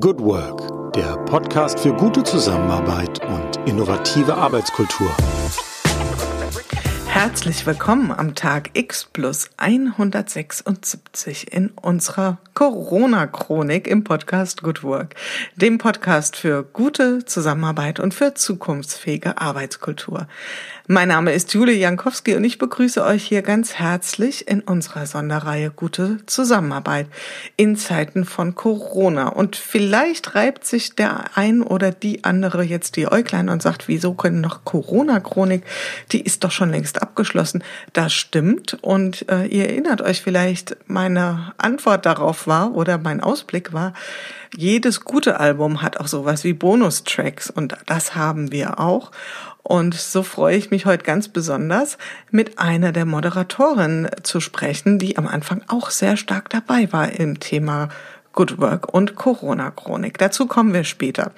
Good 0.00 0.20
Work, 0.20 0.94
der 0.94 1.18
Podcast 1.26 1.78
für 1.78 1.92
gute 1.92 2.22
Zusammenarbeit 2.22 3.20
und 3.26 3.68
innovative 3.68 4.34
Arbeitskultur. 4.34 5.14
Herzlich 7.06 7.66
willkommen 7.66 8.10
am 8.10 8.34
Tag 8.34 8.70
X 8.72 9.04
plus 9.12 9.50
176 9.58 11.52
in 11.52 11.68
unserer 11.70 12.38
Corona-Chronik 12.54 13.86
im 13.86 14.02
Podcast 14.02 14.62
Good 14.62 14.82
Work, 14.82 15.14
dem 15.56 15.76
Podcast 15.76 16.36
für 16.36 16.62
gute 16.62 17.26
Zusammenarbeit 17.26 18.00
und 18.00 18.14
für 18.14 18.32
zukunftsfähige 18.32 19.36
Arbeitskultur. 19.36 20.26
Mein 20.92 21.08
Name 21.08 21.32
ist 21.32 21.54
Julie 21.54 21.78
Jankowski 21.78 22.34
und 22.34 22.44
ich 22.44 22.58
begrüße 22.58 23.02
euch 23.02 23.24
hier 23.24 23.40
ganz 23.40 23.72
herzlich 23.72 24.46
in 24.46 24.60
unserer 24.60 25.06
Sonderreihe 25.06 25.70
Gute 25.70 26.18
Zusammenarbeit 26.26 27.06
in 27.56 27.76
Zeiten 27.76 28.26
von 28.26 28.54
Corona. 28.54 29.28
Und 29.28 29.56
vielleicht 29.56 30.34
reibt 30.34 30.66
sich 30.66 30.94
der 30.94 31.34
ein 31.34 31.62
oder 31.62 31.92
die 31.92 32.24
andere 32.24 32.62
jetzt 32.62 32.96
die 32.96 33.10
Äuglein 33.10 33.48
und 33.48 33.62
sagt, 33.62 33.88
wieso 33.88 34.12
können 34.12 34.42
noch 34.42 34.66
Corona-Chronik? 34.66 35.62
Die 36.10 36.20
ist 36.20 36.44
doch 36.44 36.50
schon 36.50 36.70
längst 36.70 37.00
abgeschlossen. 37.00 37.64
Das 37.94 38.12
stimmt. 38.12 38.76
Und 38.82 39.26
äh, 39.30 39.46
ihr 39.46 39.70
erinnert 39.70 40.02
euch 40.02 40.20
vielleicht, 40.20 40.76
meine 40.88 41.54
Antwort 41.56 42.04
darauf 42.04 42.46
war 42.46 42.74
oder 42.74 42.98
mein 42.98 43.22
Ausblick 43.22 43.72
war, 43.72 43.94
jedes 44.54 45.00
gute 45.00 45.40
Album 45.40 45.80
hat 45.80 45.98
auch 45.98 46.08
sowas 46.08 46.44
wie 46.44 46.52
Bonustracks 46.52 47.48
und 47.48 47.74
das 47.86 48.14
haben 48.14 48.52
wir 48.52 48.78
auch. 48.78 49.10
Und 49.62 49.94
so 49.94 50.22
freue 50.22 50.56
ich 50.56 50.70
mich 50.70 50.86
heute 50.86 51.04
ganz 51.04 51.28
besonders, 51.28 51.96
mit 52.30 52.58
einer 52.58 52.92
der 52.92 53.04
Moderatorinnen 53.04 54.10
zu 54.22 54.40
sprechen, 54.40 54.98
die 54.98 55.16
am 55.16 55.28
Anfang 55.28 55.62
auch 55.68 55.90
sehr 55.90 56.16
stark 56.16 56.50
dabei 56.50 56.92
war 56.92 57.12
im 57.12 57.38
Thema 57.38 57.88
Good 58.32 58.58
Work 58.58 58.92
und 58.92 59.14
Corona-Chronik. 59.14 60.18
Dazu 60.18 60.46
kommen 60.46 60.72
wir 60.72 60.84
später. 60.84 61.32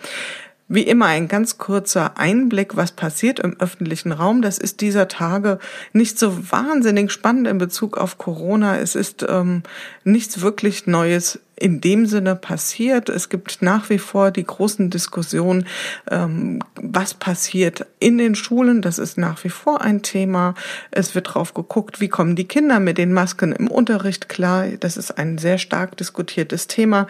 Wie 0.67 0.83
immer 0.83 1.07
ein 1.07 1.29
ganz 1.29 1.59
kurzer 1.59 2.17
Einblick, 2.19 2.75
was 2.75 2.93
passiert 2.93 3.39
im 3.39 3.61
öffentlichen 3.61 4.13
Raum. 4.13 4.41
Das 4.41 4.57
ist 4.57 4.81
dieser 4.81 5.09
Tage 5.09 5.59
nicht 5.93 6.19
so 6.19 6.51
wahnsinnig 6.51 7.13
spannend 7.13 7.47
in 7.47 7.59
Bezug 7.59 7.99
auf 7.99 8.17
Corona. 8.17 8.79
Es 8.79 8.95
ist 8.95 9.27
ähm, 9.29 9.63
nichts 10.05 10.41
wirklich 10.41 10.87
Neues 10.87 11.41
in 11.57 11.81
dem 11.81 12.07
Sinne 12.07 12.37
passiert. 12.37 13.09
Es 13.09 13.29
gibt 13.29 13.63
nach 13.63 13.89
wie 13.91 13.99
vor 13.99 14.31
die 14.31 14.45
großen 14.45 14.91
Diskussionen, 14.91 15.67
ähm, 16.11 16.61
was 16.75 17.15
passiert 17.15 17.87
in 18.01 18.19
den 18.19 18.35
Schulen. 18.35 18.83
Das 18.83 18.99
ist 18.99 19.19
nach 19.19 19.43
wie 19.45 19.49
vor 19.49 19.81
ein 19.81 20.03
Thema. 20.03 20.55
Es 20.91 21.15
wird 21.15 21.35
drauf 21.35 21.55
geguckt, 21.55 22.01
wie 22.01 22.09
kommen 22.09 22.37
die 22.37 22.49
Kinder 22.49 22.81
mit 22.81 22.99
den 22.99 23.13
Masken 23.13 23.53
im 23.53 23.69
Unterricht 23.69 24.29
klar. 24.29 24.67
Das 24.81 24.97
ist 24.97 25.17
ein 25.19 25.39
sehr 25.39 25.59
stark 25.59 25.97
diskutiertes 25.97 26.67
Thema. 26.67 27.07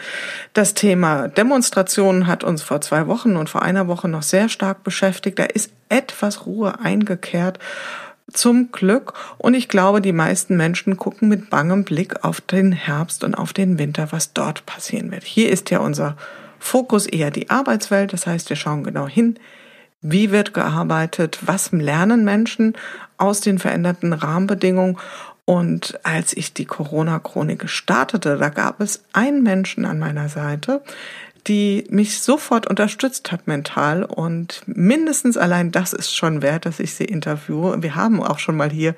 Das 0.53 0.75
Thema 0.75 1.29
Demonstrationen 1.29 2.27
hat 2.27 2.45
uns 2.45 2.63
vor 2.63 2.81
zwei 2.81 3.07
Wochen 3.07 3.37
und 3.37 3.49
vor 3.49 3.63
einer 3.63 3.89
Woche 3.89 4.09
noch 4.09 4.23
sehr 4.23 4.49
stark 4.49 4.85
beschäftigt. 4.85 5.39
Da 5.39 5.45
ist 5.45 5.71
etwas 5.89 6.47
Ruhe 6.47 6.81
eingekehrt. 6.81 7.59
Zum 8.33 8.73
Glück. 8.73 9.13
Und 9.39 9.55
ich 9.55 9.69
glaube, 9.69 10.01
die 10.01 10.13
meisten 10.13 10.57
Menschen 10.57 10.97
gucken 10.97 11.29
mit 11.29 11.51
bangem 11.51 11.85
Blick 11.85 12.25
auf 12.25 12.41
den 12.41 12.73
Herbst 12.73 13.23
und 13.23 13.35
auf 13.35 13.53
den 13.53 13.79
Winter, 13.79 14.13
was 14.13 14.33
dort 14.33 14.65
passieren 14.67 15.11
wird. 15.11 15.25
Hier 15.25 15.51
ist 15.51 15.71
ja 15.71 15.81
unser 15.81 16.17
Fokus 16.59 17.07
eher 17.07 17.31
die 17.31 17.51
Arbeitswelt. 17.51 18.13
Das 18.13 18.27
heißt, 18.27 18.49
wir 18.49 18.57
schauen 18.57 18.85
genau 18.85 19.07
hin, 19.07 19.39
wie 20.01 20.31
wird 20.31 20.55
gearbeitet, 20.55 21.39
was 21.43 21.73
lernen 21.73 22.25
Menschen 22.25 22.75
aus 23.19 23.41
den 23.41 23.59
veränderten 23.59 24.13
Rahmenbedingungen. 24.13 24.99
Und 25.45 26.01
als 26.05 26.35
ich 26.35 26.55
die 26.55 26.65
Corona-Chronik 26.65 27.69
startete, 27.69 28.39
da 28.39 28.49
gab 28.49 28.81
es 28.81 29.05
einen 29.13 29.43
Menschen 29.43 29.85
an 29.85 29.99
meiner 29.99 30.31
Seite, 30.31 30.83
die 31.47 31.85
mich 31.91 32.21
sofort 32.21 32.67
unterstützt 32.69 33.31
hat 33.33 33.47
mental 33.47 34.03
und 34.05 34.63
mindestens 34.67 35.37
allein 35.37 35.71
das 35.71 35.93
ist 35.93 36.15
schon 36.15 36.43
wert, 36.43 36.67
dass 36.67 36.81
ich 36.81 36.95
sie 36.95 37.05
interviewe. 37.05 37.83
Wir 37.83 37.95
haben 37.95 38.23
auch 38.23 38.39
schon 38.39 38.57
mal 38.57 38.71
hier 38.71 38.95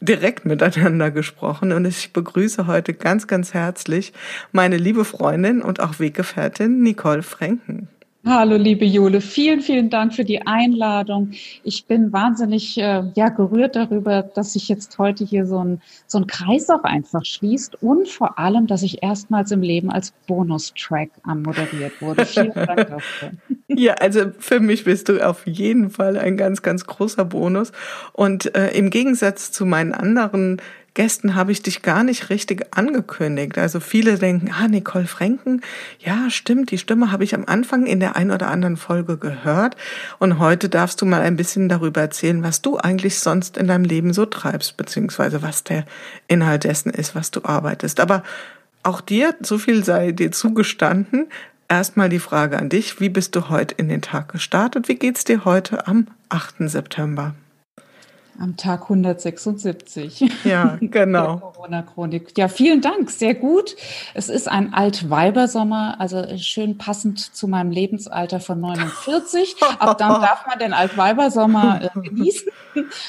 direkt 0.00 0.44
miteinander 0.44 1.10
gesprochen 1.10 1.72
und 1.72 1.84
ich 1.84 2.12
begrüße 2.12 2.66
heute 2.66 2.94
ganz, 2.94 3.28
ganz 3.28 3.54
herzlich 3.54 4.12
meine 4.50 4.76
liebe 4.76 5.04
Freundin 5.04 5.62
und 5.62 5.78
auch 5.80 6.00
Weggefährtin 6.00 6.82
Nicole 6.82 7.22
Franken. 7.22 7.88
Hallo, 8.24 8.56
liebe 8.56 8.84
Jule. 8.84 9.20
Vielen, 9.20 9.62
vielen 9.62 9.90
Dank 9.90 10.14
für 10.14 10.24
die 10.24 10.46
Einladung. 10.46 11.32
Ich 11.64 11.86
bin 11.86 12.12
wahnsinnig 12.12 12.78
äh, 12.78 13.02
ja, 13.16 13.28
gerührt 13.30 13.74
darüber, 13.74 14.22
dass 14.22 14.52
sich 14.52 14.68
jetzt 14.68 14.96
heute 14.98 15.24
hier 15.24 15.44
so 15.44 15.58
ein, 15.58 15.82
so 16.06 16.18
ein 16.18 16.28
Kreis 16.28 16.70
auch 16.70 16.84
einfach 16.84 17.24
schließt 17.24 17.82
und 17.82 18.08
vor 18.08 18.38
allem, 18.38 18.68
dass 18.68 18.84
ich 18.84 19.02
erstmals 19.02 19.50
im 19.50 19.60
Leben 19.60 19.90
als 19.90 20.12
Bonustrack 20.28 21.10
anmoderiert 21.24 22.00
wurde. 22.00 22.24
Vielen 22.24 22.54
Dank 22.54 22.76
dafür. 22.90 23.32
Ja, 23.66 23.94
also 23.94 24.30
für 24.38 24.60
mich 24.60 24.84
bist 24.84 25.08
du 25.08 25.26
auf 25.26 25.44
jeden 25.44 25.90
Fall 25.90 26.16
ein 26.16 26.36
ganz, 26.36 26.62
ganz 26.62 26.86
großer 26.86 27.24
Bonus. 27.24 27.72
Und 28.12 28.54
äh, 28.54 28.70
im 28.70 28.90
Gegensatz 28.90 29.50
zu 29.50 29.66
meinen 29.66 29.92
anderen 29.92 30.62
Gästen 30.94 31.34
habe 31.34 31.52
ich 31.52 31.62
dich 31.62 31.80
gar 31.80 32.04
nicht 32.04 32.28
richtig 32.28 32.66
angekündigt. 32.76 33.56
Also 33.56 33.80
viele 33.80 34.18
denken, 34.18 34.50
ah, 34.52 34.68
Nicole 34.68 35.06
Franken, 35.06 35.62
ja, 35.98 36.28
stimmt, 36.28 36.70
die 36.70 36.78
Stimme 36.78 37.10
habe 37.10 37.24
ich 37.24 37.34
am 37.34 37.44
Anfang 37.46 37.86
in 37.86 37.98
der 37.98 38.14
ein 38.16 38.30
oder 38.30 38.48
anderen 38.48 38.76
Folge 38.76 39.16
gehört. 39.16 39.76
Und 40.18 40.38
heute 40.38 40.68
darfst 40.68 41.00
du 41.00 41.06
mal 41.06 41.22
ein 41.22 41.36
bisschen 41.36 41.70
darüber 41.70 42.02
erzählen, 42.02 42.42
was 42.42 42.60
du 42.60 42.76
eigentlich 42.76 43.20
sonst 43.20 43.56
in 43.56 43.68
deinem 43.68 43.84
Leben 43.84 44.12
so 44.12 44.26
treibst, 44.26 44.76
beziehungsweise 44.76 45.40
was 45.40 45.64
der 45.64 45.86
Inhalt 46.28 46.64
dessen 46.64 46.90
ist, 46.90 47.14
was 47.14 47.30
du 47.30 47.40
arbeitest. 47.44 47.98
Aber 47.98 48.22
auch 48.82 49.00
dir, 49.00 49.34
so 49.40 49.56
viel 49.56 49.84
sei 49.84 50.12
dir 50.12 50.30
zugestanden, 50.30 51.28
erstmal 51.68 52.10
die 52.10 52.18
Frage 52.18 52.58
an 52.58 52.68
dich, 52.68 53.00
wie 53.00 53.08
bist 53.08 53.34
du 53.34 53.48
heute 53.48 53.74
in 53.76 53.88
den 53.88 54.02
Tag 54.02 54.30
gestartet? 54.30 54.88
Wie 54.88 54.96
geht's 54.96 55.24
dir 55.24 55.46
heute 55.46 55.86
am 55.86 56.08
8. 56.28 56.68
September? 56.68 57.34
Am 58.38 58.56
Tag 58.56 58.82
176. 58.84 60.24
Ja, 60.44 60.78
genau. 60.80 61.36
Corona-Chronik. 61.36 62.36
Ja, 62.38 62.48
vielen 62.48 62.80
Dank. 62.80 63.10
Sehr 63.10 63.34
gut. 63.34 63.76
Es 64.14 64.28
ist 64.28 64.48
ein 64.48 64.72
Altweibersommer, 64.72 66.00
also 66.00 66.24
schön 66.38 66.78
passend 66.78 67.18
zu 67.20 67.46
meinem 67.46 67.70
Lebensalter 67.70 68.40
von 68.40 68.58
49. 68.60 69.56
Ab 69.78 69.98
dann 69.98 70.20
darf 70.22 70.46
man 70.46 70.58
den 70.58 70.72
Altweibersommer 70.72 71.82
äh, 71.82 72.00
genießen 72.08 72.48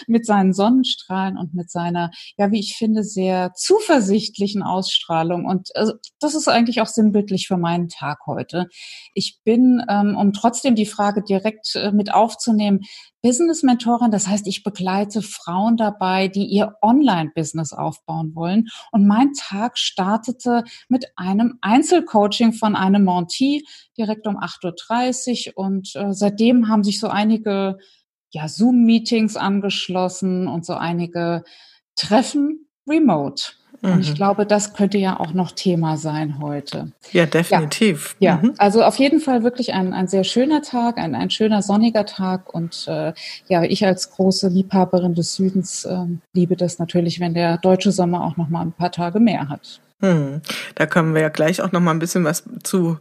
mit 0.07 0.25
seinen 0.25 0.53
Sonnenstrahlen 0.53 1.37
und 1.37 1.53
mit 1.53 1.71
seiner, 1.71 2.11
ja, 2.37 2.51
wie 2.51 2.59
ich 2.59 2.75
finde, 2.77 3.03
sehr 3.03 3.53
zuversichtlichen 3.53 4.61
Ausstrahlung. 4.61 5.45
Und 5.45 5.75
also, 5.75 5.93
das 6.19 6.35
ist 6.35 6.49
eigentlich 6.49 6.81
auch 6.81 6.87
sinnbildlich 6.87 7.47
für 7.47 7.57
meinen 7.57 7.87
Tag 7.87 8.19
heute. 8.27 8.67
Ich 9.13 9.39
bin, 9.45 9.81
ähm, 9.89 10.17
um 10.17 10.33
trotzdem 10.33 10.75
die 10.75 10.85
Frage 10.85 11.23
direkt 11.23 11.75
äh, 11.75 11.91
mit 11.91 12.13
aufzunehmen, 12.13 12.81
Business-Mentorin. 13.23 14.11
Das 14.11 14.27
heißt, 14.27 14.45
ich 14.47 14.63
begleite 14.63 15.21
Frauen 15.23 15.77
dabei, 15.77 16.27
die 16.27 16.45
ihr 16.45 16.75
Online-Business 16.81 17.73
aufbauen 17.73 18.35
wollen. 18.35 18.67
Und 18.91 19.07
mein 19.07 19.33
Tag 19.33 19.79
startete 19.79 20.63
mit 20.89 21.07
einem 21.15 21.57
Einzelcoaching 21.61 22.53
von 22.53 22.75
einem 22.75 23.05
Monty 23.05 23.65
direkt 23.97 24.27
um 24.27 24.37
8.30 24.37 25.47
Uhr. 25.47 25.57
Und 25.57 25.95
äh, 25.95 26.13
seitdem 26.13 26.67
haben 26.67 26.83
sich 26.83 26.99
so 26.99 27.07
einige 27.07 27.79
ja, 28.31 28.47
Zoom-Meetings 28.47 29.37
angeschlossen 29.37 30.47
und 30.47 30.65
so 30.65 30.73
einige 30.73 31.43
Treffen 31.95 32.67
remote. 32.87 33.53
Und 33.83 33.99
ich 33.99 34.11
mhm. 34.11 34.15
glaube, 34.15 34.45
das 34.45 34.73
könnte 34.73 34.97
ja 34.97 35.19
auch 35.19 35.33
noch 35.33 35.51
Thema 35.51 35.97
sein 35.97 36.39
heute. 36.41 36.93
Ja, 37.11 37.25
definitiv. 37.25 38.15
Ja, 38.19 38.31
ja. 38.31 38.37
Mhm. 38.41 38.53
also 38.57 38.81
auf 38.81 38.95
jeden 38.95 39.19
Fall 39.19 39.43
wirklich 39.43 39.73
ein, 39.73 39.93
ein 39.93 40.07
sehr 40.07 40.23
schöner 40.23 40.61
Tag, 40.61 40.97
ein, 40.97 41.15
ein 41.15 41.29
schöner 41.29 41.61
sonniger 41.61 42.05
Tag. 42.05 42.53
Und 42.53 42.85
äh, 42.87 43.11
ja, 43.49 43.63
ich 43.63 43.85
als 43.85 44.11
große 44.11 44.47
Liebhaberin 44.47 45.15
des 45.15 45.35
Südens 45.35 45.83
äh, 45.83 46.05
liebe 46.33 46.55
das 46.55 46.79
natürlich, 46.79 47.19
wenn 47.19 47.33
der 47.33 47.57
deutsche 47.57 47.91
Sommer 47.91 48.23
auch 48.23 48.37
noch 48.37 48.47
mal 48.47 48.61
ein 48.61 48.71
paar 48.71 48.91
Tage 48.91 49.19
mehr 49.19 49.49
hat. 49.49 49.81
Hm. 49.99 50.41
Da 50.75 50.85
können 50.85 51.13
wir 51.13 51.21
ja 51.21 51.29
gleich 51.29 51.61
auch 51.61 51.73
noch 51.73 51.81
mal 51.81 51.91
ein 51.91 51.99
bisschen 51.99 52.23
was 52.23 52.43
zu 52.63 52.97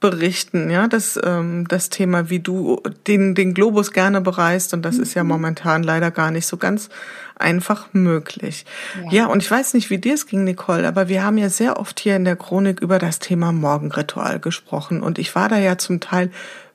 berichten, 0.00 0.70
ja, 0.70 0.88
das, 0.88 1.18
ähm, 1.24 1.66
das 1.68 1.88
Thema, 1.88 2.28
wie 2.28 2.40
du 2.40 2.82
den, 3.06 3.34
den 3.34 3.54
Globus 3.54 3.92
gerne 3.92 4.20
bereist 4.20 4.74
und 4.74 4.82
das 4.82 4.98
ist 4.98 5.14
ja 5.14 5.24
mhm. 5.24 5.30
momentan 5.30 5.82
leider 5.82 6.10
gar 6.10 6.30
nicht 6.30 6.46
so 6.46 6.58
ganz 6.58 6.90
einfach 7.38 7.88
möglich. 7.92 8.64
Ja. 9.04 9.12
ja, 9.12 9.26
und 9.26 9.42
ich 9.42 9.50
weiß 9.50 9.74
nicht, 9.74 9.90
wie 9.90 9.98
dir 9.98 10.14
es 10.14 10.26
ging, 10.26 10.44
Nicole, 10.44 10.86
aber 10.86 11.08
wir 11.08 11.22
haben 11.22 11.38
ja 11.38 11.48
sehr 11.48 11.78
oft 11.78 12.00
hier 12.00 12.16
in 12.16 12.24
der 12.24 12.36
Chronik 12.36 12.80
über 12.80 12.98
das 12.98 13.18
Thema 13.18 13.52
Morgenritual 13.52 14.40
gesprochen 14.40 15.02
und 15.02 15.18
ich 15.18 15.34
war 15.34 15.48
da 15.48 15.58
ja 15.58 15.78
zum 15.78 16.00
Teil 16.00 16.30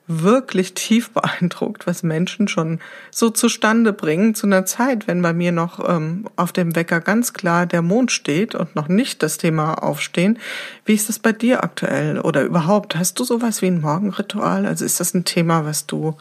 wirklich 0.06 0.74
tief 0.74 1.10
beeindruckt, 1.10 1.86
was 1.86 2.02
Menschen 2.02 2.48
schon 2.48 2.80
so 3.10 3.30
zustande 3.30 3.92
bringen 3.92 4.34
zu 4.34 4.46
einer 4.46 4.66
Zeit, 4.66 5.06
wenn 5.06 5.22
bei 5.22 5.32
mir 5.32 5.52
noch 5.52 5.88
ähm, 5.88 6.28
auf 6.36 6.52
dem 6.52 6.74
Wecker 6.74 7.00
ganz 7.00 7.32
klar 7.32 7.66
der 7.66 7.82
Mond 7.82 8.10
steht 8.10 8.54
und 8.54 8.74
noch 8.74 8.88
nicht 8.88 9.22
das 9.22 9.38
Thema 9.38 9.74
Aufstehen. 9.82 10.38
Wie 10.84 10.94
ist 10.94 11.08
das 11.08 11.18
bei 11.18 11.32
dir 11.32 11.62
aktuell 11.62 12.18
oder 12.18 12.42
überhaupt? 12.42 12.96
Hast 12.96 13.18
du 13.18 13.24
sowas 13.24 13.62
wie 13.62 13.68
ein 13.68 13.80
Morgenritual? 13.80 14.66
Also 14.66 14.84
ist 14.84 14.98
das 14.98 15.14
ein 15.14 15.24
Thema, 15.24 15.64
was 15.64 15.86
du 15.86 16.16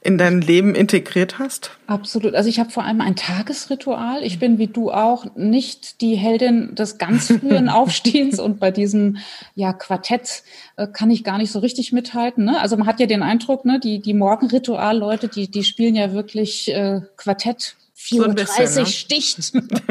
in 0.00 0.18
dein 0.18 0.40
Leben 0.40 0.74
integriert 0.74 1.38
hast? 1.38 1.70
Absolut. 1.86 2.34
Also 2.34 2.48
ich 2.48 2.58
habe 2.58 2.70
vor 2.70 2.84
allem 2.84 3.00
ein 3.00 3.16
Tagesritual. 3.16 4.22
Ich 4.22 4.38
bin 4.38 4.58
wie 4.58 4.66
du 4.66 4.90
auch 4.90 5.26
nicht 5.36 6.00
die 6.00 6.14
Heldin 6.14 6.74
des 6.74 6.98
ganz 6.98 7.28
frühen 7.28 7.68
Aufstehens 7.76 8.38
und 8.38 8.60
bei 8.60 8.70
diesem 8.70 9.18
ja 9.54 9.72
Quartett 9.72 10.42
äh, 10.76 10.86
kann 10.86 11.10
ich 11.10 11.24
gar 11.24 11.38
nicht 11.38 11.50
so 11.50 11.58
richtig 11.58 11.92
mithalten. 11.92 12.44
Ne? 12.44 12.60
Also 12.60 12.76
man 12.76 12.86
hat 12.86 13.00
ja 13.00 13.06
den 13.06 13.22
Eindruck, 13.22 13.64
ne, 13.64 13.80
die 13.80 14.00
die 14.00 14.14
Morgenritual-Leute, 14.14 15.28
die 15.28 15.50
die 15.50 15.64
spielen 15.64 15.96
ja 15.96 16.12
wirklich 16.12 16.72
äh, 16.72 17.00
Quartett 17.16 17.76
4.30 18.06 18.66
so 18.66 18.80
ne? 18.80 18.86
sticht. 18.86 19.54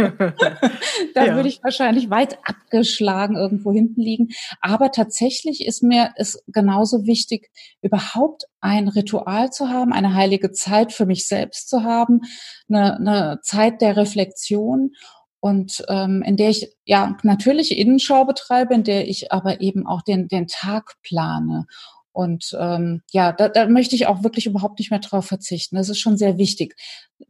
da 1.13 1.25
ja. 1.25 1.35
würde 1.35 1.49
ich 1.49 1.63
wahrscheinlich 1.63 2.09
weit 2.09 2.37
abgeschlagen 2.43 3.35
irgendwo 3.35 3.71
hinten 3.71 4.01
liegen. 4.01 4.29
Aber 4.61 4.91
tatsächlich 4.91 5.65
ist 5.65 5.83
mir 5.83 6.11
es 6.15 6.43
genauso 6.47 7.05
wichtig, 7.05 7.51
überhaupt 7.81 8.45
ein 8.61 8.87
Ritual 8.87 9.51
zu 9.51 9.69
haben, 9.69 9.93
eine 9.93 10.13
heilige 10.13 10.51
Zeit 10.51 10.93
für 10.93 11.05
mich 11.05 11.27
selbst 11.27 11.69
zu 11.69 11.83
haben, 11.83 12.21
eine, 12.69 12.95
eine 12.95 13.39
Zeit 13.41 13.81
der 13.81 13.97
Reflexion 13.97 14.91
und 15.45 15.83
ähm, 15.89 16.23
in 16.25 16.37
der 16.37 16.49
ich 16.49 16.75
ja 16.85 17.15
natürlich 17.21 17.77
Innenschau 17.77 18.25
betreibe, 18.25 18.73
in 18.73 18.83
der 18.83 19.07
ich 19.07 19.31
aber 19.31 19.61
eben 19.61 19.85
auch 19.85 20.01
den, 20.01 20.27
den 20.27 20.47
Tag 20.47 20.95
plane 21.03 21.67
und 22.15 22.55
ähm, 22.57 23.01
ja, 23.11 23.33
da, 23.33 23.49
da 23.49 23.67
möchte 23.67 23.93
ich 23.93 24.07
auch 24.07 24.23
wirklich 24.23 24.45
überhaupt 24.45 24.79
nicht 24.79 24.89
mehr 24.89 25.01
drauf 25.01 25.25
verzichten. 25.25 25.75
Das 25.75 25.89
ist 25.89 25.99
schon 25.99 26.15
sehr 26.15 26.37
wichtig. 26.37 26.77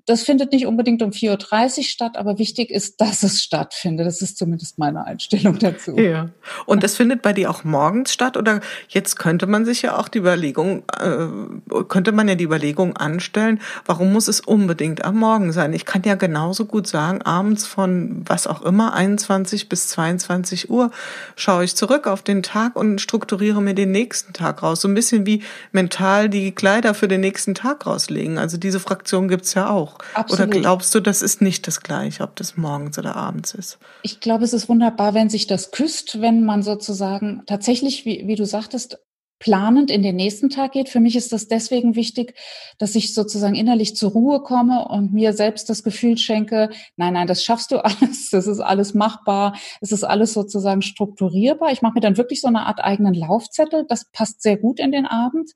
Das 0.06 0.22
findet 0.22 0.52
nicht 0.52 0.68
unbedingt 0.68 1.02
um 1.02 1.10
4.30 1.10 1.78
Uhr 1.78 1.84
statt, 1.84 2.18
aber 2.18 2.38
wichtig 2.38 2.70
ist, 2.70 3.02
dass 3.02 3.24
es 3.24 3.42
stattfindet. 3.42 4.06
Das 4.06 4.22
ist 4.22 4.38
zumindest 4.38 4.78
meine 4.78 5.04
Einstellung 5.04 5.58
dazu. 5.58 5.98
Ja. 5.98 6.30
Und 6.68 6.84
das 6.84 6.98
findet 6.98 7.24
bei 7.24 7.34
dir 7.34 7.50
auch 7.50 7.64
morgens 7.64 8.14
statt? 8.14 8.38
Oder 8.38 8.62
jetzt 8.88 9.18
könnte 9.18 9.48
man 9.48 9.66
sich 9.66 9.82
ja 9.82 9.98
auch 9.98 10.08
die 10.08 10.20
Überlegung, 10.20 10.84
äh, 11.02 11.82
könnte 11.88 12.12
man 12.12 12.28
ja 12.28 12.36
die 12.36 12.44
Überlegung 12.44 12.96
anstellen, 12.96 13.60
warum 13.88 14.14
muss 14.14 14.28
es 14.28 14.40
unbedingt 14.40 15.04
am 15.04 15.18
Morgen 15.18 15.52
sein? 15.52 15.74
Ich 15.74 15.86
kann 15.86 16.04
ja 16.06 16.14
genauso 16.14 16.66
gut 16.66 16.86
sagen, 16.86 17.24
abends 17.24 17.66
von 17.66 18.22
was 18.28 18.46
auch 18.46 18.62
immer, 18.62 18.94
21 18.94 19.68
bis 19.68 19.88
22 19.88 20.70
Uhr, 20.70 20.92
schaue 21.36 21.64
ich 21.64 21.76
zurück 21.76 22.06
auf 22.06 22.22
den 22.22 22.44
Tag 22.44 22.76
und 22.76 23.02
strukturiere 23.02 23.64
mir 23.64 23.74
den 23.74 23.90
nächsten 23.90 24.34
Tag 24.34 24.62
raus 24.62 24.75
raus. 24.76 24.82
So 24.82 24.88
ein 24.88 24.94
bisschen 24.94 25.26
wie 25.26 25.42
mental 25.72 26.30
die 26.30 26.52
Kleider 26.52 26.94
für 26.94 27.08
den 27.08 27.22
nächsten 27.22 27.56
Tag 27.56 27.86
rauslegen. 27.86 28.38
Also 28.38 28.58
diese 28.58 28.80
Fraktion 28.80 29.28
gibt's 29.28 29.54
ja 29.54 29.70
auch. 29.70 29.98
Absolut. 30.14 30.48
Oder 30.48 30.60
glaubst 30.60 30.94
du, 30.94 31.00
das 31.00 31.22
ist 31.22 31.42
nicht 31.42 31.68
das 31.68 31.82
gleiche, 31.82 32.24
ob 32.24 32.36
das 32.36 32.58
morgens 32.58 32.98
oder 32.98 33.16
abends 33.16 33.54
ist? 33.54 33.78
Ich 34.04 34.20
glaube, 34.20 34.44
es 34.44 34.54
ist 34.54 34.70
wunderbar, 34.70 35.14
wenn 35.14 35.30
sich 35.30 35.48
das 35.48 35.72
küsst, 35.72 36.22
wenn 36.22 36.44
man 36.44 36.62
sozusagen 36.62 37.44
tatsächlich, 37.46 38.06
wie, 38.06 38.28
wie 38.28 38.36
du 38.36 38.46
sagtest, 38.46 39.00
planend 39.40 39.92
in 39.92 40.02
den 40.02 40.16
nächsten 40.16 40.50
Tag 40.50 40.72
geht. 40.72 40.90
Für 40.90 41.00
mich 41.00 41.16
ist 41.16 41.34
das 41.34 41.48
deswegen 41.48 41.96
wichtig, 41.96 42.36
dass 42.78 42.96
ich 42.96 43.14
sozusagen 43.14 43.56
innerlich 43.56 43.96
zur 43.96 44.12
Ruhe 44.12 44.42
komme 44.42 44.88
und 44.88 45.14
mir 45.14 45.34
selbst 45.34 45.70
das 45.70 45.84
Gefühl 45.84 46.18
schenke, 46.18 46.70
nein, 46.96 47.14
nein, 47.14 47.28
das 47.28 47.44
schaffst 47.44 47.72
du 47.72 47.78
alles, 47.84 48.30
das 48.32 48.48
ist 48.48 48.60
alles 48.60 48.94
machbar, 48.94 49.58
es 49.82 49.92
ist 49.92 50.04
alles 50.04 50.34
sozusagen 50.34 50.82
strukturierbar. 50.82 51.72
Ich 51.72 51.82
mache 51.82 51.96
mir 51.96 52.02
dann 52.02 52.18
wirklich 52.18 52.42
so 52.42 52.48
eine 52.48 52.66
Art 52.66 52.84
eigenen 52.84 53.14
Laufzettel, 53.14 53.86
das 53.88 54.06
passt 54.12 54.42
sehr 54.42 54.58
gut 54.58 54.80
in 54.80 54.92
den 54.92 55.06
Abend, 55.06 55.52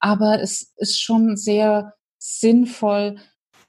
aber 0.00 0.40
es 0.40 0.72
ist 0.76 1.00
schon 1.00 1.36
sehr 1.36 1.94
sinnvoll, 2.18 3.16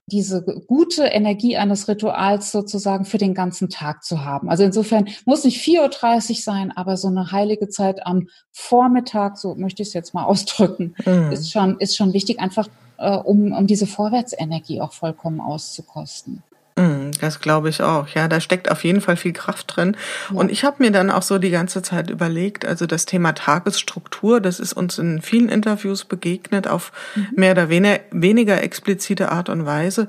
diese 0.10 0.44
gute 0.44 1.06
Energie 1.06 1.56
eines 1.56 1.88
Rituals 1.88 2.52
sozusagen 2.52 3.06
für 3.06 3.18
den 3.18 3.34
ganzen 3.34 3.70
Tag 3.70 4.04
zu 4.04 4.26
haben. 4.26 4.50
Also 4.50 4.64
insofern 4.64 5.08
muss 5.26 5.46
nicht 5.46 5.62
4.30 5.62 6.30
Uhr 6.30 6.36
sein, 6.36 6.72
aber 6.76 6.98
so 6.98 7.08
eine 7.08 7.32
heilige 7.32 7.70
Zeit 7.70 8.06
am 8.06 8.28
Vormittag, 8.52 9.38
so 9.38 9.56
möchte 9.56 9.82
ich 9.82 9.90
es 9.90 9.94
jetzt 9.94 10.14
mal 10.14 10.24
ausdrücken, 10.26 10.96
mhm. 11.06 11.32
ist 11.32 11.52
schon, 11.52 11.80
ist 11.80 11.96
schon 11.96 12.14
wichtig, 12.14 12.40
einfach 12.40 12.68
äh, 12.98 13.16
um, 13.16 13.54
um 13.54 13.68
diese 13.68 13.88
Vorwärtsenergie 13.88 14.82
auch 14.82 14.92
vollkommen 14.92 15.40
auszukosten. 15.40 16.44
Mm, 16.80 17.12
das 17.20 17.42
glaube 17.42 17.70
ich 17.70 17.82
auch. 17.82 18.08
Ja, 18.10 18.28
da 18.28 18.40
steckt 18.40 18.72
auf 18.72 18.84
jeden 18.84 19.02
Fall 19.02 19.18
viel 19.18 19.34
Kraft 19.34 19.76
drin. 19.76 19.98
Ja. 20.30 20.38
Und 20.38 20.52
ich 20.52 20.64
habe 20.64 20.78
mir 20.80 20.92
dann 20.92 21.12
auch 21.12 21.24
so 21.24 21.38
die 21.38 21.50
ganze 21.50 21.82
Zeit 21.82 22.10
überlegt, 22.10 22.66
also 22.66 22.86
das 22.86 23.06
Thema 23.06 23.34
Tagesstruktur, 23.34 24.40
das 24.40 24.60
ist 24.60 24.74
uns 24.74 24.98
in 24.98 25.22
vielen 25.22 25.50
Interviews 25.50 26.06
begegnet 26.06 26.68
auf 26.68 26.92
mhm. 27.16 27.28
mehr 27.36 27.52
oder 27.52 27.70
weniger, 27.70 28.00
weniger 28.12 28.64
explizite 28.64 29.32
Art 29.32 29.50
und 29.50 29.66
Weise. 29.66 30.08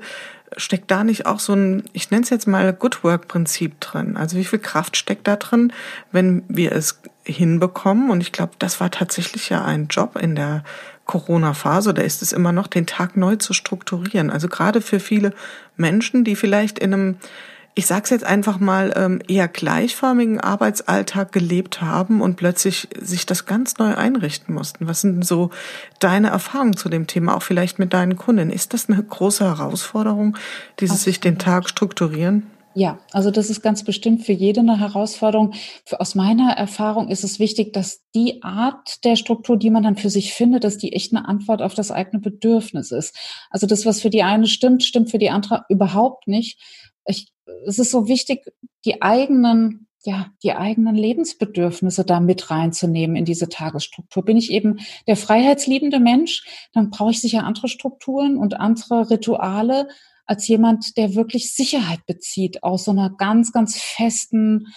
Steckt 0.57 0.91
da 0.91 1.03
nicht 1.03 1.25
auch 1.25 1.39
so 1.39 1.53
ein, 1.53 1.83
ich 1.93 2.11
nenne 2.11 2.23
es 2.23 2.29
jetzt 2.29 2.47
mal 2.47 2.73
Good 2.73 3.03
Work 3.03 3.27
Prinzip 3.27 3.79
drin? 3.79 4.17
Also 4.17 4.37
wie 4.37 4.43
viel 4.43 4.59
Kraft 4.59 4.97
steckt 4.97 5.27
da 5.27 5.37
drin, 5.37 5.71
wenn 6.11 6.43
wir 6.49 6.73
es 6.73 6.99
hinbekommen? 7.23 8.09
Und 8.09 8.21
ich 8.21 8.31
glaube, 8.31 8.53
das 8.59 8.79
war 8.79 8.91
tatsächlich 8.91 9.49
ja 9.49 9.63
ein 9.63 9.87
Job 9.87 10.17
in 10.17 10.35
der 10.35 10.63
Corona-Phase, 11.05 11.93
da 11.93 12.01
ist 12.01 12.21
es 12.21 12.31
immer 12.31 12.51
noch, 12.51 12.67
den 12.67 12.85
Tag 12.85 13.17
neu 13.17 13.35
zu 13.35 13.53
strukturieren. 13.53 14.29
Also 14.29 14.47
gerade 14.47 14.81
für 14.81 14.99
viele 14.99 15.33
Menschen, 15.75 16.23
die 16.23 16.35
vielleicht 16.35 16.79
in 16.79 16.93
einem, 16.93 17.15
ich 17.75 17.87
sag's 17.87 18.09
jetzt 18.09 18.23
einfach 18.23 18.59
mal, 18.59 18.93
ähm, 18.95 19.21
eher 19.27 19.47
gleichförmigen 19.47 20.39
Arbeitsalltag 20.39 21.31
gelebt 21.31 21.81
haben 21.81 22.21
und 22.21 22.35
plötzlich 22.35 22.87
sich 22.99 23.25
das 23.25 23.45
ganz 23.45 23.77
neu 23.77 23.95
einrichten 23.95 24.53
mussten. 24.53 24.87
Was 24.87 25.01
sind 25.01 25.25
so 25.25 25.49
deine 25.99 26.29
Erfahrungen 26.29 26.77
zu 26.77 26.87
dem 26.87 27.07
Thema, 27.07 27.35
auch 27.35 27.43
vielleicht 27.43 27.79
mit 27.79 27.93
deinen 27.93 28.15
Kunden? 28.15 28.49
Ist 28.49 28.73
das 28.73 28.89
eine 28.89 29.01
große 29.01 29.43
Herausforderung, 29.43 30.37
dieses 30.79 31.03
sich 31.03 31.19
den 31.19 31.39
Tag 31.39 31.67
strukturieren? 31.67 32.47
Ja, 32.73 32.99
also 33.11 33.31
das 33.31 33.49
ist 33.49 33.61
ganz 33.61 33.83
bestimmt 33.83 34.25
für 34.25 34.31
jede 34.31 34.61
eine 34.61 34.79
Herausforderung. 34.79 35.53
Aus 35.91 36.15
meiner 36.15 36.53
Erfahrung 36.53 37.09
ist 37.09 37.23
es 37.23 37.37
wichtig, 37.37 37.73
dass 37.73 38.01
die 38.15 38.43
Art 38.43 39.03
der 39.03 39.17
Struktur, 39.17 39.57
die 39.57 39.69
man 39.69 39.83
dann 39.83 39.97
für 39.97 40.09
sich 40.09 40.33
findet, 40.33 40.63
dass 40.63 40.77
die 40.77 40.93
echt 40.93 41.13
eine 41.13 41.27
Antwort 41.27 41.61
auf 41.61 41.73
das 41.73 41.91
eigene 41.91 42.21
Bedürfnis 42.21 42.91
ist. 42.91 43.17
Also 43.49 43.67
das, 43.67 43.85
was 43.85 44.01
für 44.01 44.09
die 44.09 44.23
eine 44.23 44.47
stimmt, 44.47 44.83
stimmt 44.83 45.11
für 45.11 45.19
die 45.19 45.29
andere 45.29 45.65
überhaupt 45.67 46.27
nicht. 46.27 46.59
Ich, 47.05 47.33
es 47.65 47.77
ist 47.77 47.91
so 47.91 48.07
wichtig, 48.07 48.45
die 48.85 49.01
eigenen 49.01 49.87
ja, 50.03 50.31
die 50.41 50.53
eigenen 50.53 50.95
Lebensbedürfnisse 50.95 52.03
da 52.03 52.19
mit 52.19 52.49
reinzunehmen 52.49 53.15
in 53.15 53.25
diese 53.25 53.49
Tagesstruktur. 53.49 54.25
Bin 54.25 54.35
ich 54.35 54.51
eben 54.51 54.79
der 55.05 55.15
freiheitsliebende 55.15 55.99
Mensch, 55.99 56.43
dann 56.73 56.89
brauche 56.89 57.11
ich 57.11 57.21
sicher 57.21 57.43
andere 57.43 57.67
Strukturen 57.67 58.37
und 58.37 58.59
andere 58.59 59.11
Rituale, 59.11 59.87
als 60.31 60.47
jemand, 60.47 60.95
der 60.95 61.13
wirklich 61.13 61.53
Sicherheit 61.53 62.05
bezieht 62.05 62.63
aus 62.63 62.85
so 62.85 62.91
einer 62.91 63.09
ganz, 63.09 63.51
ganz 63.51 63.77
festen 63.77 64.67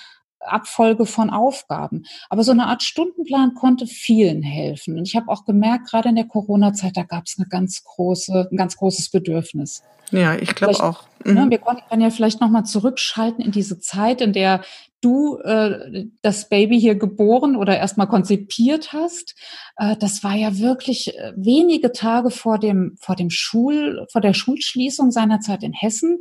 Abfolge 0.41 1.07
von 1.07 1.31
Aufgaben. 1.31 2.03
Aber 2.29 2.43
so 2.43 2.51
eine 2.51 2.67
Art 2.67 2.83
Stundenplan 2.83 3.55
konnte 3.55 3.87
vielen 3.87 4.43
helfen. 4.43 4.99
Und 4.99 5.07
ich 5.07 5.15
habe 5.15 5.29
auch 5.29 5.45
gemerkt, 5.45 5.89
gerade 5.89 6.09
in 6.09 6.17
der 6.17 6.27
Corona-Zeit, 6.27 6.97
da 6.97 7.05
gab 7.05 7.27
es 7.27 7.37
eine 7.39 7.47
ganz 7.47 7.85
große, 7.85 8.49
ein 8.51 8.57
ganz 8.57 8.77
großes 8.77 9.11
Bedürfnis. 9.11 9.85
Ja, 10.11 10.35
ich 10.35 10.57
glaube 10.57 10.83
auch. 10.83 11.05
Ne, 11.25 11.47
mhm. 11.47 11.51
wir 11.51 11.59
können 11.59 12.03
ja 12.03 12.11
vielleicht 12.11 12.41
nochmal 12.41 12.65
zurückschalten 12.65 13.45
in 13.45 13.53
diese 13.53 13.79
Zeit, 13.79 14.21
in 14.21 14.33
der 14.33 14.63
du 15.05 15.37
äh, 15.39 16.07
das 16.23 16.49
Baby 16.49 16.81
hier 16.81 16.95
geboren 16.95 17.57
oder 17.57 17.77
erstmal 17.77 18.09
konzipiert 18.09 18.93
hast. 18.93 19.35
Äh, 19.77 19.97
das 19.97 20.25
war 20.25 20.35
ja 20.35 20.59
wirklich 20.59 21.17
äh, 21.17 21.33
wenige 21.37 21.93
Tage 21.93 22.31
vor 22.31 22.59
dem, 22.59 22.97
vor 22.99 23.17
dem 23.17 23.31
Schul, 23.31 24.07
vor 24.11 24.21
der 24.21 24.35
Schulschließung 24.35 25.11
seinerzeit 25.11 25.63
in 25.63 25.73
Hessen. 25.73 26.19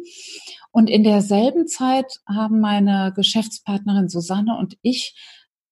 Und 0.72 0.90
in 0.90 1.04
derselben 1.04 1.68
Zeit 1.68 2.20
haben 2.28 2.60
meine 2.60 3.14
Geschäftspartnerin 3.16 4.10
Susanne 4.10 4.58
und 4.58 4.78
ich 4.82 5.16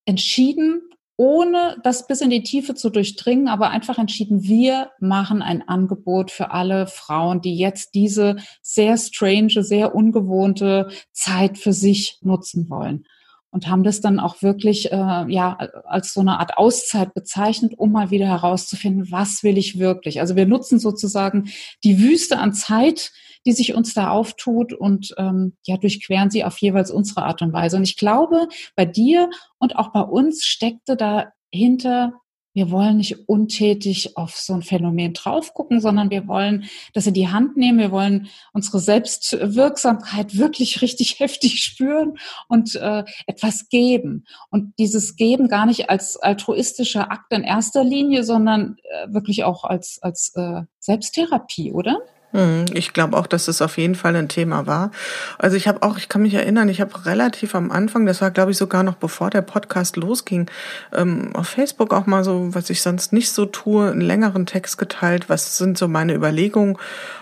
entschieden, 0.05 0.81
ohne 1.21 1.77
das 1.83 2.07
bis 2.07 2.21
in 2.21 2.31
die 2.31 2.41
Tiefe 2.41 2.73
zu 2.73 2.89
durchdringen, 2.89 3.47
aber 3.47 3.69
einfach 3.69 3.99
entschieden, 3.99 4.41
wir 4.41 4.89
machen 4.99 5.43
ein 5.43 5.61
Angebot 5.61 6.31
für 6.31 6.49
alle 6.49 6.87
Frauen, 6.87 7.41
die 7.41 7.55
jetzt 7.55 7.93
diese 7.93 8.37
sehr 8.63 8.97
strange, 8.97 9.63
sehr 9.63 9.93
ungewohnte 9.93 10.89
Zeit 11.11 11.59
für 11.59 11.73
sich 11.73 12.17
nutzen 12.23 12.71
wollen. 12.71 13.05
Und 13.51 13.67
haben 13.67 13.83
das 13.83 14.01
dann 14.01 14.19
auch 14.19 14.41
wirklich 14.41 14.91
äh, 14.91 14.95
ja 14.95 15.57
als 15.85 16.11
so 16.13 16.21
eine 16.21 16.39
Art 16.39 16.57
Auszeit 16.57 17.13
bezeichnet, 17.13 17.73
um 17.77 17.91
mal 17.91 18.09
wieder 18.09 18.25
herauszufinden, 18.25 19.11
was 19.11 19.43
will 19.43 19.59
ich 19.59 19.77
wirklich. 19.77 20.21
Also 20.21 20.35
wir 20.35 20.47
nutzen 20.47 20.79
sozusagen 20.79 21.51
die 21.83 21.99
Wüste 21.99 22.39
an 22.39 22.53
Zeit, 22.53 23.11
die 23.45 23.53
sich 23.53 23.73
uns 23.73 23.93
da 23.93 24.09
auftut 24.09 24.73
und 24.73 25.13
ähm, 25.17 25.57
ja, 25.65 25.77
durchqueren 25.77 26.29
sie 26.29 26.43
auf 26.43 26.57
jeweils 26.59 26.91
unsere 26.91 27.23
Art 27.23 27.41
und 27.41 27.53
Weise. 27.53 27.77
Und 27.77 27.83
ich 27.83 27.97
glaube, 27.97 28.47
bei 28.75 28.85
dir 28.85 29.29
und 29.57 29.75
auch 29.75 29.91
bei 29.91 30.01
uns 30.01 30.45
steckte 30.45 30.95
dahinter, 30.95 32.13
wir 32.53 32.69
wollen 32.69 32.97
nicht 32.97 33.29
untätig 33.29 34.17
auf 34.17 34.35
so 34.35 34.53
ein 34.53 34.61
Phänomen 34.61 35.13
drauf 35.13 35.53
gucken, 35.53 35.79
sondern 35.79 36.09
wir 36.09 36.27
wollen 36.27 36.65
das 36.93 37.07
in 37.07 37.13
die 37.13 37.29
Hand 37.29 37.55
nehmen. 37.55 37.79
Wir 37.79 37.91
wollen 37.91 38.27
unsere 38.51 38.79
Selbstwirksamkeit 38.79 40.37
wirklich 40.37 40.81
richtig 40.81 41.19
heftig 41.19 41.63
spüren 41.63 42.17
und 42.49 42.75
äh, 42.75 43.05
etwas 43.25 43.69
geben. 43.69 44.25
Und 44.49 44.73
dieses 44.79 45.15
Geben 45.15 45.47
gar 45.47 45.65
nicht 45.65 45.89
als 45.89 46.17
altruistischer 46.17 47.09
Akt 47.09 47.31
in 47.31 47.43
erster 47.43 47.85
Linie, 47.85 48.25
sondern 48.25 48.75
äh, 48.83 49.13
wirklich 49.13 49.45
auch 49.45 49.63
als, 49.63 49.99
als 50.01 50.33
äh, 50.35 50.63
Selbsttherapie, 50.79 51.71
oder? 51.71 52.01
Hm, 52.33 52.65
ich 52.73 52.93
glaube 52.93 53.17
auch, 53.17 53.27
dass 53.27 53.47
es 53.47 53.61
auf 53.61 53.77
jeden 53.77 53.95
Fall 53.95 54.15
ein 54.15 54.29
Thema 54.29 54.65
war. 54.65 54.91
Also 55.37 55.57
ich 55.57 55.67
habe 55.67 55.83
auch, 55.83 55.97
ich 55.97 56.07
kann 56.07 56.21
mich 56.21 56.33
erinnern, 56.33 56.69
ich 56.69 56.79
habe 56.79 57.05
relativ 57.05 57.55
am 57.55 57.71
Anfang, 57.71 58.05
das 58.05 58.21
war 58.21 58.31
glaube 58.31 58.51
ich 58.51 58.57
sogar 58.57 58.83
noch 58.83 58.95
bevor 58.95 59.29
der 59.29 59.41
Podcast 59.41 59.97
losging, 59.97 60.49
ähm, 60.93 61.31
auf 61.35 61.47
Facebook 61.47 61.93
auch 61.93 62.05
mal 62.05 62.23
so, 62.23 62.53
was 62.53 62.69
ich 62.69 62.81
sonst 62.81 63.11
nicht 63.11 63.31
so 63.31 63.45
tue, 63.45 63.91
einen 63.91 64.01
längeren 64.01 64.45
Text 64.45 64.77
geteilt, 64.77 65.29
was 65.29 65.57
sind 65.57 65.77
so 65.77 65.87
meine 65.87 66.13
Überlegungen 66.13 66.77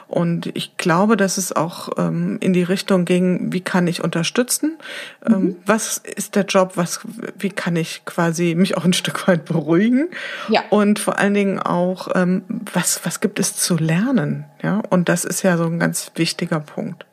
und 0.10 0.50
ich 0.56 0.76
glaube, 0.78 1.18
dass 1.18 1.38
es 1.38 1.56
auch 1.56 1.90
ähm, 1.98 2.38
in 2.40 2.52
die 2.52 2.64
Richtung 2.64 3.06
ging, 3.06 3.54
wie 3.54 3.62
kann 3.62 3.86
ich 3.86 4.04
unterstützen? 4.04 4.80
Ähm, 5.24 5.34
mhm. 5.34 5.56
was 5.68 6.00
ist 6.00 6.36
der 6.36 6.46
Job? 6.46 6.72
Was, 6.76 7.02
wie 7.38 7.52
kann 7.52 7.76
ich 7.76 8.02
quasi 8.06 8.56
mich 8.56 8.76
auch 8.76 8.86
ein 8.86 8.94
Stück 9.00 9.28
weit 9.28 9.46
beruhigen? 9.46 10.10
Ja. 10.50 10.64
Und 10.72 10.98
vor 10.98 11.20
allen 11.20 11.36
Dingen 11.36 11.60
auch, 11.60 12.08
ähm, 12.16 12.42
was, 12.74 13.06
was 13.06 13.20
gibt 13.20 13.40
es 13.40 13.56
zu 13.56 13.78
lernen? 13.78 14.46
Ja, 14.64 14.82
und 14.90 15.10
das 15.10 15.26
ist 15.26 15.44
ja 15.44 15.58
so 15.58 15.66
ein 15.66 15.80
ganz 15.80 16.12
wichtiger 16.16 16.60
Punkt. 16.60 17.06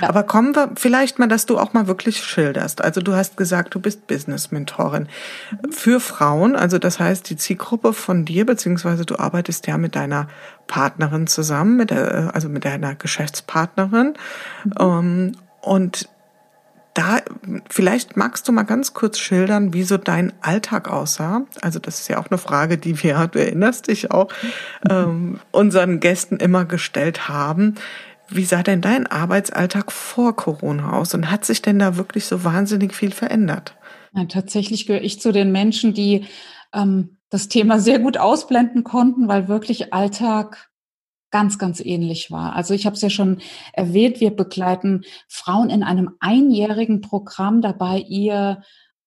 Ja. 0.00 0.08
Aber 0.08 0.22
kommen 0.22 0.54
wir 0.54 0.70
vielleicht 0.76 1.18
mal, 1.18 1.28
dass 1.28 1.46
du 1.46 1.58
auch 1.58 1.72
mal 1.72 1.86
wirklich 1.86 2.22
schilderst. 2.22 2.82
Also 2.82 3.00
du 3.00 3.14
hast 3.14 3.36
gesagt, 3.36 3.74
du 3.74 3.80
bist 3.80 4.06
Business-Mentorin 4.06 5.08
für 5.70 6.00
Frauen. 6.00 6.56
Also 6.56 6.78
das 6.78 6.98
heißt, 6.98 7.28
die 7.30 7.36
Zielgruppe 7.36 7.92
von 7.92 8.24
dir, 8.24 8.46
beziehungsweise 8.46 9.04
du 9.04 9.18
arbeitest 9.18 9.66
ja 9.66 9.78
mit 9.78 9.96
deiner 9.96 10.28
Partnerin 10.66 11.26
zusammen, 11.26 11.76
mit 11.76 11.90
der, 11.90 12.34
also 12.34 12.48
mit 12.48 12.64
deiner 12.64 12.94
Geschäftspartnerin. 12.94 14.14
Mhm. 14.64 14.72
Ähm, 14.78 15.32
und 15.60 16.08
da, 16.94 17.20
vielleicht 17.70 18.16
magst 18.16 18.46
du 18.46 18.52
mal 18.52 18.64
ganz 18.64 18.92
kurz 18.92 19.18
schildern, 19.18 19.72
wie 19.72 19.82
so 19.82 19.96
dein 19.96 20.32
Alltag 20.42 20.88
aussah. 20.88 21.42
Also 21.62 21.78
das 21.78 22.00
ist 22.00 22.08
ja 22.08 22.18
auch 22.18 22.30
eine 22.30 22.38
Frage, 22.38 22.76
die 22.76 23.02
wir, 23.02 23.26
du 23.28 23.38
erinnerst 23.38 23.88
dich 23.88 24.10
auch, 24.10 24.28
mhm. 24.42 24.90
ähm, 24.90 25.40
unseren 25.52 26.00
Gästen 26.00 26.36
immer 26.36 26.64
gestellt 26.64 27.28
haben. 27.28 27.76
Wie 28.34 28.44
sah 28.44 28.62
denn 28.62 28.80
dein 28.80 29.06
Arbeitsalltag 29.06 29.92
vor 29.92 30.34
Corona 30.36 30.92
aus 30.92 31.14
und 31.14 31.30
hat 31.30 31.44
sich 31.44 31.62
denn 31.62 31.78
da 31.78 31.96
wirklich 31.96 32.24
so 32.24 32.44
wahnsinnig 32.44 32.94
viel 32.94 33.10
verändert? 33.10 33.76
Ja, 34.14 34.24
tatsächlich 34.24 34.86
gehöre 34.86 35.02
ich 35.02 35.20
zu 35.20 35.32
den 35.32 35.52
Menschen, 35.52 35.94
die 35.94 36.26
ähm, 36.72 37.18
das 37.30 37.48
Thema 37.48 37.78
sehr 37.78 37.98
gut 37.98 38.18
ausblenden 38.18 38.84
konnten, 38.84 39.28
weil 39.28 39.48
wirklich 39.48 39.92
Alltag 39.92 40.70
ganz, 41.30 41.58
ganz 41.58 41.80
ähnlich 41.80 42.30
war. 42.30 42.54
Also 42.54 42.74
ich 42.74 42.86
habe 42.86 42.94
es 42.94 43.02
ja 43.02 43.10
schon 43.10 43.40
erwähnt, 43.72 44.20
wir 44.20 44.30
begleiten 44.30 45.02
Frauen 45.28 45.70
in 45.70 45.82
einem 45.82 46.10
einjährigen 46.20 47.00
Programm 47.00 47.62
dabei, 47.62 47.98
ihr 47.98 48.62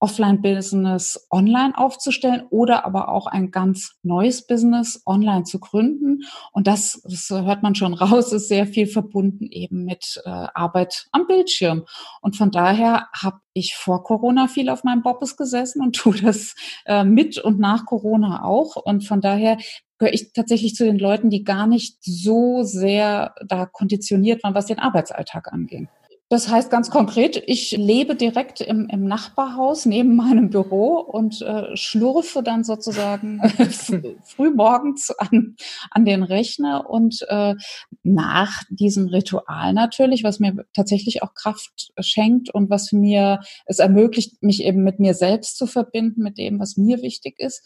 Offline-Business 0.06 1.28
online 1.32 1.76
aufzustellen 1.76 2.44
oder 2.52 2.86
aber 2.86 3.10
auch 3.10 3.26
ein 3.26 3.50
ganz 3.50 3.96
neues 4.04 4.46
Business 4.46 5.02
online 5.08 5.46
zu 5.46 5.60
gründen. 5.60 6.22
Und 6.52 6.68
das, 6.68 7.02
das 7.04 7.28
hört 7.32 7.64
man 7.64 7.74
schon 7.74 7.94
raus, 7.96 8.32
ist 8.32 8.48
sehr 8.48 8.68
viel 8.68 8.86
verbunden 8.86 9.48
eben 9.50 9.84
mit 9.84 10.22
äh, 10.24 10.30
Arbeit 10.30 11.08
am 11.12 11.26
Bildschirm. 11.26 11.86
Und 12.22 12.36
von 12.38 12.52
daher 12.52 13.08
habe 13.20 13.40
ich 13.54 13.74
vor 13.74 14.04
Corona 14.04 14.48
viel 14.48 14.70
auf 14.70 14.84
meinem 14.84 15.02
Bobbes 15.02 15.38
gesessen 15.38 15.82
und 15.82 15.96
tue 15.96 16.22
das 16.22 16.54
äh, 16.86 17.04
mit 17.04 17.40
und 17.40 17.60
nach 17.60 17.88
Corona 17.88 18.44
auch. 18.44 18.76
Und 18.76 19.08
von 19.08 19.22
daher 19.22 19.58
gehöre 19.98 20.14
ich 20.14 20.34
tatsächlich 20.34 20.76
zu 20.76 20.84
den 20.84 21.00
Leuten, 21.00 21.32
die 21.32 21.44
gar 21.44 21.66
nicht 21.66 21.98
so 22.02 22.62
sehr 22.62 23.34
da 23.44 23.66
konditioniert 23.66 24.44
waren, 24.44 24.54
was 24.54 24.68
den 24.68 24.78
Arbeitsalltag 24.78 25.52
angeht. 25.52 25.88
Das 26.30 26.50
heißt 26.50 26.72
ganz 26.72 26.90
konkret, 26.90 27.44
ich 27.46 27.72
lebe 27.72 28.16
direkt 28.16 28.60
im, 28.60 28.90
im 28.90 29.06
Nachbarhaus 29.06 29.86
neben 29.86 30.16
meinem 30.16 30.50
Büro 30.50 30.98
und 30.98 31.44
äh, 31.44 31.78
schlurfe 31.78 32.42
dann 32.42 32.64
sozusagen 32.64 33.42
früh 34.24 34.50
morgens 34.50 35.12
an, 35.12 35.56
an 35.92 36.04
den 36.04 36.24
Rechner 36.24 36.90
und 36.90 37.24
äh, 37.30 37.54
nach 38.02 38.64
diesem 38.72 39.08
Ritual 39.08 39.74
natürlich, 39.74 40.24
was 40.24 40.40
mir 40.40 40.66
tatsächlich 40.74 41.22
auch 41.22 41.36
Kraft 41.36 41.92
schenkt 42.00 42.50
und 42.50 42.72
was 42.72 42.92
mir 42.92 43.42
es 43.68 43.78
ermöglicht, 43.78 44.42
mich 44.42 44.64
eben 44.64 44.84
mit 44.84 45.00
mir 45.00 45.14
selbst 45.14 45.58
zu 45.58 45.68
verbinden, 45.68 46.24
mit 46.24 46.40
dem, 46.40 46.60
was 46.60 46.76
mir 46.76 47.04
wichtig 47.04 47.36
ist, 47.38 47.62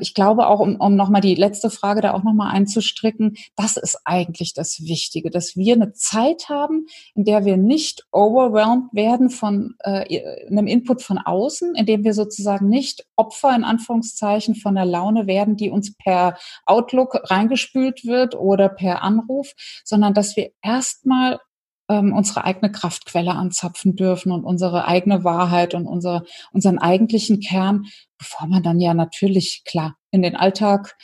ich 0.00 0.14
glaube 0.14 0.46
auch, 0.46 0.60
um, 0.60 0.76
um 0.76 0.96
nochmal 0.96 1.20
die 1.20 1.34
letzte 1.34 1.70
Frage 1.70 2.00
da 2.00 2.14
auch 2.14 2.22
nochmal 2.22 2.52
einzustricken, 2.52 3.36
das 3.56 3.76
ist 3.76 4.00
eigentlich 4.04 4.54
das 4.54 4.80
Wichtige, 4.80 5.30
dass 5.30 5.56
wir 5.56 5.74
eine 5.74 5.92
Zeit 5.92 6.48
haben, 6.48 6.86
in 7.14 7.24
der 7.24 7.44
wir 7.44 7.56
nicht 7.56 8.06
overwhelmed 8.12 8.92
werden 8.92 9.30
von 9.30 9.74
äh, 9.80 10.46
einem 10.48 10.66
Input 10.66 11.02
von 11.02 11.18
außen, 11.18 11.74
in 11.74 11.86
dem 11.86 12.04
wir 12.04 12.14
sozusagen 12.14 12.68
nicht 12.68 13.06
Opfer 13.16 13.54
in 13.54 13.64
Anführungszeichen 13.64 14.54
von 14.54 14.74
der 14.74 14.86
Laune 14.86 15.26
werden, 15.26 15.56
die 15.56 15.70
uns 15.70 15.94
per 15.96 16.36
Outlook 16.66 17.30
reingespült 17.30 18.04
wird 18.04 18.34
oder 18.34 18.68
per 18.68 19.02
Anruf, 19.02 19.52
sondern 19.84 20.14
dass 20.14 20.36
wir 20.36 20.50
erstmal 20.62 21.38
ähm, 21.88 22.12
unsere 22.12 22.44
eigene 22.44 22.72
Kraftquelle 22.72 23.32
anzapfen 23.32 23.96
dürfen 23.96 24.32
und 24.32 24.44
unsere 24.44 24.86
eigene 24.86 25.24
Wahrheit 25.24 25.74
und 25.74 25.86
unser, 25.86 26.24
unseren 26.52 26.78
eigentlichen 26.78 27.40
Kern, 27.40 27.86
bevor 28.18 28.46
man 28.46 28.62
dann 28.62 28.80
ja 28.80 28.94
natürlich 28.94 29.62
klar 29.64 29.96
in 30.10 30.22
den 30.22 30.36
Alltag 30.36 30.96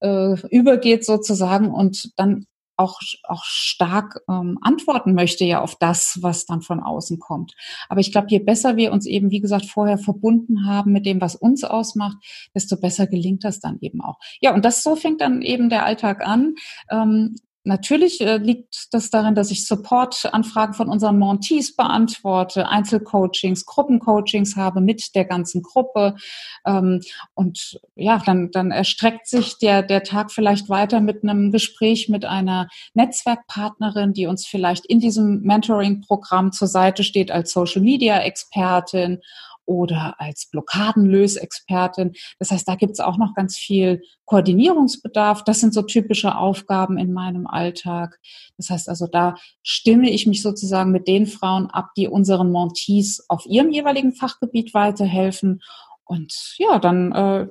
äh, 0.00 0.34
übergeht 0.50 1.04
sozusagen 1.04 1.70
und 1.70 2.12
dann 2.16 2.46
auch, 2.78 3.00
auch 3.24 3.42
stark 3.44 4.20
ähm, 4.28 4.58
antworten 4.62 5.12
möchte 5.12 5.44
ja 5.44 5.60
auf 5.60 5.74
das, 5.74 6.18
was 6.22 6.46
dann 6.46 6.62
von 6.62 6.80
außen 6.80 7.18
kommt. 7.18 7.54
Aber 7.88 8.00
ich 8.00 8.12
glaube, 8.12 8.28
je 8.30 8.38
besser 8.38 8.76
wir 8.76 8.92
uns 8.92 9.04
eben, 9.04 9.30
wie 9.30 9.40
gesagt, 9.40 9.66
vorher 9.66 9.98
verbunden 9.98 10.64
haben 10.66 10.92
mit 10.92 11.04
dem, 11.04 11.20
was 11.20 11.34
uns 11.34 11.64
ausmacht, 11.64 12.16
desto 12.54 12.76
besser 12.78 13.06
gelingt 13.08 13.44
das 13.44 13.58
dann 13.58 13.78
eben 13.80 14.00
auch. 14.00 14.18
Ja, 14.40 14.54
und 14.54 14.64
das 14.64 14.82
so 14.82 14.94
fängt 14.94 15.20
dann 15.20 15.42
eben 15.42 15.68
der 15.70 15.84
Alltag 15.84 16.24
an. 16.24 16.54
Ähm, 16.90 17.34
Natürlich 17.68 18.22
äh, 18.22 18.38
liegt 18.38 18.94
das 18.94 19.10
darin, 19.10 19.34
dass 19.34 19.50
ich 19.50 19.66
Support-Anfragen 19.66 20.72
von 20.72 20.88
unseren 20.88 21.18
Montees 21.18 21.76
beantworte, 21.76 22.66
Einzelcoachings, 22.66 23.66
Gruppencoachings 23.66 24.56
habe 24.56 24.80
mit 24.80 25.14
der 25.14 25.26
ganzen 25.26 25.62
Gruppe. 25.62 26.16
Ähm, 26.64 27.02
und 27.34 27.78
ja, 27.94 28.22
dann, 28.24 28.50
dann 28.52 28.70
erstreckt 28.70 29.26
sich 29.26 29.58
der, 29.58 29.82
der 29.82 30.02
Tag 30.02 30.32
vielleicht 30.32 30.70
weiter 30.70 31.02
mit 31.02 31.22
einem 31.22 31.52
Gespräch 31.52 32.08
mit 32.08 32.24
einer 32.24 32.68
Netzwerkpartnerin, 32.94 34.14
die 34.14 34.26
uns 34.26 34.46
vielleicht 34.46 34.86
in 34.86 34.98
diesem 34.98 35.42
Mentoring-Programm 35.42 36.52
zur 36.52 36.68
Seite 36.68 37.04
steht 37.04 37.30
als 37.30 37.52
Social-Media-Expertin 37.52 39.20
oder 39.68 40.14
als 40.18 40.46
Blockadenlösexpertin. 40.50 42.14
Das 42.38 42.50
heißt, 42.50 42.66
da 42.66 42.74
gibt 42.74 42.92
es 42.92 43.00
auch 43.00 43.18
noch 43.18 43.34
ganz 43.34 43.58
viel 43.58 44.02
Koordinierungsbedarf. 44.24 45.44
Das 45.44 45.60
sind 45.60 45.74
so 45.74 45.82
typische 45.82 46.36
Aufgaben 46.36 46.96
in 46.96 47.12
meinem 47.12 47.46
Alltag. 47.46 48.18
Das 48.56 48.70
heißt 48.70 48.88
also, 48.88 49.06
da 49.06 49.36
stimme 49.62 50.10
ich 50.10 50.26
mich 50.26 50.42
sozusagen 50.42 50.90
mit 50.90 51.06
den 51.06 51.26
Frauen 51.26 51.66
ab, 51.66 51.90
die 51.96 52.08
unseren 52.08 52.50
Montees 52.50 53.24
auf 53.28 53.44
ihrem 53.46 53.70
jeweiligen 53.70 54.14
Fachgebiet 54.14 54.72
weiterhelfen. 54.72 55.60
Und 56.04 56.54
ja, 56.56 56.78
dann 56.78 57.12
äh, 57.12 57.48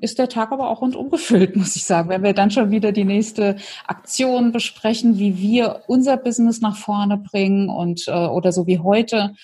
ist 0.00 0.18
der 0.18 0.28
Tag 0.28 0.52
aber 0.52 0.70
auch 0.70 0.80
rundum 0.80 1.10
gefüllt, 1.10 1.56
muss 1.56 1.74
ich 1.74 1.84
sagen. 1.84 2.08
Wenn 2.08 2.22
wir 2.22 2.34
dann 2.34 2.52
schon 2.52 2.70
wieder 2.70 2.92
die 2.92 3.04
nächste 3.04 3.56
Aktion 3.86 4.52
besprechen, 4.52 5.18
wie 5.18 5.38
wir 5.38 5.82
unser 5.88 6.16
Business 6.16 6.60
nach 6.60 6.76
vorne 6.76 7.18
bringen 7.18 7.68
und 7.68 8.06
äh, 8.06 8.12
oder 8.12 8.52
so 8.52 8.68
wie 8.68 8.78
heute, 8.78 9.34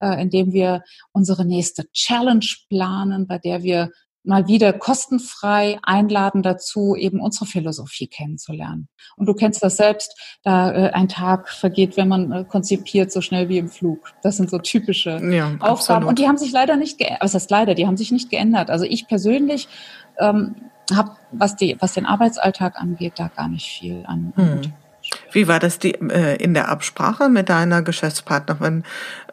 äh, 0.00 0.20
indem 0.20 0.52
wir 0.52 0.82
unsere 1.12 1.44
nächste 1.44 1.90
Challenge 1.92 2.46
planen, 2.68 3.26
bei 3.26 3.38
der 3.38 3.62
wir 3.62 3.90
mal 4.26 4.48
wieder 4.48 4.72
kostenfrei 4.72 5.78
einladen 5.82 6.42
dazu, 6.42 6.96
eben 6.96 7.20
unsere 7.20 7.46
Philosophie 7.46 8.08
kennenzulernen. 8.08 8.88
Und 9.16 9.26
du 9.26 9.34
kennst 9.34 9.62
das 9.62 9.76
selbst, 9.76 10.38
da 10.42 10.72
äh, 10.72 10.90
ein 10.90 11.08
Tag 11.08 11.48
vergeht, 11.48 11.96
wenn 11.96 12.08
man 12.08 12.32
äh, 12.32 12.44
konzipiert, 12.44 13.12
so 13.12 13.20
schnell 13.20 13.48
wie 13.48 13.58
im 13.58 13.68
Flug. 13.68 14.12
Das 14.22 14.36
sind 14.36 14.50
so 14.50 14.58
typische 14.58 15.20
ja, 15.32 15.46
Aufgaben. 15.46 15.62
Absolut. 15.62 16.08
Und 16.08 16.18
die 16.18 16.26
haben 16.26 16.38
sich 16.38 16.52
leider 16.52 16.76
nicht 16.76 16.98
geändert. 16.98 17.22
Was 17.22 17.34
heißt 17.34 17.50
leider? 17.50 17.74
Die 17.74 17.86
haben 17.86 17.96
sich 17.96 18.10
nicht 18.10 18.28
geändert. 18.28 18.68
Also 18.68 18.84
ich 18.84 19.06
persönlich 19.06 19.68
ähm, 20.18 20.56
habe, 20.92 21.12
was, 21.30 21.56
die, 21.56 21.76
was 21.78 21.94
den 21.94 22.06
Arbeitsalltag 22.06 22.80
angeht, 22.80 23.14
da 23.16 23.28
gar 23.28 23.48
nicht 23.48 23.66
viel 23.66 24.04
an. 24.06 24.32
Hm. 24.34 24.60
Wie 25.32 25.48
war 25.48 25.58
das 25.58 25.78
die, 25.78 25.92
äh, 25.94 26.36
in 26.36 26.54
der 26.54 26.68
Absprache 26.68 27.28
mit 27.28 27.48
deiner 27.48 27.82
Geschäftspartnerin, 27.82 28.84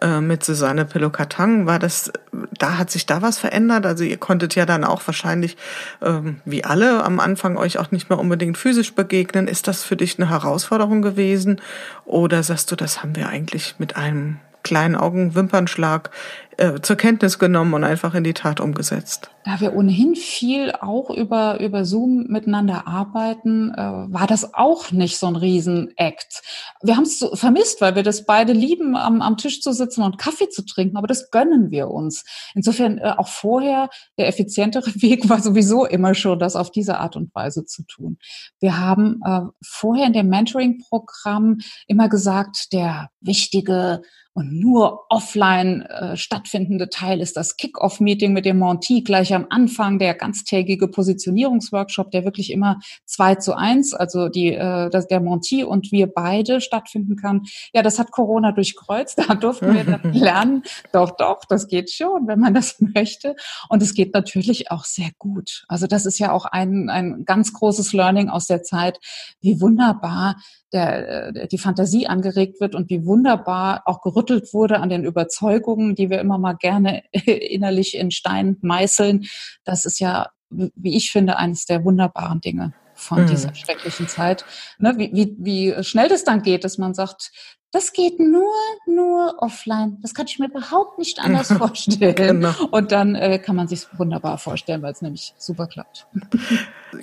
äh, 0.01 0.19
mit 0.19 0.43
Susanne 0.43 0.85
Pelokatang? 0.85 1.65
War 1.65 1.79
das, 1.79 2.11
da 2.57 2.77
hat 2.77 2.91
sich 2.91 3.05
da 3.05 3.21
was 3.21 3.37
verändert? 3.37 3.85
Also 3.85 4.03
ihr 4.03 4.17
konntet 4.17 4.55
ja 4.55 4.65
dann 4.65 4.83
auch 4.83 5.01
wahrscheinlich, 5.05 5.57
ähm, 6.01 6.41
wie 6.45 6.63
alle, 6.63 7.03
am 7.03 7.19
Anfang 7.19 7.57
euch 7.57 7.79
auch 7.79 7.91
nicht 7.91 8.09
mehr 8.09 8.19
unbedingt 8.19 8.57
physisch 8.57 8.93
begegnen. 8.95 9.47
Ist 9.47 9.67
das 9.67 9.83
für 9.83 9.95
dich 9.95 10.19
eine 10.19 10.29
Herausforderung 10.29 11.01
gewesen? 11.01 11.61
Oder 12.05 12.43
sagst 12.43 12.71
du, 12.71 12.75
das 12.75 13.01
haben 13.01 13.15
wir 13.15 13.29
eigentlich 13.29 13.75
mit 13.77 13.95
einem 13.95 14.39
kleinen 14.63 14.95
Augenwimpernschlag 14.95 16.09
äh, 16.57 16.81
zur 16.81 16.95
Kenntnis 16.95 17.39
genommen 17.39 17.73
und 17.73 17.83
einfach 17.83 18.13
in 18.15 18.23
die 18.23 18.33
Tat 18.33 18.59
umgesetzt? 18.59 19.29
Da 19.45 19.59
wir 19.59 19.75
ohnehin 19.75 20.15
viel 20.15 20.71
auch 20.71 21.09
über, 21.09 21.59
über 21.59 21.83
Zoom 21.83 22.27
miteinander 22.29 22.87
arbeiten, 22.87 23.71
äh, 23.71 23.77
war 23.77 24.25
das 24.25 24.53
auch 24.53 24.91
nicht 24.91 25.17
so 25.17 25.27
ein 25.27 25.35
Riesen-Act. 25.35 26.41
Wir 26.81 26.95
haben 26.95 27.03
es 27.03 27.19
so 27.19 27.35
vermisst, 27.35 27.81
weil 27.81 27.95
wir 27.95 28.03
das 28.03 28.25
beide 28.25 28.53
lieben, 28.53 28.95
am, 28.95 29.21
am 29.21 29.35
Tisch 29.35 29.61
zu 29.61 29.73
sitzen 29.73 30.01
und 30.01 30.17
Kaffee 30.17 30.49
zu 30.49 30.65
trinken, 30.65 30.95
aber 30.95 31.07
das 31.07 31.29
gönnen 31.29 31.71
wir 31.71 31.89
uns. 31.89 32.23
Insofern 32.55 32.99
äh, 32.99 33.13
auch 33.17 33.27
vorher 33.27 33.89
der 34.17 34.27
effizientere 34.27 34.93
Weg 35.01 35.27
war 35.27 35.41
sowieso 35.41 35.85
immer 35.85 36.15
schon, 36.15 36.39
das 36.39 36.55
auf 36.55 36.71
diese 36.71 36.99
Art 36.99 37.15
und 37.15 37.33
Weise 37.35 37.65
zu 37.65 37.83
tun. 37.83 38.17
Wir 38.59 38.79
haben 38.79 39.19
äh, 39.25 39.41
vorher 39.61 40.07
in 40.07 40.13
dem 40.13 40.29
Mentoring-Programm 40.29 41.57
immer 41.87 42.07
gesagt, 42.07 42.71
der 42.71 43.09
wichtige 43.19 44.01
und 44.33 44.51
nur 44.59 45.05
offline 45.09 45.81
äh, 45.83 46.17
stattfindende 46.43 46.89
Teil 46.89 47.21
ist 47.21 47.37
das 47.37 47.55
Kick-Off-Meeting 47.55 48.33
mit 48.33 48.45
dem 48.45 48.59
Monty 48.59 49.01
gleich 49.01 49.33
am 49.33 49.47
Anfang, 49.49 49.97
der 49.97 50.13
ganztägige 50.13 50.89
Positionierungsworkshop, 50.89 52.11
der 52.11 52.25
wirklich 52.25 52.51
immer 52.51 52.79
zwei 53.05 53.35
zu 53.35 53.55
eins, 53.55 53.93
also 53.93 54.27
die, 54.27 54.53
äh, 54.53 54.89
das, 54.89 55.07
der 55.07 55.21
Monty 55.21 55.63
und 55.63 55.91
wir 55.91 56.07
beide 56.07 56.59
stattfinden 56.59 57.15
kann. 57.15 57.43
Ja, 57.73 57.81
das 57.81 57.97
hat 57.97 58.11
Corona 58.11 58.51
durchkreuzt. 58.51 59.21
Da 59.33 59.35
durften 59.35 59.73
wir 59.73 59.85
dann 59.85 60.13
lernen. 60.13 60.63
Doch, 60.91 61.11
doch, 61.11 61.45
das 61.47 61.67
geht 61.67 61.89
schon, 61.91 62.27
wenn 62.27 62.39
man 62.39 62.53
das 62.53 62.75
möchte. 62.95 63.35
Und 63.69 63.81
es 63.81 63.93
geht 63.93 64.13
natürlich 64.13 64.69
auch 64.69 64.83
sehr 64.83 65.11
gut. 65.17 65.63
Also 65.69 65.87
das 65.87 66.05
ist 66.05 66.19
ja 66.19 66.33
auch 66.33 66.45
ein, 66.45 66.89
ein 66.89 67.23
ganz 67.23 67.53
großes 67.53 67.93
Learning 67.93 68.27
aus 68.27 68.47
der 68.47 68.63
Zeit, 68.63 68.99
wie 69.39 69.61
wunderbar 69.61 70.35
der, 70.73 71.35
äh, 71.35 71.47
die 71.47 71.57
Fantasie 71.57 72.07
angeregt 72.07 72.59
wird 72.59 72.75
und 72.75 72.89
wie 72.89 73.05
wunderbar 73.05 73.83
auch 73.85 74.01
gerüttelt 74.01 74.53
wurde 74.53 74.79
an 74.79 74.89
den 74.89 75.05
Überzeugungen, 75.05 75.95
die 75.95 76.09
wir 76.09 76.19
immer 76.19 76.32
mal 76.37 76.53
gerne 76.53 77.03
innerlich 77.11 77.95
in 77.95 78.11
Stein 78.11 78.57
meißeln. 78.61 79.25
Das 79.63 79.85
ist 79.85 79.99
ja, 79.99 80.29
wie 80.49 80.95
ich 80.95 81.11
finde, 81.11 81.37
eines 81.37 81.65
der 81.65 81.83
wunderbaren 81.83 82.41
Dinge 82.41 82.73
von 82.95 83.23
mhm. 83.23 83.27
dieser 83.27 83.53
schrecklichen 83.55 84.07
Zeit. 84.07 84.45
Ne, 84.77 84.93
wie, 84.97 85.11
wie, 85.13 85.35
wie 85.39 85.83
schnell 85.83 86.09
das 86.09 86.23
dann 86.23 86.41
geht, 86.41 86.63
dass 86.63 86.77
man 86.77 86.93
sagt, 86.93 87.31
das 87.73 87.91
geht 87.91 88.19
nur, 88.19 88.53
nur 88.85 89.33
offline. 89.39 89.97
Das 90.03 90.13
kann 90.13 90.27
ich 90.27 90.37
mir 90.37 90.45
überhaupt 90.45 90.99
nicht 90.99 91.19
anders 91.19 91.51
vorstellen. 91.57 92.15
genau. 92.15 92.53
Und 92.69 92.91
dann 92.91 93.15
äh, 93.15 93.39
kann 93.39 93.55
man 93.55 93.67
sich 93.67 93.87
wunderbar 93.97 94.37
vorstellen, 94.37 94.83
weil 94.83 94.91
es 94.91 95.01
nämlich 95.01 95.33
super 95.37 95.67
klappt. 95.67 96.07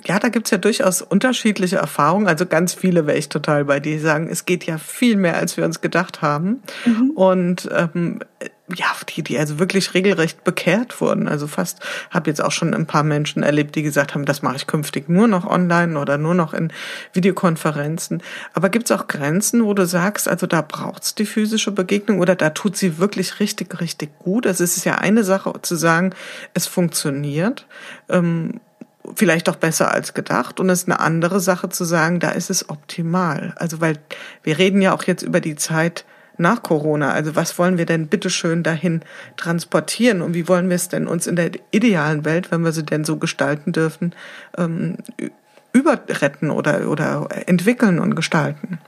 Ja, 0.05 0.19
da 0.19 0.29
gibt's 0.29 0.51
ja 0.51 0.57
durchaus 0.57 1.01
unterschiedliche 1.01 1.75
Erfahrungen. 1.75 2.25
Also 2.25 2.45
ganz 2.45 2.73
viele 2.73 3.07
wäre 3.07 3.17
ich 3.17 3.27
total 3.27 3.65
bei 3.65 3.81
dir, 3.81 3.91
die 3.91 3.99
sagen, 3.99 4.29
es 4.29 4.45
geht 4.45 4.63
ja 4.63 4.77
viel 4.77 5.17
mehr, 5.17 5.35
als 5.35 5.57
wir 5.57 5.65
uns 5.65 5.81
gedacht 5.81 6.21
haben. 6.21 6.63
Mhm. 6.85 7.11
Und 7.11 7.69
ähm, 7.73 8.19
ja, 8.75 8.87
die, 9.09 9.23
die 9.23 9.37
also 9.37 9.59
wirklich 9.59 9.93
regelrecht 9.93 10.43
bekehrt 10.43 11.01
wurden. 11.01 11.27
Also 11.27 11.47
fast, 11.47 11.79
habe 12.09 12.29
jetzt 12.29 12.43
auch 12.43 12.51
schon 12.51 12.73
ein 12.73 12.85
paar 12.85 13.03
Menschen 13.03 13.43
erlebt, 13.43 13.75
die 13.75 13.83
gesagt 13.83 14.13
haben, 14.13 14.25
das 14.25 14.41
mache 14.41 14.57
ich 14.57 14.67
künftig 14.67 15.09
nur 15.09 15.27
noch 15.27 15.45
online 15.45 15.99
oder 15.99 16.17
nur 16.17 16.33
noch 16.33 16.53
in 16.53 16.71
Videokonferenzen. 17.13 18.21
Aber 18.53 18.69
gibt 18.69 18.89
es 18.89 18.97
auch 18.97 19.07
Grenzen, 19.07 19.65
wo 19.65 19.73
du 19.73 19.85
sagst, 19.85 20.27
also 20.27 20.47
da 20.47 20.61
braucht's 20.61 21.15
die 21.15 21.25
physische 21.25 21.71
Begegnung 21.71 22.19
oder 22.19 22.35
da 22.35 22.51
tut 22.51 22.77
sie 22.77 22.97
wirklich 22.97 23.39
richtig, 23.39 23.79
richtig 23.79 24.17
gut? 24.19 24.47
Also 24.47 24.63
es 24.63 24.77
ist 24.77 24.85
ja 24.85 24.95
eine 24.95 25.23
Sache 25.23 25.53
zu 25.61 25.75
sagen, 25.75 26.13
es 26.53 26.67
funktioniert. 26.67 27.65
Ähm, 28.09 28.59
vielleicht 29.15 29.49
auch 29.49 29.55
besser 29.55 29.91
als 29.91 30.13
gedacht. 30.13 30.59
Und 30.59 30.69
es 30.69 30.83
ist 30.83 30.89
eine 30.89 30.99
andere 30.99 31.39
Sache 31.39 31.69
zu 31.69 31.83
sagen, 31.85 32.19
da 32.19 32.31
ist 32.31 32.49
es 32.49 32.69
optimal. 32.69 33.53
Also 33.57 33.81
weil 33.81 33.97
wir 34.43 34.57
reden 34.57 34.81
ja 34.81 34.93
auch 34.93 35.03
jetzt 35.03 35.23
über 35.23 35.41
die 35.41 35.55
Zeit 35.55 36.05
nach 36.41 36.63
Corona. 36.63 37.11
Also 37.11 37.35
was 37.35 37.57
wollen 37.57 37.77
wir 37.77 37.85
denn 37.85 38.07
bitteschön 38.07 38.63
dahin 38.63 39.01
transportieren 39.37 40.21
und 40.21 40.33
wie 40.33 40.47
wollen 40.47 40.69
wir 40.69 40.75
es 40.75 40.89
denn 40.89 41.07
uns 41.07 41.27
in 41.27 41.35
der 41.35 41.51
idealen 41.71 42.25
Welt, 42.25 42.51
wenn 42.51 42.61
wir 42.61 42.71
sie 42.71 42.83
denn 42.83 43.05
so 43.05 43.17
gestalten 43.17 43.71
dürfen, 43.71 44.13
ähm, 44.57 44.97
überretten 45.71 46.49
oder, 46.49 46.89
oder 46.89 47.29
entwickeln 47.47 47.99
und 47.99 48.15
gestalten? 48.15 48.79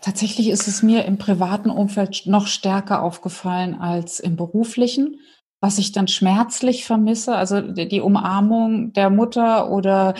Tatsächlich 0.00 0.48
ist 0.50 0.68
es 0.68 0.82
mir 0.82 1.04
im 1.04 1.18
privaten 1.18 1.70
Umfeld 1.70 2.22
noch 2.26 2.46
stärker 2.46 3.02
aufgefallen 3.02 3.74
als 3.74 4.20
im 4.20 4.36
beruflichen 4.36 5.16
was 5.64 5.78
ich 5.78 5.92
dann 5.92 6.08
schmerzlich 6.08 6.84
vermisse, 6.84 7.34
also 7.34 7.62
die 7.62 8.02
Umarmung 8.02 8.92
der 8.92 9.08
Mutter 9.08 9.70
oder 9.70 10.12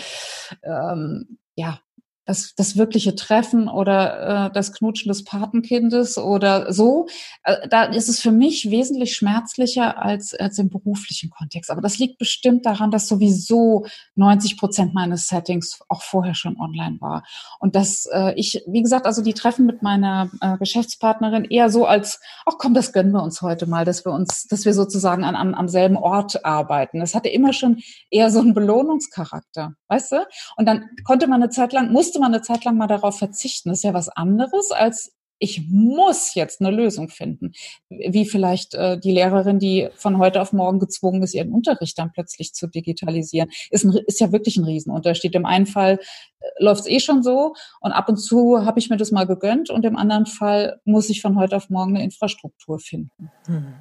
ähm, 0.63 1.37
ja, 1.55 1.77
das, 2.25 2.53
das 2.55 2.75
wirkliche 2.75 3.15
Treffen 3.15 3.67
oder 3.67 4.47
äh, 4.47 4.51
das 4.53 4.73
Knutschen 4.73 5.09
des 5.09 5.23
Patenkindes 5.23 6.17
oder 6.17 6.73
so, 6.73 7.07
äh, 7.43 7.67
da 7.69 7.83
ist 7.83 8.09
es 8.09 8.19
für 8.19 8.31
mich 8.31 8.71
wesentlich 8.71 9.15
schmerzlicher 9.15 10.01
als, 10.01 10.33
als 10.33 10.57
im 10.57 10.69
beruflichen 10.69 11.29
Kontext. 11.29 11.69
Aber 11.69 11.81
das 11.81 11.99
liegt 11.99 12.17
bestimmt 12.17 12.65
daran, 12.65 12.91
dass 12.91 13.07
sowieso 13.07 13.85
90 14.15 14.57
Prozent 14.57 14.93
meines 14.93 15.27
Settings 15.27 15.79
auch 15.87 16.01
vorher 16.01 16.35
schon 16.35 16.59
online 16.59 16.97
war. 16.99 17.23
Und 17.59 17.75
dass 17.75 18.07
äh, 18.11 18.33
ich, 18.35 18.63
wie 18.67 18.81
gesagt, 18.81 19.05
also 19.05 19.21
die 19.21 19.33
Treffen 19.33 19.65
mit 19.65 19.81
meiner 19.81 20.29
äh, 20.41 20.57
Geschäftspartnerin 20.57 21.45
eher 21.45 21.69
so 21.69 21.85
als, 21.85 22.19
ach 22.45 22.55
komm, 22.57 22.73
das 22.73 22.91
gönnen 22.91 23.11
wir 23.11 23.23
uns 23.23 23.41
heute 23.41 23.67
mal, 23.67 23.85
dass 23.85 24.05
wir 24.05 24.11
uns, 24.11 24.47
dass 24.47 24.65
wir 24.65 24.73
sozusagen 24.73 25.23
an, 25.23 25.35
am, 25.35 25.53
am 25.53 25.67
selben 25.67 25.97
Ort 25.97 26.43
arbeiten. 26.43 26.99
Das 26.99 27.13
hatte 27.13 27.29
immer 27.29 27.53
schon 27.53 27.81
eher 28.09 28.31
so 28.31 28.39
einen 28.39 28.53
Belohnungscharakter, 28.53 29.73
weißt 29.87 30.13
du? 30.13 30.27
Und 30.57 30.65
dann 30.65 30.89
konnte 31.03 31.27
man 31.27 31.41
eine 31.41 31.51
Zeit 31.51 31.73
lang, 31.73 31.91
musste 31.91 32.14
musste 32.15 32.21
man 32.21 32.33
eine 32.33 32.41
Zeit 32.41 32.63
lang 32.63 32.77
mal 32.77 32.87
darauf 32.87 33.17
verzichten. 33.17 33.69
Das 33.69 33.79
ist 33.79 33.83
ja 33.83 33.93
was 33.93 34.09
anderes 34.09 34.71
als 34.71 35.11
ich 35.37 35.67
muss 35.69 36.33
jetzt 36.33 36.61
eine 36.61 36.71
Lösung 36.71 37.09
finden. 37.09 37.51
Wie 37.89 38.25
vielleicht 38.25 38.73
äh, 38.73 38.97
die 38.97 39.11
Lehrerin, 39.11 39.59
die 39.59 39.89
von 39.93 40.17
heute 40.17 40.41
auf 40.41 40.53
morgen 40.53 40.79
gezwungen 40.79 41.21
ist, 41.23 41.33
ihren 41.33 41.51
Unterricht 41.51 41.99
dann 41.99 42.13
plötzlich 42.13 42.53
zu 42.53 42.67
digitalisieren. 42.67 43.49
Ist, 43.69 43.83
ein, 43.83 43.91
ist 44.07 44.21
ja 44.21 44.31
wirklich 44.31 44.55
ein 44.55 44.63
Riesenunterschied. 44.63 45.35
Im 45.35 45.45
einen 45.45 45.65
Fall 45.65 45.99
äh, 46.39 46.45
läuft 46.63 46.83
es 46.83 46.87
eh 46.87 47.01
schon 47.01 47.21
so 47.21 47.53
und 47.81 47.91
ab 47.91 48.07
und 48.07 48.15
zu 48.15 48.65
habe 48.65 48.79
ich 48.79 48.89
mir 48.89 48.95
das 48.95 49.11
mal 49.11 49.27
gegönnt 49.27 49.69
und 49.69 49.83
im 49.83 49.97
anderen 49.97 50.25
Fall 50.25 50.79
muss 50.85 51.09
ich 51.09 51.21
von 51.21 51.37
heute 51.37 51.57
auf 51.57 51.69
morgen 51.69 51.97
eine 51.97 52.05
Infrastruktur 52.05 52.79
finden. 52.79 53.29
Hm. 53.47 53.73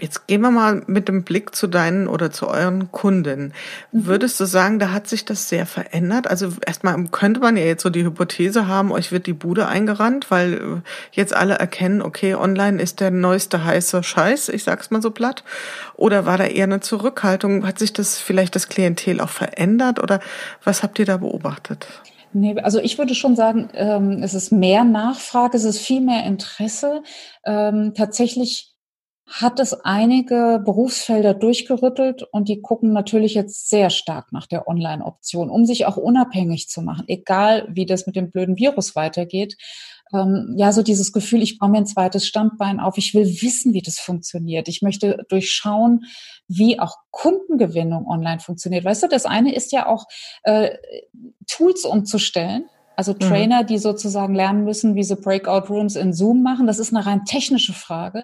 Jetzt 0.00 0.26
gehen 0.26 0.40
wir 0.40 0.50
mal 0.50 0.82
mit 0.86 1.08
dem 1.08 1.22
Blick 1.22 1.54
zu 1.54 1.66
deinen 1.66 2.08
oder 2.08 2.30
zu 2.30 2.48
euren 2.48 2.90
Kunden. 2.92 3.52
Mhm. 3.92 4.06
Würdest 4.06 4.38
du 4.40 4.44
sagen, 4.44 4.78
da 4.78 4.92
hat 4.92 5.08
sich 5.08 5.24
das 5.24 5.48
sehr 5.48 5.66
verändert? 5.66 6.28
Also 6.28 6.52
erstmal 6.64 7.02
könnte 7.08 7.40
man 7.40 7.56
ja 7.56 7.64
jetzt 7.64 7.82
so 7.82 7.90
die 7.90 8.04
Hypothese 8.04 8.66
haben, 8.66 8.92
euch 8.92 9.12
wird 9.12 9.26
die 9.26 9.32
Bude 9.32 9.66
eingerannt, 9.66 10.30
weil 10.30 10.54
äh, 10.54 10.58
jetzt 11.12 11.34
alle 11.34 11.54
erkennen, 11.54 12.02
okay, 12.02 12.34
online 12.34 12.80
ist 12.80 13.00
der 13.00 13.10
neueste 13.10 13.64
heiße 13.64 14.02
Scheiß, 14.02 14.48
ich 14.48 14.64
sag's 14.64 14.90
mal 14.90 15.02
so 15.02 15.10
platt. 15.10 15.44
Oder 15.94 16.26
war 16.26 16.38
da 16.38 16.44
eher 16.44 16.64
eine 16.64 16.80
Zurückhaltung? 16.80 17.66
Hat 17.66 17.78
sich 17.78 17.92
das 17.92 18.18
vielleicht 18.18 18.54
das 18.54 18.68
Klientel 18.68 19.20
auch 19.20 19.30
verändert 19.30 20.02
oder 20.02 20.20
was 20.64 20.82
habt 20.82 20.98
ihr 20.98 21.06
da 21.06 21.16
beobachtet? 21.16 21.86
Nee, 22.32 22.58
also 22.60 22.80
ich 22.80 22.98
würde 22.98 23.14
schon 23.14 23.34
sagen, 23.34 23.70
ähm, 23.72 24.22
es 24.22 24.34
ist 24.34 24.52
mehr 24.52 24.84
Nachfrage, 24.84 25.56
es 25.56 25.64
ist 25.64 25.78
viel 25.78 26.02
mehr 26.02 26.26
Interesse. 26.26 27.02
Ähm, 27.46 27.94
tatsächlich 27.96 28.75
hat 29.26 29.58
es 29.58 29.72
einige 29.72 30.62
Berufsfelder 30.64 31.34
durchgerüttelt 31.34 32.22
und 32.22 32.48
die 32.48 32.62
gucken 32.62 32.92
natürlich 32.92 33.34
jetzt 33.34 33.68
sehr 33.68 33.90
stark 33.90 34.32
nach 34.32 34.46
der 34.46 34.68
Online-Option, 34.68 35.50
um 35.50 35.66
sich 35.66 35.84
auch 35.86 35.96
unabhängig 35.96 36.68
zu 36.68 36.80
machen, 36.80 37.04
egal 37.08 37.66
wie 37.68 37.86
das 37.86 38.06
mit 38.06 38.14
dem 38.14 38.30
blöden 38.30 38.56
Virus 38.56 38.94
weitergeht. 38.94 39.56
Ähm, 40.14 40.54
ja, 40.56 40.70
so 40.70 40.84
dieses 40.84 41.12
Gefühl, 41.12 41.42
ich 41.42 41.58
baue 41.58 41.70
mir 41.70 41.78
ein 41.78 41.86
zweites 41.86 42.24
Standbein 42.24 42.78
auf, 42.78 42.98
ich 42.98 43.14
will 43.14 43.26
wissen, 43.42 43.74
wie 43.74 43.82
das 43.82 43.98
funktioniert. 43.98 44.68
Ich 44.68 44.80
möchte 44.80 45.24
durchschauen, 45.28 46.04
wie 46.46 46.78
auch 46.78 46.94
Kundengewinnung 47.10 48.06
online 48.06 48.38
funktioniert. 48.38 48.84
Weißt 48.84 49.02
du, 49.02 49.08
das 49.08 49.26
eine 49.26 49.52
ist 49.52 49.72
ja 49.72 49.86
auch 49.86 50.04
äh, 50.44 50.76
Tools 51.48 51.84
umzustellen. 51.84 52.66
Also 52.94 53.12
mhm. 53.12 53.18
Trainer, 53.18 53.64
die 53.64 53.78
sozusagen 53.78 54.36
lernen 54.36 54.62
müssen, 54.62 54.94
wie 54.94 55.02
sie 55.02 55.16
Breakout 55.16 55.66
Rooms 55.68 55.96
in 55.96 56.12
Zoom 56.12 56.44
machen. 56.44 56.68
Das 56.68 56.78
ist 56.78 56.94
eine 56.94 57.04
rein 57.04 57.24
technische 57.24 57.72
Frage 57.72 58.22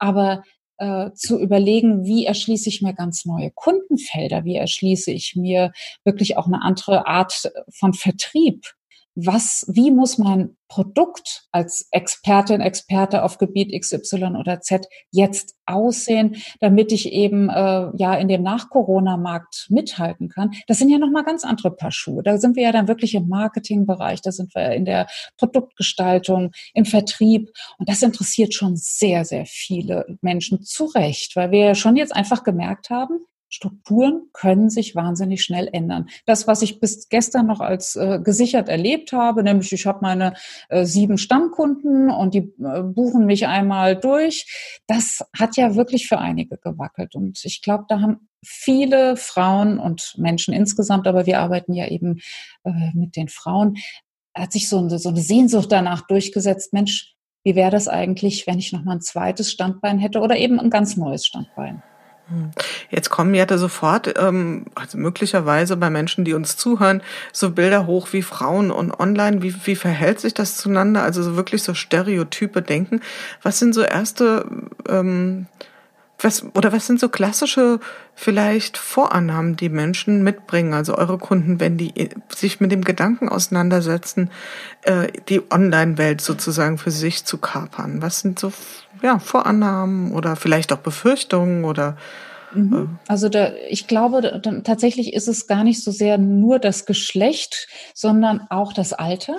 aber 0.00 0.42
äh, 0.78 1.12
zu 1.12 1.38
überlegen, 1.38 2.04
wie 2.04 2.24
erschließe 2.24 2.68
ich 2.68 2.82
mir 2.82 2.94
ganz 2.94 3.24
neue 3.24 3.50
Kundenfelder, 3.50 4.44
wie 4.44 4.56
erschließe 4.56 5.12
ich 5.12 5.36
mir 5.36 5.72
wirklich 6.04 6.36
auch 6.36 6.46
eine 6.46 6.62
andere 6.62 7.06
Art 7.06 7.52
von 7.70 7.92
Vertrieb 7.92 8.64
was, 9.14 9.66
wie 9.68 9.90
muss 9.90 10.18
mein 10.18 10.56
Produkt 10.68 11.48
als 11.50 11.88
Expertin, 11.90 12.60
Experte 12.60 13.24
auf 13.24 13.38
Gebiet 13.38 13.78
XY 13.78 14.36
oder 14.38 14.60
Z 14.60 14.86
jetzt 15.10 15.56
aussehen, 15.66 16.36
damit 16.60 16.92
ich 16.92 17.12
eben 17.12 17.48
äh, 17.48 17.90
ja 17.96 18.14
in 18.14 18.28
dem 18.28 18.42
Nach-Corona-Markt 18.42 19.66
mithalten 19.68 20.28
kann. 20.28 20.52
Das 20.68 20.78
sind 20.78 20.88
ja 20.88 20.98
nochmal 20.98 21.24
ganz 21.24 21.44
andere 21.44 21.72
Paar 21.72 21.90
Schuhe. 21.90 22.22
Da 22.22 22.38
sind 22.38 22.54
wir 22.54 22.62
ja 22.62 22.72
dann 22.72 22.88
wirklich 22.88 23.14
im 23.14 23.28
Marketingbereich, 23.28 24.22
da 24.22 24.30
sind 24.30 24.54
wir 24.54 24.70
in 24.70 24.84
der 24.84 25.08
Produktgestaltung, 25.38 26.52
im 26.72 26.84
Vertrieb. 26.84 27.50
Und 27.78 27.88
das 27.88 28.02
interessiert 28.02 28.54
schon 28.54 28.76
sehr, 28.76 29.24
sehr 29.24 29.46
viele 29.46 30.06
Menschen 30.22 30.62
zu 30.62 30.84
Recht, 30.84 31.34
weil 31.34 31.50
wir 31.50 31.64
ja 31.64 31.74
schon 31.74 31.96
jetzt 31.96 32.14
einfach 32.14 32.44
gemerkt 32.44 32.90
haben, 32.90 33.18
Strukturen 33.50 34.28
können 34.32 34.70
sich 34.70 34.94
wahnsinnig 34.94 35.42
schnell 35.42 35.68
ändern. 35.72 36.08
Das, 36.24 36.46
was 36.46 36.62
ich 36.62 36.78
bis 36.78 37.08
gestern 37.08 37.46
noch 37.46 37.60
als 37.60 37.96
äh, 37.96 38.20
gesichert 38.22 38.68
erlebt 38.68 39.12
habe, 39.12 39.42
nämlich 39.42 39.72
ich 39.72 39.86
habe 39.86 39.98
meine 40.02 40.34
äh, 40.68 40.84
sieben 40.84 41.18
Stammkunden 41.18 42.10
und 42.10 42.32
die 42.32 42.54
äh, 42.62 42.82
buchen 42.82 43.26
mich 43.26 43.48
einmal 43.48 43.96
durch, 43.96 44.80
das 44.86 45.24
hat 45.36 45.56
ja 45.56 45.74
wirklich 45.74 46.06
für 46.06 46.18
einige 46.18 46.58
gewackelt. 46.58 47.16
Und 47.16 47.44
ich 47.44 47.60
glaube, 47.60 47.84
da 47.88 48.00
haben 48.00 48.28
viele 48.44 49.16
Frauen 49.16 49.78
und 49.78 50.14
Menschen 50.16 50.54
insgesamt, 50.54 51.08
aber 51.08 51.26
wir 51.26 51.40
arbeiten 51.40 51.74
ja 51.74 51.88
eben 51.88 52.20
äh, 52.64 52.70
mit 52.94 53.16
den 53.16 53.28
Frauen, 53.28 53.76
hat 54.32 54.52
sich 54.52 54.68
so 54.68 54.78
eine, 54.78 54.98
so 55.00 55.08
eine 55.08 55.20
Sehnsucht 55.20 55.72
danach 55.72 56.06
durchgesetzt, 56.06 56.72
Mensch, 56.72 57.16
wie 57.42 57.56
wäre 57.56 57.70
das 57.70 57.88
eigentlich, 57.88 58.46
wenn 58.46 58.58
ich 58.58 58.72
noch 58.72 58.84
mal 58.84 58.92
ein 58.92 59.00
zweites 59.00 59.50
Standbein 59.50 59.98
hätte 59.98 60.20
oder 60.20 60.36
eben 60.36 60.60
ein 60.60 60.70
ganz 60.70 60.96
neues 60.96 61.26
Standbein? 61.26 61.82
Jetzt 62.90 63.10
kommen 63.10 63.34
ja 63.34 63.46
da 63.46 63.58
sofort, 63.58 64.14
ähm, 64.18 64.66
also 64.74 64.98
möglicherweise 64.98 65.76
bei 65.76 65.90
Menschen, 65.90 66.24
die 66.24 66.34
uns 66.34 66.56
zuhören, 66.56 67.02
so 67.32 67.50
Bilder 67.50 67.86
hoch 67.86 68.08
wie 68.12 68.22
Frauen 68.22 68.70
und 68.70 68.92
online. 68.98 69.42
Wie, 69.42 69.54
wie 69.64 69.76
verhält 69.76 70.20
sich 70.20 70.34
das 70.34 70.56
zueinander? 70.56 71.02
Also 71.02 71.22
so 71.22 71.36
wirklich 71.36 71.62
so 71.62 71.74
Stereotype 71.74 72.62
denken. 72.62 73.00
Was 73.42 73.58
sind 73.58 73.74
so 73.74 73.82
erste 73.82 74.44
ähm, 74.88 75.46
was, 76.22 76.44
oder 76.54 76.72
was 76.72 76.86
sind 76.86 77.00
so 77.00 77.08
klassische 77.08 77.80
vielleicht 78.20 78.76
Vorannahmen, 78.76 79.56
die 79.56 79.70
Menschen 79.70 80.22
mitbringen, 80.22 80.74
also 80.74 80.94
eure 80.94 81.16
Kunden, 81.16 81.58
wenn 81.58 81.78
die 81.78 82.10
sich 82.28 82.60
mit 82.60 82.70
dem 82.70 82.84
Gedanken 82.84 83.30
auseinandersetzen, 83.30 84.30
äh, 84.82 85.08
die 85.30 85.40
Online-Welt 85.50 86.20
sozusagen 86.20 86.76
für 86.76 86.90
sich 86.90 87.24
zu 87.24 87.38
kapern? 87.38 88.02
Was 88.02 88.20
sind 88.20 88.38
so 88.38 88.52
ja, 89.00 89.18
Vorannahmen 89.20 90.12
oder 90.12 90.36
vielleicht 90.36 90.70
auch 90.70 90.80
Befürchtungen 90.80 91.64
oder 91.64 91.96
mhm. 92.52 92.98
äh, 93.06 93.10
also 93.10 93.30
da, 93.30 93.52
ich 93.70 93.86
glaube, 93.86 94.42
tatsächlich 94.64 95.14
ist 95.14 95.26
es 95.26 95.46
gar 95.46 95.64
nicht 95.64 95.82
so 95.82 95.90
sehr 95.90 96.18
nur 96.18 96.58
das 96.58 96.84
Geschlecht, 96.84 97.68
sondern 97.94 98.46
auch 98.50 98.74
das 98.74 98.92
Alter 98.92 99.38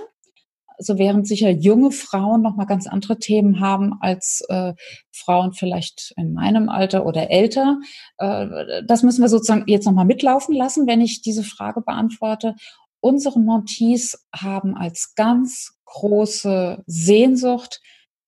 so 0.81 0.97
während 0.97 1.27
sicher 1.27 1.49
junge 1.49 1.91
Frauen 1.91 2.41
noch 2.41 2.55
mal 2.55 2.65
ganz 2.65 2.87
andere 2.87 3.17
Themen 3.17 3.59
haben 3.59 3.93
als 4.01 4.43
äh, 4.49 4.73
Frauen 5.11 5.53
vielleicht 5.53 6.13
in 6.17 6.33
meinem 6.33 6.69
Alter 6.69 7.05
oder 7.05 7.29
älter. 7.29 7.79
Äh, 8.17 8.83
das 8.85 9.03
müssen 9.03 9.21
wir 9.21 9.29
sozusagen 9.29 9.63
jetzt 9.67 9.85
noch 9.85 9.93
mal 9.93 10.05
mitlaufen 10.05 10.55
lassen, 10.55 10.87
wenn 10.87 11.01
ich 11.01 11.21
diese 11.21 11.43
Frage 11.43 11.81
beantworte. 11.81 12.55
Unsere 12.99 13.39
Montees 13.39 14.27
haben 14.33 14.75
als 14.75 15.13
ganz 15.15 15.73
große 15.85 16.83
Sehnsucht 16.85 17.81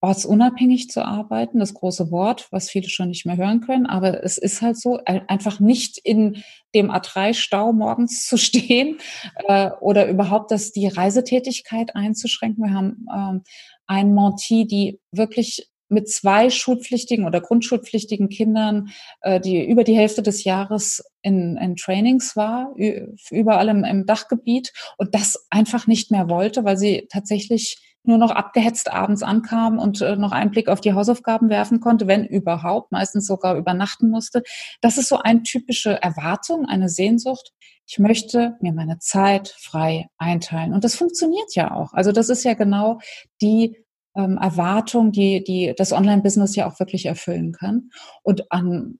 ortsunabhängig 0.04 0.90
zu 0.90 1.02
arbeiten, 1.02 1.60
das 1.60 1.72
große 1.72 2.10
Wort, 2.10 2.48
was 2.50 2.68
viele 2.68 2.90
schon 2.90 3.08
nicht 3.08 3.24
mehr 3.24 3.38
hören 3.38 3.62
können, 3.62 3.86
aber 3.86 4.22
es 4.22 4.36
ist 4.36 4.60
halt 4.60 4.78
so, 4.78 5.00
einfach 5.06 5.60
nicht 5.60 5.96
in 5.96 6.42
dem 6.74 6.90
A3-Stau 6.90 7.72
morgens 7.72 8.26
zu 8.28 8.36
stehen 8.36 8.98
äh, 9.48 9.70
oder 9.80 10.06
überhaupt 10.06 10.50
das 10.50 10.72
die 10.72 10.88
Reisetätigkeit 10.88 11.96
einzuschränken. 11.96 12.64
Wir 12.64 12.74
haben 12.74 13.06
ähm, 13.14 13.42
ein 13.86 14.12
Monty, 14.12 14.66
die 14.66 15.00
wirklich 15.10 15.70
mit 15.88 16.10
zwei 16.10 16.50
schulpflichtigen 16.50 17.24
oder 17.24 17.40
grundschulpflichtigen 17.40 18.28
Kindern, 18.28 18.90
äh, 19.22 19.40
die 19.40 19.64
über 19.64 19.84
die 19.84 19.96
Hälfte 19.96 20.22
des 20.22 20.44
Jahres 20.44 21.02
in, 21.22 21.56
in 21.56 21.76
Trainings 21.76 22.36
war, 22.36 22.74
überall 23.30 23.68
im, 23.70 23.84
im 23.84 24.04
Dachgebiet 24.04 24.74
und 24.98 25.14
das 25.14 25.46
einfach 25.48 25.86
nicht 25.86 26.10
mehr 26.10 26.28
wollte, 26.28 26.64
weil 26.64 26.76
sie 26.76 27.06
tatsächlich 27.10 27.93
nur 28.06 28.18
noch 28.18 28.30
abgehetzt 28.30 28.92
abends 28.92 29.22
ankam 29.22 29.78
und 29.78 30.00
äh, 30.00 30.16
noch 30.16 30.32
einen 30.32 30.50
Blick 30.50 30.68
auf 30.68 30.80
die 30.80 30.92
Hausaufgaben 30.92 31.48
werfen 31.48 31.80
konnte, 31.80 32.06
wenn 32.06 32.24
überhaupt, 32.24 32.92
meistens 32.92 33.26
sogar 33.26 33.56
übernachten 33.56 34.10
musste. 34.10 34.42
Das 34.80 34.98
ist 34.98 35.08
so 35.08 35.18
eine 35.18 35.42
typische 35.42 36.00
Erwartung, 36.02 36.66
eine 36.66 36.88
Sehnsucht. 36.88 37.52
Ich 37.86 37.98
möchte 37.98 38.56
mir 38.60 38.72
meine 38.72 38.98
Zeit 38.98 39.48
frei 39.58 40.06
einteilen. 40.18 40.72
Und 40.72 40.84
das 40.84 40.94
funktioniert 40.94 41.54
ja 41.54 41.74
auch. 41.74 41.92
Also 41.92 42.12
das 42.12 42.28
ist 42.28 42.44
ja 42.44 42.54
genau 42.54 42.98
die 43.40 43.76
ähm, 44.16 44.38
Erwartung, 44.38 45.12
die, 45.12 45.42
die 45.42 45.74
das 45.76 45.92
Online-Business 45.92 46.56
ja 46.56 46.66
auch 46.66 46.78
wirklich 46.78 47.06
erfüllen 47.06 47.52
kann. 47.52 47.90
Und 48.22 48.50
an 48.50 48.98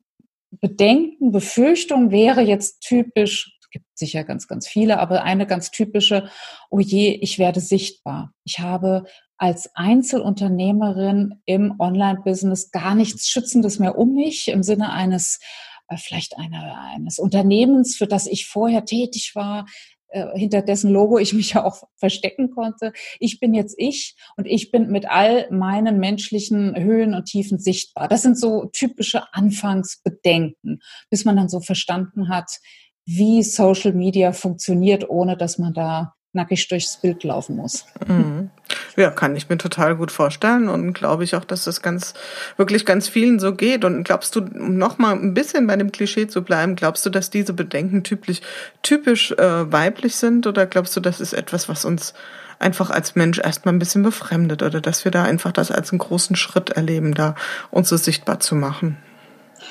Bedenken, 0.61 1.33
Befürchtung 1.33 2.11
wäre 2.11 2.41
jetzt 2.41 2.81
typisch, 2.81 3.54
gibt 3.75 3.87
sicher 3.99 4.23
ganz, 4.23 4.47
ganz 4.47 4.69
viele, 4.69 5.01
aber 5.01 5.25
eine 5.25 5.47
ganz 5.47 5.73
typische, 5.73 6.31
oh 6.71 6.79
je, 6.79 7.11
ich 7.21 7.41
werde 7.41 7.59
sichtbar. 7.59 8.33
Ich 8.45 8.61
habe 8.61 9.05
als 9.37 9.75
Einzelunternehmerin 9.75 11.43
im 11.45 11.75
Online-Business 11.81 12.71
gar 12.71 12.95
nichts 12.95 13.29
Schützendes 13.29 13.81
mehr 13.81 13.99
um 13.99 14.15
mich 14.15 14.47
im 14.47 14.63
Sinne 14.63 14.93
eines 14.93 15.41
äh, 15.89 15.97
vielleicht 15.97 16.39
eine, 16.39 16.79
eines 16.79 17.19
Unternehmens, 17.19 17.97
für 17.97 18.07
das 18.07 18.27
ich 18.27 18.47
vorher 18.47 18.85
tätig 18.85 19.33
war, 19.35 19.67
äh, 20.15 20.39
hinter 20.39 20.63
dessen 20.63 20.93
Logo 20.93 21.19
ich 21.19 21.35
mich 21.35 21.55
ja 21.55 21.65
auch 21.67 21.83
verstecken 21.97 22.53
konnte. 22.53 22.93
Ich 23.19 23.41
bin 23.41 23.53
jetzt 23.53 23.75
ich 23.77 24.15
und 24.37 24.47
ich 24.47 24.71
bin 24.71 24.93
mit 24.93 25.11
all 25.11 25.51
meinen 25.51 25.99
menschlichen 25.99 26.77
Höhen 26.77 27.15
und 27.15 27.25
Tiefen 27.25 27.59
sichtbar. 27.59 28.07
Das 28.07 28.23
sind 28.23 28.39
so 28.39 28.67
typische 28.67 29.35
Anfangsbedenken, 29.35 30.81
bis 31.11 31.25
man 31.25 31.37
dann 31.37 31.49
so 31.49 31.59
verstanden 31.59 32.29
hat, 32.29 32.61
wie 33.07 33.43
Social 33.43 33.93
Media 33.93 34.33
funktioniert, 34.33 35.09
ohne 35.09 35.37
dass 35.37 35.59
man 35.59 35.75
da 35.75 36.15
nackig 36.35 36.67
durchs 36.69 36.97
Bild 36.97 37.23
laufen 37.25 37.57
muss. 37.57 37.87
Mhm. 38.07 38.51
Ja, 38.97 39.11
kann 39.11 39.37
ich 39.37 39.49
mir 39.49 39.57
total 39.57 39.97
gut 39.97 40.11
vorstellen 40.11 40.69
und 40.69 40.93
glaube 40.93 41.25
ich 41.25 41.37
auch, 41.37 41.45
dass 41.45 41.65
das 41.65 41.81
ganz, 41.81 42.15
wirklich 42.57 42.85
ganz 42.85 43.09
vielen 43.09 43.39
so 43.39 43.55
geht. 43.55 43.85
Und 43.85 44.05
glaubst 44.05 44.35
du, 44.37 44.41
um 44.41 44.77
nochmal 44.77 45.15
ein 45.15 45.35
bisschen 45.35 45.67
bei 45.67 45.77
dem 45.77 45.93
Klischee 45.93 46.27
zu 46.27 46.43
bleiben, 46.43 46.77
glaubst 46.77 47.07
du, 47.07 47.11
dass 47.11 47.31
diese 47.31 47.53
Bedenken 47.53 48.03
typisch, 48.03 48.41
typisch 48.83 49.33
äh, 49.33 49.73
weiblich 49.73 50.17
sind 50.17 50.47
oder 50.47 50.67
glaubst 50.67 50.97
du, 50.97 51.01
das 51.01 51.21
ist 51.21 51.33
etwas, 51.33 51.69
was 51.69 51.85
uns 51.85 52.15
einfach 52.59 52.91
als 52.91 53.15
Mensch 53.15 53.39
erstmal 53.39 53.75
ein 53.75 53.79
bisschen 53.79 54.03
befremdet 54.03 54.63
oder 54.63 54.81
dass 54.81 55.05
wir 55.05 55.13
da 55.13 55.25
einfach 55.25 55.53
das 55.53 55.71
als 55.71 55.93
einen 55.93 55.99
großen 55.99 56.37
Schritt 56.37 56.71
erleben, 56.71 57.15
da 57.15 57.35
uns 57.71 57.89
so 57.89 57.97
sichtbar 57.97 58.41
zu 58.41 58.55
machen? 58.55 58.97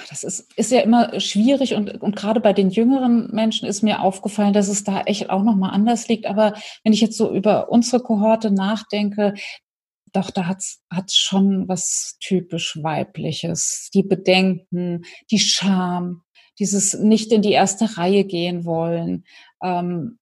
Das 0.09 0.23
ist, 0.23 0.51
ist 0.57 0.71
ja 0.71 0.81
immer 0.81 1.19
schwierig 1.19 1.73
und, 1.73 2.01
und 2.01 2.15
gerade 2.15 2.39
bei 2.39 2.53
den 2.53 2.69
jüngeren 2.69 3.29
Menschen 3.31 3.67
ist 3.67 3.81
mir 3.81 4.01
aufgefallen, 4.01 4.53
dass 4.53 4.67
es 4.67 4.83
da 4.83 5.01
echt 5.01 5.29
auch 5.29 5.43
nochmal 5.43 5.71
anders 5.71 6.07
liegt. 6.07 6.25
Aber 6.25 6.53
wenn 6.83 6.93
ich 6.93 7.01
jetzt 7.01 7.17
so 7.17 7.33
über 7.33 7.69
unsere 7.69 8.01
Kohorte 8.01 8.51
nachdenke, 8.51 9.33
doch, 10.13 10.29
da 10.29 10.47
hat's 10.47 10.81
hat's 10.91 11.15
schon 11.15 11.67
was 11.67 12.17
typisch 12.19 12.77
Weibliches. 12.81 13.89
Die 13.93 14.03
Bedenken, 14.03 15.03
die 15.31 15.39
Scham, 15.39 16.21
dieses 16.59 16.93
nicht 16.93 17.31
in 17.31 17.41
die 17.41 17.51
erste 17.51 17.97
Reihe 17.97 18.23
gehen 18.23 18.63
wollen, 18.65 19.25
ähm, 19.63 20.19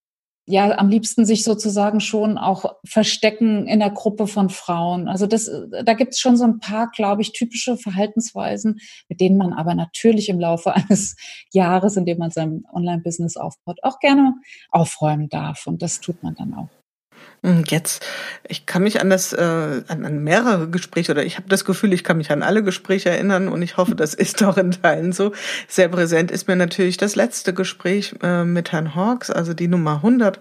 ja 0.52 0.78
am 0.78 0.90
liebsten 0.90 1.26
sich 1.26 1.44
sozusagen 1.44 2.00
schon 2.00 2.38
auch 2.38 2.76
verstecken 2.84 3.68
in 3.68 3.80
der 3.80 3.92
Gruppe 3.92 4.28
von 4.28 4.50
Frauen. 4.50 5.08
Also 5.08 5.26
das, 5.28 5.50
da 5.84 5.94
gibt 5.94 6.14
es 6.14 6.20
schon 6.20 6.38
so 6.38 6.44
ein 6.44 6.60
paar, 6.60 6.92
glaube 6.92 7.22
ich, 7.22 7.32
typische 7.32 7.78
Verhaltensweisen, 7.78 8.80
mit 9.08 9.22
denen 9.22 9.38
man 9.38 9.54
aber 9.54 9.74
natürlich 9.76 10.30
im 10.30 10.40
Laufe 10.40 10.76
eines 10.76 11.16
Jahres, 11.52 11.98
in 11.98 12.06
dem 12.06 12.18
man 12.18 12.32
sein 12.32 12.64
Online-Business 12.74 13.38
aufbaut, 13.38 13.80
auch 13.82 14.00
gerne 14.00 14.36
aufräumen 14.70 15.30
darf. 15.30 15.68
Und 15.68 15.82
das 15.82 16.02
tut 16.02 16.22
man 16.22 16.36
dann 16.36 16.54
auch. 16.54 16.81
Hm, 17.44 17.64
jetzt, 17.68 18.06
ich 18.48 18.68
kann 18.68 18.84
mich 18.84 19.02
an 19.02 19.10
das, 19.10 19.34
äh, 19.34 19.82
an, 19.88 20.06
an 20.06 20.24
mehrere 20.24 20.70
Gespräche 20.70 21.12
oder 21.12 21.26
ich 21.26 21.38
habe 21.38 21.50
das 21.50 21.66
Gefühl, 21.66 21.92
ich 21.92 22.04
kann 22.04 22.18
mich 22.18 22.30
an 22.30 22.44
alle 22.44 22.62
Gespräche 22.62 23.10
erinnern 23.10 23.48
und 23.48 23.64
ich 23.64 23.78
hoffe, 23.78 23.96
das 23.96 24.14
ist 24.14 24.44
auch 24.44 24.58
in 24.58 24.72
Teilen 24.72 25.12
so. 25.12 25.32
Sehr 25.68 25.88
präsent 25.88 26.30
ist 26.30 26.48
mir 26.48 26.56
natürlich 26.56 26.98
das 26.98 27.16
letzte 27.16 27.56
Gespräch 27.56 28.14
äh, 28.22 28.44
mit 28.44 28.72
Herrn 28.72 28.94
Hawks, 28.94 29.32
also 29.32 29.56
die 29.56 29.68
Nummer 29.68 29.96
100. 29.96 30.40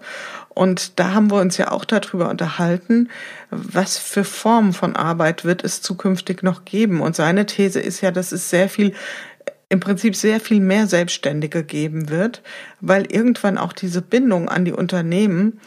Und 0.49 0.99
da 0.99 1.13
haben 1.13 1.31
wir 1.31 1.41
uns 1.41 1.57
ja 1.57 1.71
auch 1.71 1.85
darüber 1.85 2.29
unterhalten, 2.29 3.09
was 3.49 3.97
für 3.97 4.23
Formen 4.23 4.73
von 4.73 4.95
Arbeit 4.95 5.43
wird 5.43 5.63
es 5.63 5.81
zukünftig 5.81 6.43
noch 6.43 6.65
geben. 6.65 7.01
Und 7.01 7.15
seine 7.15 7.47
These 7.47 7.79
ist 7.79 8.01
ja, 8.01 8.11
dass 8.11 8.31
es 8.31 8.51
sehr 8.51 8.69
viel 8.69 8.93
im 9.69 9.79
Prinzip 9.79 10.17
sehr 10.17 10.41
viel 10.41 10.59
mehr 10.59 10.85
Selbstständige 10.85 11.63
geben 11.63 12.09
wird, 12.09 12.41
weil 12.81 13.05
irgendwann 13.09 13.57
auch 13.57 13.71
diese 13.71 14.01
Bindung 14.01 14.49
an 14.49 14.65
die 14.65 14.73
Unternehmen 14.73 15.61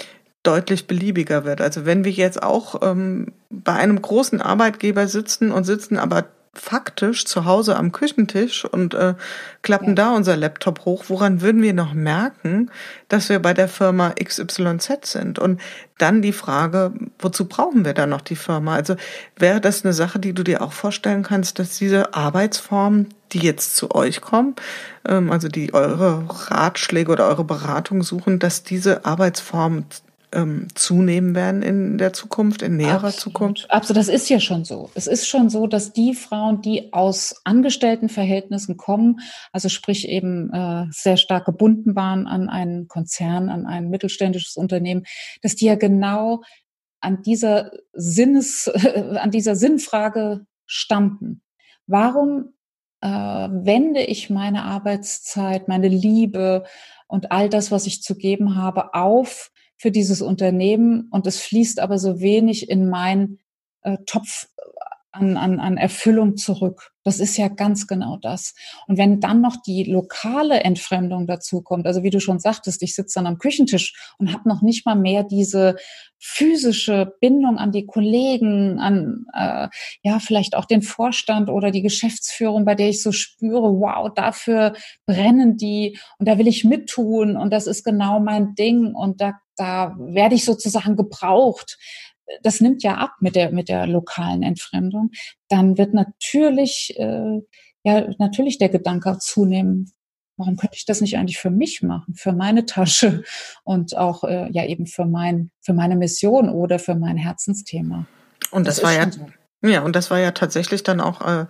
deutlich 0.44 0.86
beliebiger 0.86 1.44
wird. 1.44 1.60
Also 1.60 1.84
wenn 1.84 2.04
wir 2.04 2.12
jetzt 2.12 2.42
auch 2.42 2.80
ähm, 2.82 3.32
bei 3.50 3.72
einem 3.72 4.00
großen 4.00 4.40
Arbeitgeber 4.40 5.08
sitzen 5.08 5.50
und 5.50 5.64
sitzen 5.64 5.98
aber 5.98 6.26
faktisch 6.54 7.24
zu 7.24 7.44
Hause 7.44 7.76
am 7.76 7.92
Küchentisch 7.92 8.64
und 8.64 8.94
äh, 8.94 9.14
klappen 9.62 9.88
ja. 9.88 9.94
da 9.94 10.10
unser 10.12 10.36
Laptop 10.36 10.84
hoch, 10.84 11.04
woran 11.08 11.40
würden 11.40 11.62
wir 11.62 11.74
noch 11.74 11.94
merken, 11.94 12.70
dass 13.08 13.28
wir 13.28 13.40
bei 13.40 13.54
der 13.54 13.68
Firma 13.68 14.10
XYZ 14.22 14.88
sind? 15.02 15.38
Und 15.38 15.60
dann 15.98 16.22
die 16.22 16.32
Frage, 16.32 16.92
wozu 17.18 17.46
brauchen 17.46 17.84
wir 17.84 17.94
dann 17.94 18.10
noch 18.10 18.20
die 18.20 18.36
Firma? 18.36 18.74
Also 18.74 18.96
wäre 19.36 19.60
das 19.60 19.84
eine 19.84 19.92
Sache, 19.92 20.18
die 20.18 20.32
du 20.32 20.42
dir 20.42 20.62
auch 20.62 20.72
vorstellen 20.72 21.22
kannst, 21.22 21.58
dass 21.58 21.78
diese 21.78 22.14
Arbeitsformen, 22.14 23.08
die 23.32 23.40
jetzt 23.40 23.76
zu 23.76 23.92
euch 23.92 24.20
kommen, 24.20 24.54
ähm, 25.08 25.30
also 25.30 25.48
die 25.48 25.74
eure 25.74 26.24
Ratschläge 26.28 27.10
oder 27.10 27.26
eure 27.28 27.44
Beratung 27.44 28.02
suchen, 28.02 28.38
dass 28.38 28.62
diese 28.62 29.04
Arbeitsformen 29.04 29.86
ähm, 30.34 30.68
zunehmen 30.74 31.34
werden 31.34 31.62
in 31.62 31.98
der 31.98 32.12
Zukunft, 32.12 32.62
in 32.62 32.76
näherer 32.76 33.04
Absolut. 33.04 33.14
Zukunft? 33.14 33.70
Absolut, 33.70 33.98
das 33.98 34.08
ist 34.08 34.28
ja 34.28 34.40
schon 34.40 34.64
so. 34.64 34.90
Es 34.94 35.06
ist 35.06 35.26
schon 35.26 35.48
so, 35.48 35.66
dass 35.66 35.92
die 35.92 36.14
Frauen, 36.14 36.60
die 36.60 36.92
aus 36.92 37.40
Angestelltenverhältnissen 37.44 38.76
kommen, 38.76 39.20
also 39.52 39.68
sprich 39.68 40.08
eben 40.08 40.52
äh, 40.52 40.86
sehr 40.90 41.16
stark 41.16 41.46
gebunden 41.46 41.96
waren 41.96 42.26
an 42.26 42.48
einen 42.48 42.88
Konzern, 42.88 43.48
an 43.48 43.66
ein 43.66 43.88
mittelständisches 43.88 44.56
Unternehmen, 44.56 45.04
dass 45.42 45.54
die 45.54 45.66
ja 45.66 45.76
genau 45.76 46.42
an 47.00 47.22
dieser 47.22 47.70
Sinnes, 47.92 48.68
an 49.16 49.30
dieser 49.30 49.56
Sinnfrage 49.56 50.46
standen. 50.66 51.42
Warum 51.86 52.54
äh, 53.00 53.08
wende 53.08 54.02
ich 54.02 54.30
meine 54.30 54.64
Arbeitszeit, 54.64 55.68
meine 55.68 55.88
Liebe 55.88 56.64
und 57.06 57.30
all 57.30 57.48
das, 57.48 57.70
was 57.70 57.86
ich 57.86 58.02
zu 58.02 58.16
geben 58.16 58.56
habe, 58.56 58.94
auf 58.94 59.50
für 59.76 59.90
dieses 59.90 60.22
Unternehmen 60.22 61.08
und 61.10 61.26
es 61.26 61.40
fließt 61.40 61.80
aber 61.80 61.98
so 61.98 62.20
wenig 62.20 62.68
in 62.70 62.88
meinen 62.88 63.40
äh, 63.82 63.98
Topf 64.06 64.48
an, 65.14 65.36
an, 65.36 65.60
an 65.60 65.76
Erfüllung 65.76 66.36
zurück. 66.36 66.90
Das 67.04 67.20
ist 67.20 67.36
ja 67.36 67.48
ganz 67.48 67.86
genau 67.86 68.16
das. 68.16 68.54
Und 68.88 68.98
wenn 68.98 69.20
dann 69.20 69.40
noch 69.40 69.56
die 69.64 69.84
lokale 69.84 70.60
Entfremdung 70.60 71.26
dazu 71.26 71.62
kommt, 71.62 71.86
also 71.86 72.02
wie 72.02 72.10
du 72.10 72.18
schon 72.18 72.40
sagtest, 72.40 72.82
ich 72.82 72.94
sitze 72.94 73.20
dann 73.20 73.26
am 73.26 73.38
Küchentisch 73.38 73.94
und 74.18 74.32
habe 74.32 74.48
noch 74.48 74.60
nicht 74.60 74.86
mal 74.86 74.96
mehr 74.96 75.22
diese 75.22 75.76
physische 76.18 77.14
Bindung 77.20 77.58
an 77.58 77.70
die 77.70 77.86
Kollegen, 77.86 78.80
an 78.80 79.26
äh, 79.34 79.68
ja 80.02 80.18
vielleicht 80.18 80.56
auch 80.56 80.64
den 80.64 80.82
Vorstand 80.82 81.48
oder 81.48 81.70
die 81.70 81.82
Geschäftsführung, 81.82 82.64
bei 82.64 82.74
der 82.74 82.88
ich 82.88 83.02
so 83.02 83.12
spüre, 83.12 83.78
wow, 83.78 84.10
dafür 84.12 84.72
brennen 85.06 85.56
die 85.56 85.98
und 86.18 86.26
da 86.26 86.38
will 86.38 86.48
ich 86.48 86.64
mittun 86.64 87.36
und 87.36 87.52
das 87.52 87.66
ist 87.68 87.84
genau 87.84 88.18
mein 88.18 88.54
Ding 88.54 88.94
und 88.94 89.20
da 89.20 89.34
da 89.56 89.96
werde 89.98 90.34
ich 90.34 90.44
sozusagen 90.44 90.96
gebraucht 90.96 91.78
das 92.42 92.60
nimmt 92.60 92.82
ja 92.82 92.94
ab 92.94 93.12
mit 93.20 93.36
der, 93.36 93.50
mit 93.52 93.68
der 93.68 93.86
lokalen 93.86 94.42
Entfremdung, 94.42 95.10
dann 95.48 95.78
wird 95.78 95.94
natürlich, 95.94 96.94
äh, 96.98 97.40
ja, 97.84 98.08
natürlich 98.18 98.58
der 98.58 98.70
Gedanke 98.70 99.18
zunehmen, 99.18 99.92
warum 100.36 100.56
könnte 100.56 100.76
ich 100.76 100.86
das 100.86 101.00
nicht 101.00 101.16
eigentlich 101.16 101.38
für 101.38 101.50
mich 101.50 101.82
machen, 101.82 102.14
für 102.14 102.32
meine 102.32 102.66
Tasche 102.66 103.22
und 103.64 103.96
auch 103.96 104.24
äh, 104.24 104.50
ja 104.50 104.64
eben 104.64 104.86
für 104.86 105.06
mein, 105.06 105.50
für 105.60 105.74
meine 105.74 105.96
Mission 105.96 106.48
oder 106.48 106.78
für 106.78 106.94
mein 106.94 107.16
Herzensthema. 107.16 108.06
Und 108.50 108.66
das, 108.66 108.76
das 108.76 108.84
war 108.84 108.92
ja, 108.94 109.10
so. 109.10 109.26
Ja, 109.68 109.80
und 109.80 109.96
das 109.96 110.10
war 110.10 110.18
ja 110.18 110.32
tatsächlich 110.32 110.82
dann 110.82 111.00
auch 111.00 111.20
äh, 111.26 111.46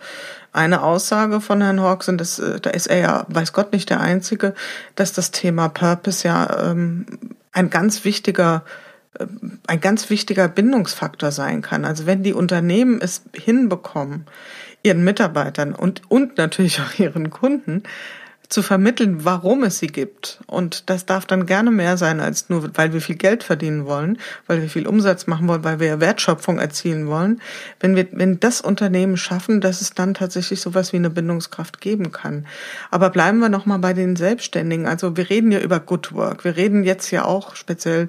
eine 0.53 0.83
Aussage 0.83 1.41
von 1.41 1.61
Herrn 1.61 1.81
Hawks, 1.81 2.09
und 2.09 2.19
das, 2.19 2.39
äh, 2.39 2.61
da 2.61 2.71
ist 2.71 2.87
er 2.87 2.99
ja, 2.99 3.27
weiß 3.29 3.53
Gott, 3.53 3.73
nicht 3.73 3.91
der 3.91 4.01
Einzige, 4.01 4.55
dass 4.95 5.13
das 5.13 5.31
Thema 5.31 5.69
Purpose 5.69 6.27
ja 6.27 6.71
ähm, 6.71 7.07
ein 7.53 7.71
ganz 7.71 8.05
wichtiger 8.05 8.65
äh, 9.19 9.27
ein 9.67 9.81
ganz 9.81 10.11
wichtiger 10.11 10.49
Bindungsfaktor 10.49 11.33
sein 11.33 11.63
kann. 11.63 11.85
Also 11.85 12.07
wenn 12.07 12.23
die 12.23 12.35
Unternehmen 12.35 13.01
es 13.01 13.23
hinbekommen, 13.33 14.27
ihren 14.85 15.03
Mitarbeitern 15.03 15.75
und, 15.75 16.03
und 16.09 16.39
natürlich 16.39 16.81
auch 16.81 16.99
ihren 16.99 17.31
Kunden 17.31 17.83
zu 18.49 18.63
vermitteln, 18.63 19.25
warum 19.25 19.65
es 19.65 19.79
sie 19.79 19.87
gibt. 19.87 20.41
Und 20.47 20.91
das 20.91 21.07
darf 21.07 21.27
dann 21.27 21.47
gerne 21.47 21.71
mehr 21.71 21.97
sein 21.97 22.21
als 22.21 22.49
nur, 22.49 22.71
weil 22.77 22.93
wir 22.93 23.01
viel 23.01 23.17
Geld 23.17 23.43
verdienen 23.43 23.87
wollen, 23.87 24.19
weil 24.47 24.61
wir 24.61 24.69
viel 24.69 24.87
Umsatz 24.87 25.27
machen 25.27 25.49
wollen, 25.49 25.65
weil 25.65 25.81
wir 25.81 26.01
Wertschöpfung 26.01 26.59
erzielen 26.59 27.07
wollen. 27.09 27.41
Wenn 27.81 27.97
wir, 27.97 28.07
wenn 28.13 28.41
das 28.41 28.61
Unternehmen 28.61 29.17
schaffen, 29.17 29.61
dass 29.61 29.81
es 29.81 29.95
dann 29.95 30.15
tatsächlich 30.15 30.61
sowas 30.61 30.93
wie 30.93 30.99
eine 30.99 31.11
Bindungskraft 31.11 31.81
geben 31.81 32.13
kann. 32.13 32.47
Aber 32.91 33.11
bleiben 33.11 33.39
wir 33.39 33.49
nochmal 33.49 33.79
bei 33.79 33.93
den 33.93 34.17
Selbstständigen. 34.17 34.87
Also 34.87 35.17
wir 35.17 35.31
reden 35.31 35.51
ja 35.51 35.61
über 35.61 35.81
Good 35.81 36.13
Work. 36.13 36.45
Wir 36.45 36.57
reden 36.57 36.85
jetzt 36.85 37.11
ja 37.11 37.25
auch 37.25 37.57
speziell 37.57 38.09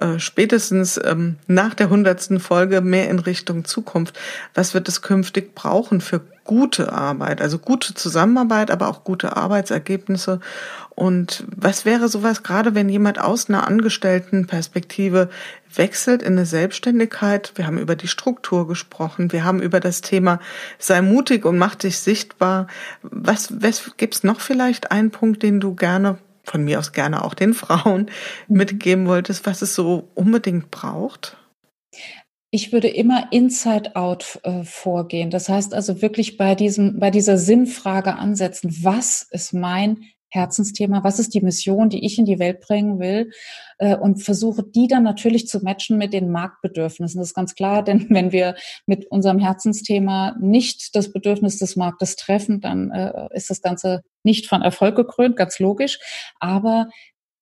äh, 0.00 0.18
spätestens 0.18 1.00
ähm, 1.02 1.36
nach 1.46 1.74
der 1.74 1.90
hundertsten 1.90 2.40
Folge 2.40 2.80
mehr 2.80 3.08
in 3.10 3.18
Richtung 3.18 3.64
Zukunft. 3.64 4.18
Was 4.54 4.74
wird 4.74 4.88
es 4.88 5.02
künftig 5.02 5.54
brauchen 5.54 6.00
für 6.00 6.20
gute 6.44 6.92
Arbeit, 6.92 7.40
also 7.40 7.58
gute 7.58 7.94
Zusammenarbeit, 7.94 8.70
aber 8.70 8.88
auch 8.88 9.02
gute 9.02 9.36
Arbeitsergebnisse. 9.36 10.40
Und 10.90 11.44
was 11.48 11.84
wäre 11.84 12.08
sowas, 12.08 12.42
gerade 12.42 12.74
wenn 12.74 12.88
jemand 12.88 13.18
aus 13.18 13.48
einer 13.48 13.66
Angestelltenperspektive 13.66 15.28
wechselt 15.74 16.22
in 16.22 16.34
eine 16.34 16.46
Selbstständigkeit? 16.46 17.52
Wir 17.56 17.66
haben 17.66 17.78
über 17.78 17.96
die 17.96 18.08
Struktur 18.08 18.68
gesprochen, 18.68 19.32
wir 19.32 19.44
haben 19.44 19.60
über 19.60 19.80
das 19.80 20.02
Thema 20.02 20.38
sei 20.78 21.00
mutig 21.00 21.44
und 21.44 21.58
mach 21.58 21.74
dich 21.74 21.98
sichtbar. 21.98 22.68
Was, 23.02 23.62
was 23.62 23.92
gibt's 23.96 24.22
noch 24.22 24.40
vielleicht 24.40 24.92
einen 24.92 25.10
Punkt, 25.10 25.42
den 25.42 25.60
du 25.60 25.74
gerne 25.74 26.18
von 26.44 26.64
mir 26.64 26.78
aus 26.78 26.92
gerne 26.92 27.24
auch 27.24 27.34
den 27.34 27.54
Frauen 27.54 28.10
mitgeben 28.48 29.06
wolltest, 29.06 29.46
was 29.46 29.62
es 29.62 29.74
so 29.74 30.08
unbedingt 30.14 30.70
braucht? 30.70 31.36
Ich 32.50 32.72
würde 32.72 32.88
immer 32.88 33.32
inside 33.32 33.96
out 33.96 34.38
äh, 34.44 34.62
vorgehen. 34.62 35.30
Das 35.30 35.48
heißt 35.48 35.74
also 35.74 36.00
wirklich 36.02 36.36
bei 36.36 36.54
diesem, 36.54 37.00
bei 37.00 37.10
dieser 37.10 37.36
Sinnfrage 37.36 38.14
ansetzen. 38.14 38.72
Was 38.82 39.26
ist 39.32 39.52
mein 39.52 40.04
Herzensthema? 40.34 41.04
Was 41.04 41.18
ist 41.18 41.34
die 41.34 41.40
Mission, 41.40 41.88
die 41.88 42.04
ich 42.04 42.18
in 42.18 42.24
die 42.24 42.38
Welt 42.38 42.60
bringen 42.60 42.98
will? 42.98 43.30
Äh, 43.78 43.96
und 43.96 44.22
versuche 44.22 44.62
die 44.62 44.88
dann 44.88 45.02
natürlich 45.02 45.46
zu 45.48 45.60
matchen 45.60 45.96
mit 45.96 46.12
den 46.12 46.30
Marktbedürfnissen. 46.30 47.18
Das 47.18 47.28
ist 47.28 47.34
ganz 47.34 47.54
klar, 47.54 47.82
denn 47.82 48.06
wenn 48.10 48.32
wir 48.32 48.56
mit 48.86 49.06
unserem 49.06 49.38
Herzensthema 49.38 50.36
nicht 50.40 50.94
das 50.94 51.12
Bedürfnis 51.12 51.58
des 51.58 51.76
Marktes 51.76 52.16
treffen, 52.16 52.60
dann 52.60 52.90
äh, 52.90 53.28
ist 53.32 53.50
das 53.50 53.62
Ganze 53.62 54.02
nicht 54.24 54.46
von 54.46 54.62
Erfolg 54.62 54.96
gekrönt, 54.96 55.36
ganz 55.36 55.58
logisch. 55.58 55.98
Aber 56.40 56.88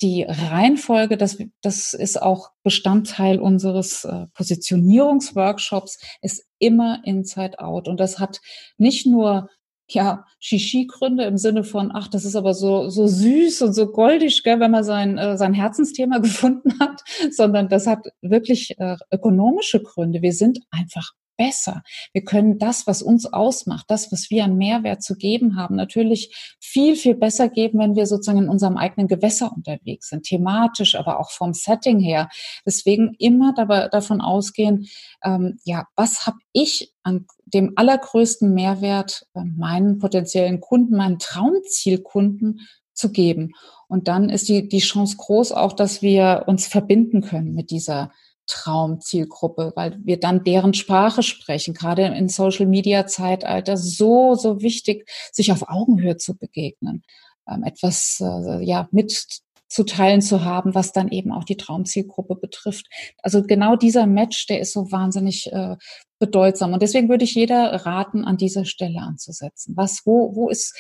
die 0.03 0.25
Reihenfolge, 0.25 1.17
das, 1.17 1.39
das 1.63 1.95
ist 1.95 2.21
auch 2.21 2.51
Bestandteil 2.65 3.39
unseres 3.39 4.05
äh, 4.05 4.27
Positionierungsworkshops, 4.35 5.99
ist 6.21 6.45
immer 6.59 7.01
Inside 7.05 7.61
Out. 7.61 7.87
Und 7.87 8.01
das 8.01 8.19
hat 8.19 8.41
nicht 8.79 9.07
nur 9.07 9.49
ja, 9.95 10.25
Shishi-Gründe 10.41 11.25
im 11.25 11.39
Sinne 11.39 11.65
von, 11.65 11.91
ach, 11.93 12.09
das 12.09 12.25
ist 12.25 12.37
aber 12.37 12.55
so, 12.55 12.89
so 12.89 13.07
süß 13.07 13.63
und 13.63 13.73
so 13.73 13.91
goldig, 13.91 14.43
gell, 14.43 14.61
wenn 14.61 14.71
man 14.71 14.85
sein, 14.85 15.19
äh, 15.19 15.37
sein 15.37 15.55
Herzensthema 15.55 16.19
gefunden 16.23 16.79
hat, 16.81 17.03
sondern 17.31 17.69
das 17.69 17.87
hat 17.87 18.07
wirklich 18.21 18.79
äh, 18.79 18.97
ökonomische 19.11 19.83
Gründe. 19.83 20.23
Wir 20.23 20.33
sind 20.33 20.61
einfach 20.71 21.13
besser. 21.43 21.83
Wir 22.13 22.23
können 22.23 22.61
das, 22.61 22.87
was 22.87 23.03
uns 23.03 23.27
ausmacht, 23.27 23.87
das, 23.89 24.13
was 24.13 24.31
wir 24.31 24.45
an 24.45 24.57
Mehrwert 24.57 25.03
zu 25.03 25.17
geben 25.17 25.57
haben, 25.57 25.75
natürlich 25.75 26.57
viel, 26.61 26.95
viel 26.95 27.17
besser 27.17 27.49
geben, 27.49 27.81
wenn 27.81 27.97
wir 27.97 28.07
sozusagen 28.07 28.45
in 28.45 28.49
unserem 28.49 28.77
eigenen 28.77 29.09
Gewässer 29.09 29.53
unterwegs 29.53 30.11
sind, 30.11 30.23
thematisch, 30.23 30.95
aber 30.95 31.19
auch 31.19 31.33
vom 31.33 31.53
Setting 31.53 31.99
her. 31.99 32.29
Deswegen 32.65 33.17
immer 33.19 33.53
dabei, 33.55 33.89
davon 33.89 34.21
ausgehen, 34.21 34.87
ähm, 35.25 35.59
ja, 35.65 35.89
was 35.97 36.27
habe 36.27 36.39
ich 36.53 36.95
an 37.03 37.27
dem 37.45 37.73
allergrößten 37.75 38.55
Mehrwert 38.55 39.27
äh, 39.35 39.43
meinen 39.43 39.99
potenziellen 39.99 40.61
Kunden, 40.61 40.97
meinen 40.97 41.19
Traumzielkunden 41.19 42.61
zu 42.95 43.11
geben. 43.11 43.55
Und 43.89 44.07
dann 44.07 44.31
ist 44.31 44.49
die, 44.49 44.69
die 44.69 44.79
Chance 44.79 45.17
groß 45.17 45.51
auch, 45.51 45.73
dass 45.73 46.03
wir 46.03 46.45
uns 46.47 46.69
verbinden 46.69 47.21
können 47.21 47.53
mit 47.53 47.73
dieser 47.73 48.13
Traumzielgruppe, 48.47 49.73
weil 49.77 49.99
wir 50.03 50.19
dann 50.19 50.45
deren 50.45 50.75
Sprache 50.75 51.23
sprechen. 51.23 51.75
Gerade 51.75 52.07
in 52.07 52.29
Social 52.29 52.67
Media 52.67 53.07
Zeitalter 53.07 53.77
so, 53.77 54.35
so 54.35 54.61
wichtig, 54.61 55.09
sich 55.33 55.53
auf 55.53 55.69
Augenhöhe 55.69 56.17
zu 56.17 56.37
begegnen, 56.37 57.03
ähm, 57.49 57.63
etwas, 57.65 58.21
äh, 58.21 58.63
ja, 58.65 58.89
mitzuteilen 58.91 60.23
zu 60.23 60.45
haben, 60.45 60.75
was 60.75 60.93
dann 60.93 61.09
eben 61.09 61.33
auch 61.33 61.45
die 61.45 61.57
Traumzielgruppe 61.57 62.37
betrifft. 62.37 62.87
Also 63.23 63.43
genau 63.43 63.77
dieser 63.77 64.07
Match, 64.07 64.47
der 64.47 64.61
ist 64.61 64.73
so 64.73 64.91
wahnsinnig 64.91 65.51
äh, 65.53 65.77
bedeutsam. 66.19 66.73
Und 66.73 66.83
deswegen 66.83 67.09
würde 67.09 67.25
ich 67.25 67.35
jeder 67.35 67.73
raten, 67.87 68.25
an 68.25 68.37
dieser 68.37 68.65
Stelle 68.65 69.01
anzusetzen. 69.01 69.77
Was, 69.77 70.03
wo, 70.05 70.35
wo 70.37 70.49
ist 70.49 70.77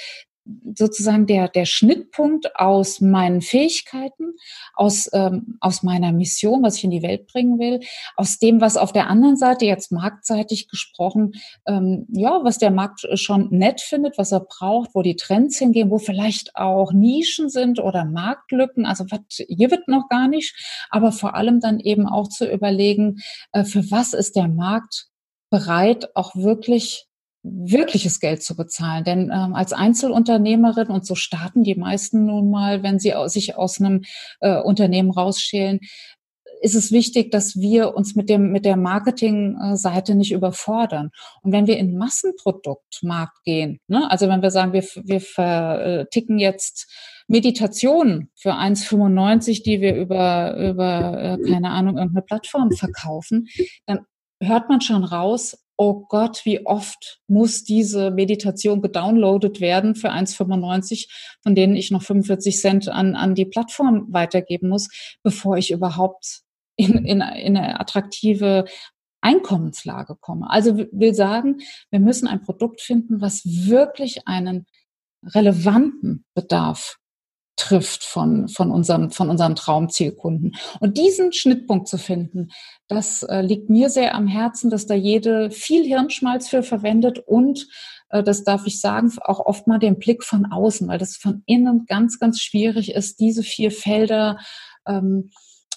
sozusagen 0.74 1.26
der, 1.26 1.48
der 1.48 1.66
Schnittpunkt 1.66 2.56
aus 2.56 3.00
meinen 3.00 3.42
Fähigkeiten, 3.42 4.34
aus, 4.74 5.08
ähm, 5.12 5.56
aus 5.60 5.82
meiner 5.82 6.12
Mission, 6.12 6.62
was 6.62 6.76
ich 6.76 6.84
in 6.84 6.90
die 6.90 7.02
Welt 7.02 7.26
bringen 7.26 7.58
will, 7.58 7.80
aus 8.16 8.38
dem, 8.38 8.60
was 8.60 8.76
auf 8.76 8.92
der 8.92 9.08
anderen 9.08 9.36
Seite, 9.36 9.66
jetzt 9.66 9.92
marktseitig 9.92 10.68
gesprochen, 10.68 11.32
ähm, 11.66 12.06
ja, 12.12 12.40
was 12.42 12.58
der 12.58 12.70
Markt 12.70 13.06
schon 13.14 13.48
nett 13.50 13.80
findet, 13.80 14.18
was 14.18 14.32
er 14.32 14.40
braucht, 14.40 14.90
wo 14.94 15.02
die 15.02 15.16
Trends 15.16 15.58
hingehen, 15.58 15.90
wo 15.90 15.98
vielleicht 15.98 16.56
auch 16.56 16.92
Nischen 16.92 17.48
sind 17.48 17.78
oder 17.78 18.04
Marktlücken, 18.04 18.84
also 18.84 19.04
was 19.10 19.20
hier 19.28 19.70
wird 19.70 19.86
noch 19.88 20.08
gar 20.08 20.28
nicht, 20.28 20.54
aber 20.90 21.12
vor 21.12 21.34
allem 21.34 21.60
dann 21.60 21.78
eben 21.78 22.08
auch 22.08 22.28
zu 22.28 22.50
überlegen, 22.50 23.20
äh, 23.52 23.64
für 23.64 23.90
was 23.90 24.12
ist 24.12 24.34
der 24.34 24.48
Markt 24.48 25.06
bereit, 25.50 26.16
auch 26.16 26.34
wirklich 26.34 27.06
wirkliches 27.42 28.20
Geld 28.20 28.42
zu 28.42 28.56
bezahlen. 28.56 29.04
Denn 29.04 29.30
ähm, 29.32 29.54
als 29.54 29.72
Einzelunternehmerin, 29.72 30.88
und 30.88 31.06
so 31.06 31.14
starten 31.14 31.64
die 31.64 31.74
meisten 31.74 32.24
nun 32.26 32.50
mal, 32.50 32.82
wenn 32.82 32.98
sie 32.98 33.14
sich 33.26 33.56
aus 33.56 33.80
einem 33.80 34.02
äh, 34.40 34.60
Unternehmen 34.60 35.10
rausschälen, 35.10 35.80
ist 36.62 36.76
es 36.76 36.92
wichtig, 36.92 37.32
dass 37.32 37.56
wir 37.56 37.94
uns 37.94 38.14
mit 38.14 38.28
dem 38.28 38.52
mit 38.52 38.64
der 38.64 38.76
Marketingseite 38.76 40.14
nicht 40.14 40.30
überfordern. 40.30 41.10
Und 41.42 41.52
wenn 41.52 41.66
wir 41.66 41.76
in 41.76 41.98
Massenproduktmarkt 41.98 43.42
gehen, 43.44 43.80
ne, 43.88 44.08
also 44.10 44.28
wenn 44.28 44.42
wir 44.42 44.52
sagen, 44.52 44.72
wir 44.72 44.84
wir 45.02 45.20
verticken 45.20 46.38
jetzt 46.38 46.88
Meditationen 47.26 48.30
für 48.36 48.52
1,95, 48.52 49.64
die 49.64 49.80
wir 49.80 49.96
über 49.96 50.56
über 50.56 51.20
äh, 51.20 51.50
keine 51.50 51.70
Ahnung 51.70 51.98
irgendeine 51.98 52.24
Plattform 52.24 52.70
verkaufen, 52.70 53.48
dann 53.86 54.06
hört 54.40 54.68
man 54.68 54.80
schon 54.80 55.02
raus, 55.02 55.56
oh 55.76 56.04
Gott, 56.08 56.44
wie 56.44 56.66
oft 56.66 57.20
muss 57.26 57.64
diese 57.64 58.10
Meditation 58.10 58.82
gedownloadet 58.82 59.60
werden 59.60 59.94
für 59.94 60.10
1,95, 60.10 61.08
von 61.42 61.54
denen 61.54 61.76
ich 61.76 61.90
noch 61.90 62.02
45 62.02 62.60
Cent 62.60 62.88
an, 62.88 63.14
an 63.14 63.34
die 63.34 63.46
Plattform 63.46 64.06
weitergeben 64.10 64.68
muss, 64.68 64.88
bevor 65.22 65.56
ich 65.56 65.70
überhaupt 65.70 66.42
in, 66.76 66.92
in, 67.04 67.20
in 67.20 67.56
eine 67.56 67.80
attraktive 67.80 68.64
Einkommenslage 69.20 70.16
komme. 70.20 70.50
Also 70.50 70.76
will 70.76 71.14
sagen, 71.14 71.58
wir 71.90 72.00
müssen 72.00 72.26
ein 72.26 72.42
Produkt 72.42 72.80
finden, 72.80 73.20
was 73.20 73.44
wirklich 73.44 74.26
einen 74.26 74.66
relevanten 75.24 76.24
Bedarf 76.34 76.98
trifft 77.62 78.02
von, 78.02 78.48
von, 78.48 78.72
unserem, 78.72 79.12
von 79.12 79.30
unseren 79.30 79.54
Traumzielkunden. 79.54 80.56
Und 80.80 80.98
diesen 80.98 81.32
Schnittpunkt 81.32 81.86
zu 81.86 81.96
finden, 81.96 82.48
das 82.88 83.22
äh, 83.22 83.40
liegt 83.40 83.70
mir 83.70 83.88
sehr 83.88 84.16
am 84.16 84.26
Herzen, 84.26 84.68
dass 84.68 84.86
da 84.86 84.94
jede 84.94 85.52
viel 85.52 85.84
Hirnschmalz 85.84 86.48
für 86.48 86.64
verwendet 86.64 87.20
und 87.20 87.68
äh, 88.08 88.24
das 88.24 88.42
darf 88.42 88.66
ich 88.66 88.80
sagen, 88.80 89.12
auch 89.20 89.38
oft 89.38 89.68
mal 89.68 89.78
den 89.78 90.00
Blick 90.00 90.24
von 90.24 90.50
außen, 90.50 90.88
weil 90.88 90.98
das 90.98 91.16
von 91.16 91.44
innen 91.46 91.86
ganz, 91.86 92.18
ganz 92.18 92.40
schwierig 92.40 92.94
ist, 92.94 93.20
diese 93.20 93.44
vier 93.44 93.70
Felder 93.70 94.38
ähm, 94.84 95.30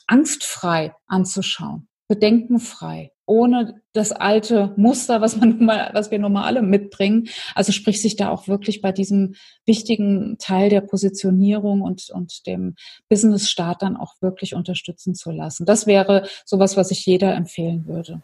angstfrei 0.07 0.93
anzuschauen, 1.05 1.87
bedenkenfrei 2.07 3.11
ohne 3.25 3.81
das 3.93 4.11
alte 4.11 4.73
Muster, 4.77 5.21
was 5.21 5.37
man 5.37 5.49
nun 5.49 5.65
mal, 5.65 5.89
was 5.93 6.11
wir 6.11 6.19
nun 6.19 6.33
mal 6.33 6.45
alle 6.45 6.61
mitbringen. 6.61 7.27
Also 7.53 7.71
sprich 7.71 8.01
sich 8.01 8.15
da 8.15 8.29
auch 8.29 8.47
wirklich 8.47 8.81
bei 8.81 8.91
diesem 8.91 9.35
wichtigen 9.65 10.37
Teil 10.39 10.69
der 10.69 10.81
Positionierung 10.81 11.81
und, 11.81 12.09
und 12.11 12.45
dem 12.47 12.75
Business-Start 13.09 13.81
dann 13.81 13.97
auch 13.97 14.13
wirklich 14.21 14.55
unterstützen 14.55 15.15
zu 15.15 15.31
lassen. 15.31 15.65
Das 15.65 15.87
wäre 15.87 16.27
sowas, 16.45 16.77
was 16.77 16.91
ich 16.91 17.05
jeder 17.05 17.33
empfehlen 17.35 17.87
würde. 17.87 18.21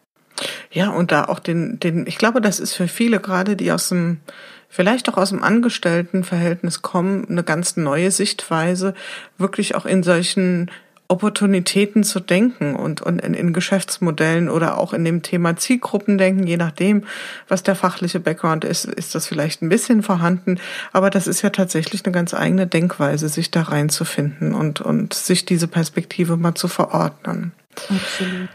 Ja, 0.70 0.90
und 0.90 1.12
da 1.12 1.26
auch 1.26 1.38
den, 1.38 1.78
den, 1.78 2.06
ich 2.06 2.18
glaube, 2.18 2.40
das 2.40 2.58
ist 2.58 2.74
für 2.74 2.88
viele 2.88 3.20
gerade, 3.20 3.54
die 3.54 3.70
aus 3.70 3.90
dem, 3.90 4.20
vielleicht 4.68 5.08
auch 5.08 5.16
aus 5.16 5.28
dem 5.28 5.42
Angestelltenverhältnis 5.42 6.82
kommen, 6.82 7.28
eine 7.28 7.44
ganz 7.44 7.76
neue 7.76 8.10
Sichtweise, 8.10 8.94
wirklich 9.36 9.74
auch 9.74 9.84
in 9.84 10.02
solchen 10.02 10.70
Opportunitäten 11.12 12.04
zu 12.04 12.20
denken 12.20 12.74
und, 12.74 13.02
und 13.02 13.20
in, 13.20 13.34
in 13.34 13.52
Geschäftsmodellen 13.52 14.48
oder 14.48 14.78
auch 14.78 14.94
in 14.94 15.04
dem 15.04 15.20
Thema 15.20 15.56
Zielgruppen 15.56 16.16
denken, 16.16 16.46
je 16.46 16.56
nachdem, 16.56 17.04
was 17.48 17.62
der 17.62 17.74
fachliche 17.74 18.18
Background 18.18 18.64
ist, 18.64 18.86
ist 18.86 19.14
das 19.14 19.26
vielleicht 19.26 19.60
ein 19.60 19.68
bisschen 19.68 20.02
vorhanden. 20.02 20.58
Aber 20.90 21.10
das 21.10 21.26
ist 21.26 21.42
ja 21.42 21.50
tatsächlich 21.50 22.06
eine 22.06 22.12
ganz 22.14 22.32
eigene 22.32 22.66
Denkweise, 22.66 23.28
sich 23.28 23.50
da 23.50 23.60
reinzufinden 23.60 24.54
und, 24.54 24.80
und 24.80 25.12
sich 25.12 25.44
diese 25.44 25.68
Perspektive 25.68 26.38
mal 26.38 26.54
zu 26.54 26.66
verordnen. 26.66 27.52
Absolut. 27.90 28.48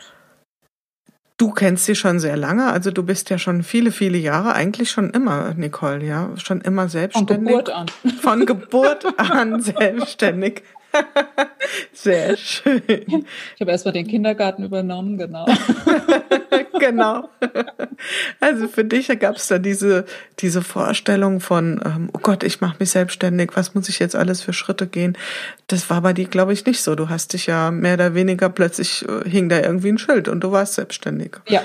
Du 1.37 1.51
kennst 1.51 1.85
sie 1.85 1.93
schon 1.93 2.19
sehr 2.19 2.37
lange, 2.37 2.71
also 2.71 2.89
du 2.89 3.03
bist 3.03 3.29
ja 3.29 3.37
schon 3.37 3.61
viele, 3.61 3.91
viele 3.91 4.17
Jahre, 4.17 4.53
eigentlich 4.53 4.89
schon 4.89 5.11
immer, 5.11 5.53
Nicole, 5.53 6.03
ja, 6.03 6.31
schon 6.37 6.61
immer 6.61 6.89
selbstständig. 6.89 7.37
Von 7.37 7.45
Geburt 7.45 7.69
an. 7.69 7.85
Von 8.19 8.45
Geburt 8.47 9.19
an 9.19 9.61
selbstständig. 9.61 10.63
Sehr 11.93 12.37
schön. 12.37 12.81
Ich 12.87 13.61
habe 13.61 13.71
erstmal 13.71 13.93
den 13.93 14.07
Kindergarten 14.07 14.63
übernommen, 14.63 15.17
genau. 15.17 15.45
genau. 16.79 17.29
Also 18.39 18.67
für 18.67 18.85
dich 18.85 19.07
gab 19.19 19.35
es 19.35 19.47
da 19.47 19.59
diese, 19.59 20.05
diese 20.39 20.61
Vorstellung 20.61 21.39
von, 21.39 21.81
ähm, 21.85 22.09
oh 22.13 22.19
Gott, 22.21 22.43
ich 22.43 22.61
mache 22.61 22.77
mich 22.79 22.91
selbstständig, 22.91 23.51
was 23.55 23.75
muss 23.75 23.89
ich 23.89 23.99
jetzt 23.99 24.15
alles 24.15 24.41
für 24.41 24.53
Schritte 24.53 24.87
gehen? 24.87 25.17
Das 25.67 25.89
war 25.89 26.01
bei 26.01 26.13
dir, 26.13 26.27
glaube 26.27 26.53
ich, 26.53 26.65
nicht 26.65 26.81
so. 26.81 26.95
Du 26.95 27.09
hast 27.09 27.33
dich 27.33 27.47
ja 27.47 27.71
mehr 27.71 27.95
oder 27.95 28.15
weniger 28.15 28.49
plötzlich 28.49 29.05
äh, 29.07 29.29
hing 29.29 29.49
da 29.49 29.59
irgendwie 29.59 29.89
ein 29.89 29.97
Schild 29.97 30.27
und 30.27 30.41
du 30.41 30.51
warst 30.51 30.75
selbstständig. 30.75 31.37
Ja, 31.47 31.61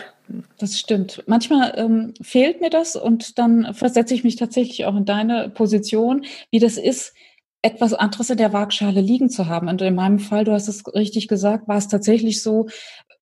das 0.58 0.78
stimmt. 0.78 1.22
Manchmal 1.26 1.74
ähm, 1.76 2.14
fehlt 2.22 2.60
mir 2.60 2.70
das 2.70 2.96
und 2.96 3.38
dann 3.38 3.74
versetze 3.74 4.14
ich 4.14 4.24
mich 4.24 4.36
tatsächlich 4.36 4.86
auch 4.86 4.96
in 4.96 5.04
deine 5.04 5.50
Position, 5.50 6.24
wie 6.50 6.58
das 6.58 6.76
ist, 6.76 7.14
etwas 7.62 7.94
anderes 7.94 8.28
in 8.28 8.36
der 8.36 8.52
Waagschale 8.52 9.00
liegen 9.00 9.30
zu 9.30 9.46
haben. 9.46 9.68
Und 9.68 9.80
in 9.82 9.94
meinem 9.94 10.18
Fall, 10.18 10.44
du 10.44 10.52
hast 10.52 10.68
es 10.68 10.82
richtig 10.94 11.28
gesagt, 11.28 11.68
war 11.68 11.78
es 11.78 11.88
tatsächlich 11.88 12.42
so, 12.42 12.66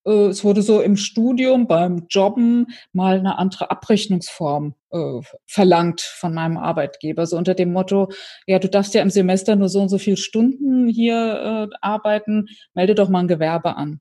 äh, 0.07 0.29
es 0.29 0.45
wurde 0.45 0.63
so 0.63 0.81
im 0.81 0.97
Studium 0.97 1.67
beim 1.67 2.07
Jobben 2.09 2.69
mal 2.93 3.19
eine 3.19 3.39
andere 3.39 3.71
Abrechnungsform 3.71 4.75
äh, 4.91 5.21
verlangt 5.47 6.01
von 6.01 6.33
meinem 6.33 6.57
Arbeitgeber. 6.57 7.27
So 7.27 7.37
unter 7.37 7.55
dem 7.55 7.73
Motto, 7.73 8.11
ja, 8.47 8.59
du 8.59 8.69
darfst 8.69 8.95
ja 8.95 9.03
im 9.03 9.11
Semester 9.11 9.57
nur 9.57 9.69
so 9.69 9.83
und 9.83 9.91
so 9.91 9.99
viele 9.99 10.17
Stunden 10.17 10.89
hier 10.89 11.69
äh, 11.71 11.77
arbeiten, 11.83 12.47
melde 12.73 12.95
doch 12.95 13.11
mal 13.11 13.21
ein 13.21 13.29
Gewerbe 13.29 13.77
an. 13.77 14.01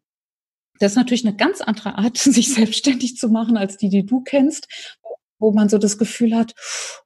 Das 0.80 0.93
ist 0.93 0.97
natürlich 0.97 1.25
eine 1.28 1.36
ganz 1.36 1.60
andere 1.60 1.97
Art, 1.97 2.17
sich 2.17 2.54
selbstständig 2.54 3.17
zu 3.17 3.28
machen, 3.28 3.58
als 3.58 3.75
die, 3.75 3.89
die 3.89 4.06
du 4.06 4.21
kennst, 4.21 4.67
wo 5.38 5.52
man 5.52 5.67
so 5.67 5.78
das 5.78 5.97
Gefühl 5.97 6.34
hat, 6.36 6.54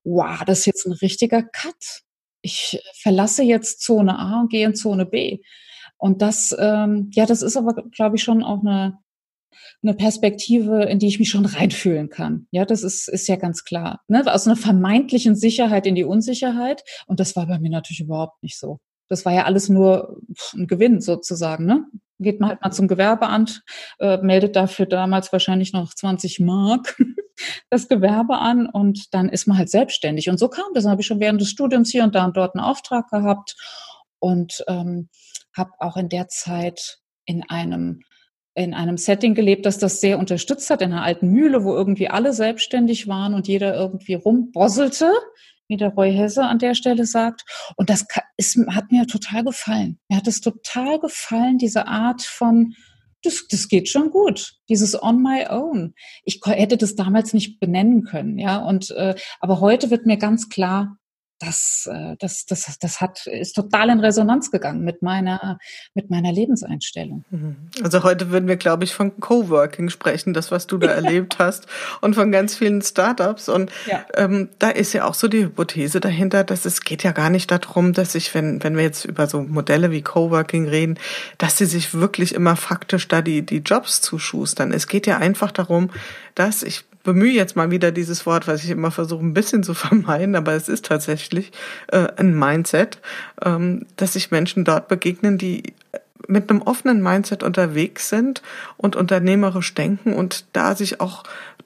wow, 0.03 0.43
das 0.45 0.59
ist 0.59 0.65
jetzt 0.67 0.85
ein 0.85 0.93
richtiger 0.93 1.41
Cut 1.41 2.03
ich 2.43 2.79
verlasse 3.01 3.41
jetzt 3.41 3.81
Zone 3.81 4.19
A 4.19 4.41
und 4.41 4.51
gehe 4.51 4.65
in 4.65 4.75
Zone 4.75 5.05
B. 5.05 5.39
Und 5.97 6.21
das, 6.21 6.55
ähm, 6.59 7.09
ja, 7.13 7.25
das 7.25 7.41
ist 7.41 7.57
aber, 7.57 7.73
glaube 7.91 8.17
ich, 8.17 8.23
schon 8.23 8.43
auch 8.43 8.59
eine, 8.59 8.99
eine 9.81 9.93
Perspektive, 9.93 10.83
in 10.83 10.99
die 10.99 11.07
ich 11.07 11.17
mich 11.17 11.29
schon 11.29 11.45
reinfühlen 11.45 12.09
kann. 12.09 12.47
Ja, 12.51 12.65
das 12.65 12.83
ist, 12.83 13.07
ist 13.07 13.27
ja 13.27 13.37
ganz 13.37 13.63
klar. 13.63 14.01
Ne? 14.09 14.23
Aus 14.31 14.45
einer 14.45 14.57
vermeintlichen 14.57 15.35
Sicherheit 15.35 15.87
in 15.87 15.95
die 15.95 16.03
Unsicherheit. 16.03 16.83
Und 17.07 17.21
das 17.21 17.35
war 17.35 17.47
bei 17.47 17.57
mir 17.59 17.71
natürlich 17.71 18.01
überhaupt 18.01 18.43
nicht 18.43 18.59
so. 18.59 18.79
Das 19.07 19.25
war 19.25 19.33
ja 19.33 19.45
alles 19.45 19.69
nur 19.69 20.19
ein 20.53 20.67
Gewinn 20.67 20.99
sozusagen. 20.99 21.65
Ne? 21.65 21.85
Geht 22.23 22.39
man 22.39 22.49
halt 22.49 22.61
mal 22.61 22.71
zum 22.71 22.87
Gewerbeamt, 22.87 23.63
äh, 23.99 24.17
meldet 24.17 24.55
dafür 24.55 24.85
damals 24.85 25.31
wahrscheinlich 25.31 25.73
noch 25.73 25.93
20 25.93 26.39
Mark 26.39 26.97
das 27.69 27.87
Gewerbe 27.87 28.37
an 28.37 28.67
und 28.67 29.13
dann 29.13 29.29
ist 29.29 29.47
man 29.47 29.57
halt 29.57 29.69
selbstständig. 29.69 30.29
Und 30.29 30.39
so 30.39 30.47
kam 30.49 30.65
das. 30.73 30.83
Dann 30.83 30.91
habe 30.91 31.01
ich 31.01 31.07
schon 31.07 31.19
während 31.19 31.41
des 31.41 31.49
Studiums 31.49 31.91
hier 31.91 32.03
und 32.03 32.15
da 32.15 32.25
und 32.25 32.37
dort 32.37 32.55
einen 32.55 32.63
Auftrag 32.65 33.09
gehabt 33.09 33.55
und 34.19 34.63
ähm, 34.67 35.09
habe 35.55 35.71
auch 35.79 35.97
in 35.97 36.09
der 36.09 36.27
Zeit 36.27 36.99
in 37.25 37.43
einem 37.49 38.01
in 38.55 38.73
einem 38.73 38.97
Setting 38.97 39.33
gelebt, 39.33 39.65
das 39.65 39.79
das 39.79 39.99
sehr 39.99 40.19
unterstützt 40.19 40.69
hat, 40.69 40.81
in 40.81 40.93
einer 40.93 41.03
alten 41.03 41.29
Mühle, 41.29 41.63
wo 41.63 41.73
irgendwie 41.73 42.09
alle 42.09 42.33
selbstständig 42.33 43.07
waren 43.07 43.33
und 43.33 43.47
jeder 43.47 43.73
irgendwie 43.73 44.13
rumbosselte, 44.13 45.11
wie 45.67 45.77
der 45.77 45.89
Roy 45.89 46.13
Hesse 46.13 46.43
an 46.43 46.59
der 46.59 46.75
Stelle 46.75 47.05
sagt. 47.05 47.43
Und 47.75 47.89
das 47.89 48.05
ist, 48.37 48.57
hat 48.69 48.91
mir 48.91 49.07
total 49.07 49.43
gefallen. 49.43 49.99
Mir 50.09 50.17
hat 50.17 50.27
es 50.27 50.41
total 50.41 50.99
gefallen, 50.99 51.57
diese 51.57 51.87
Art 51.87 52.21
von 52.21 52.73
das, 53.23 53.47
das 53.49 53.69
geht 53.69 53.87
schon 53.87 54.09
gut. 54.09 54.55
Dieses 54.69 55.01
on 55.01 55.21
my 55.21 55.45
own. 55.49 55.93
Ich 56.23 56.41
hätte 56.45 56.77
das 56.77 56.95
damals 56.95 57.33
nicht 57.33 57.59
benennen 57.59 58.03
können, 58.03 58.37
ja. 58.37 58.57
Und 58.57 58.91
äh, 58.91 59.15
aber 59.39 59.61
heute 59.61 59.89
wird 59.89 60.05
mir 60.05 60.17
ganz 60.17 60.49
klar, 60.49 60.97
das, 61.43 61.89
äh, 61.91 62.15
das, 62.19 62.45
das, 62.45 62.77
das 62.79 63.01
hat, 63.01 63.27
ist 63.27 63.53
total 63.53 63.89
in 63.89 63.99
Resonanz 63.99 64.51
gegangen 64.51 64.83
mit 64.83 65.01
meiner, 65.01 65.59
mit 65.93 66.09
meiner 66.09 66.31
Lebenseinstellung. 66.31 67.23
Mhm. 67.29 67.55
Also 67.83 68.03
heute 68.03 68.31
würden 68.31 68.47
wir, 68.47 68.57
glaube 68.57 68.83
ich, 68.83 68.93
von 68.93 69.19
Coworking 69.19 69.89
sprechen, 69.89 70.33
das, 70.33 70.51
was 70.51 70.67
du 70.67 70.77
da 70.77 70.87
erlebt 70.87 71.39
hast 71.39 71.67
und 72.01 72.15
von 72.15 72.31
ganz 72.31 72.55
vielen 72.55 72.81
Startups. 72.81 73.49
Und 73.49 73.71
ja. 73.85 74.05
ähm, 74.15 74.49
da 74.59 74.69
ist 74.69 74.93
ja 74.93 75.05
auch 75.05 75.13
so 75.13 75.27
die 75.27 75.43
Hypothese 75.43 75.99
dahinter, 75.99 76.43
dass 76.43 76.65
es 76.65 76.81
geht 76.81 77.03
ja 77.03 77.11
gar 77.11 77.29
nicht 77.29 77.51
darum, 77.51 77.93
dass 77.93 78.15
ich, 78.15 78.33
wenn, 78.33 78.63
wenn 78.63 78.75
wir 78.75 78.83
jetzt 78.83 79.05
über 79.05 79.27
so 79.27 79.41
Modelle 79.41 79.91
wie 79.91 80.01
Coworking 80.01 80.67
reden, 80.67 80.97
dass 81.37 81.57
sie 81.57 81.65
sich 81.65 81.93
wirklich 81.93 82.33
immer 82.33 82.55
faktisch 82.55 83.07
da 83.07 83.21
die, 83.21 83.45
die 83.45 83.59
Jobs 83.59 84.01
zuschustern. 84.01 84.71
Es 84.71 84.87
geht 84.87 85.07
ja 85.07 85.17
einfach 85.17 85.51
darum, 85.51 85.89
dass 86.35 86.63
ich 86.63 86.85
bemühe 87.03 87.31
jetzt 87.31 87.55
mal 87.55 87.71
wieder 87.71 87.91
dieses 87.91 88.25
Wort, 88.25 88.47
was 88.47 88.63
ich 88.63 88.69
immer 88.69 88.91
versuche 88.91 89.23
ein 89.23 89.33
bisschen 89.33 89.63
zu 89.63 89.73
vermeiden, 89.73 90.35
aber 90.35 90.53
es 90.53 90.69
ist 90.69 90.85
tatsächlich 90.85 91.51
äh, 91.87 92.07
ein 92.17 92.37
Mindset, 92.37 92.99
ähm, 93.43 93.85
dass 93.95 94.13
sich 94.13 94.31
Menschen 94.31 94.65
dort 94.65 94.87
begegnen, 94.87 95.37
die 95.37 95.73
mit 96.27 96.49
einem 96.49 96.61
offenen 96.61 97.01
Mindset 97.01 97.43
unterwegs 97.43 98.09
sind 98.09 98.41
und 98.77 98.95
unternehmerisch 98.95 99.73
denken 99.73 100.13
und 100.13 100.45
da 100.53 100.75
sich 100.75 101.01
auch 101.01 101.23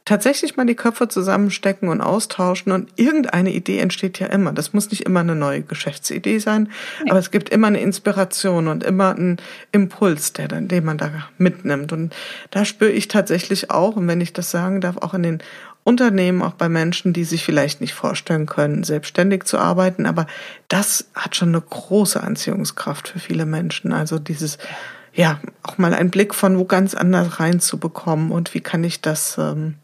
tatsächlich 0.07 0.55
mal 0.55 0.65
die 0.65 0.75
Köpfe 0.75 1.09
zusammenstecken 1.09 1.89
und 1.89 2.01
austauschen 2.01 2.71
und 2.71 2.89
irgendeine 2.95 3.51
Idee 3.51 3.79
entsteht 3.79 4.19
ja 4.19 4.27
immer. 4.27 4.53
Das 4.53 4.71
muss 4.71 4.89
nicht 4.89 5.05
immer 5.05 5.19
eine 5.19 5.35
neue 5.35 5.61
Geschäftsidee 5.61 6.39
sein, 6.39 6.69
nee. 7.03 7.11
aber 7.11 7.19
es 7.19 7.29
gibt 7.29 7.49
immer 7.49 7.67
eine 7.67 7.81
Inspiration 7.81 8.69
und 8.69 8.83
immer 8.83 9.11
einen 9.11 9.37
Impuls, 9.73 10.31
der 10.31 10.47
dann, 10.47 10.69
den 10.69 10.85
man 10.85 10.97
da 10.97 11.11
mitnimmt. 11.37 11.91
Und 11.91 12.15
da 12.51 12.63
spüre 12.63 12.91
ich 12.91 13.09
tatsächlich 13.09 13.69
auch, 13.69 13.97
und 13.97 14.07
wenn 14.07 14.21
ich 14.21 14.31
das 14.31 14.49
sagen 14.49 14.79
darf, 14.79 14.97
auch 14.97 15.13
in 15.13 15.23
den 15.23 15.39
Unternehmen, 15.83 16.41
auch 16.41 16.53
bei 16.53 16.69
Menschen, 16.69 17.11
die 17.13 17.23
sich 17.25 17.43
vielleicht 17.43 17.81
nicht 17.81 17.93
vorstellen 17.93 18.45
können, 18.45 18.83
selbstständig 18.83 19.43
zu 19.43 19.57
arbeiten. 19.57 20.05
Aber 20.05 20.25
das 20.69 21.09
hat 21.15 21.35
schon 21.35 21.49
eine 21.49 21.61
große 21.61 22.21
Anziehungskraft 22.21 23.09
für 23.09 23.19
viele 23.19 23.45
Menschen. 23.45 23.91
Also 23.93 24.19
dieses, 24.19 24.57
ja, 25.13 25.39
auch 25.63 25.77
mal 25.77 25.93
einen 25.93 26.11
Blick 26.11 26.35
von 26.35 26.57
wo 26.57 26.65
ganz 26.65 26.93
anders 26.93 27.39
reinzubekommen 27.39 28.31
und 28.31 28.53
wie 28.53 28.61
kann 28.61 28.83
ich 28.83 29.01
das, 29.01 29.37
ähm, 29.37 29.75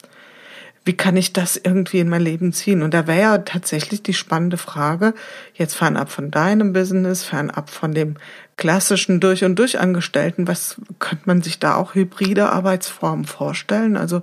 wie 0.86 0.94
kann 0.94 1.16
ich 1.16 1.32
das 1.32 1.56
irgendwie 1.56 2.00
in 2.00 2.10
mein 2.10 2.22
Leben 2.22 2.52
ziehen? 2.52 2.82
Und 2.82 2.94
da 2.94 3.08
wäre 3.08 3.22
ja 3.22 3.38
tatsächlich 3.40 4.04
die 4.04 4.14
spannende 4.14 4.58
Frage, 4.58 5.14
jetzt 5.54 5.76
fernab 5.76 6.10
von 6.10 6.30
deinem 6.30 6.74
Business, 6.74 7.24
fernab 7.24 7.70
von 7.70 7.94
dem 7.94 8.16
klassischen 8.58 9.20
Durch- 9.20 9.46
und 9.46 9.58
Durchangestellten, 9.58 10.48
was 10.48 10.76
könnte 11.00 11.24
man 11.26 11.42
sich 11.42 11.60
da 11.60 11.76
auch 11.76 11.96
hybride 11.96 12.50
Arbeitsformen 12.50 13.26
vorstellen? 13.26 13.96
Also 13.96 14.22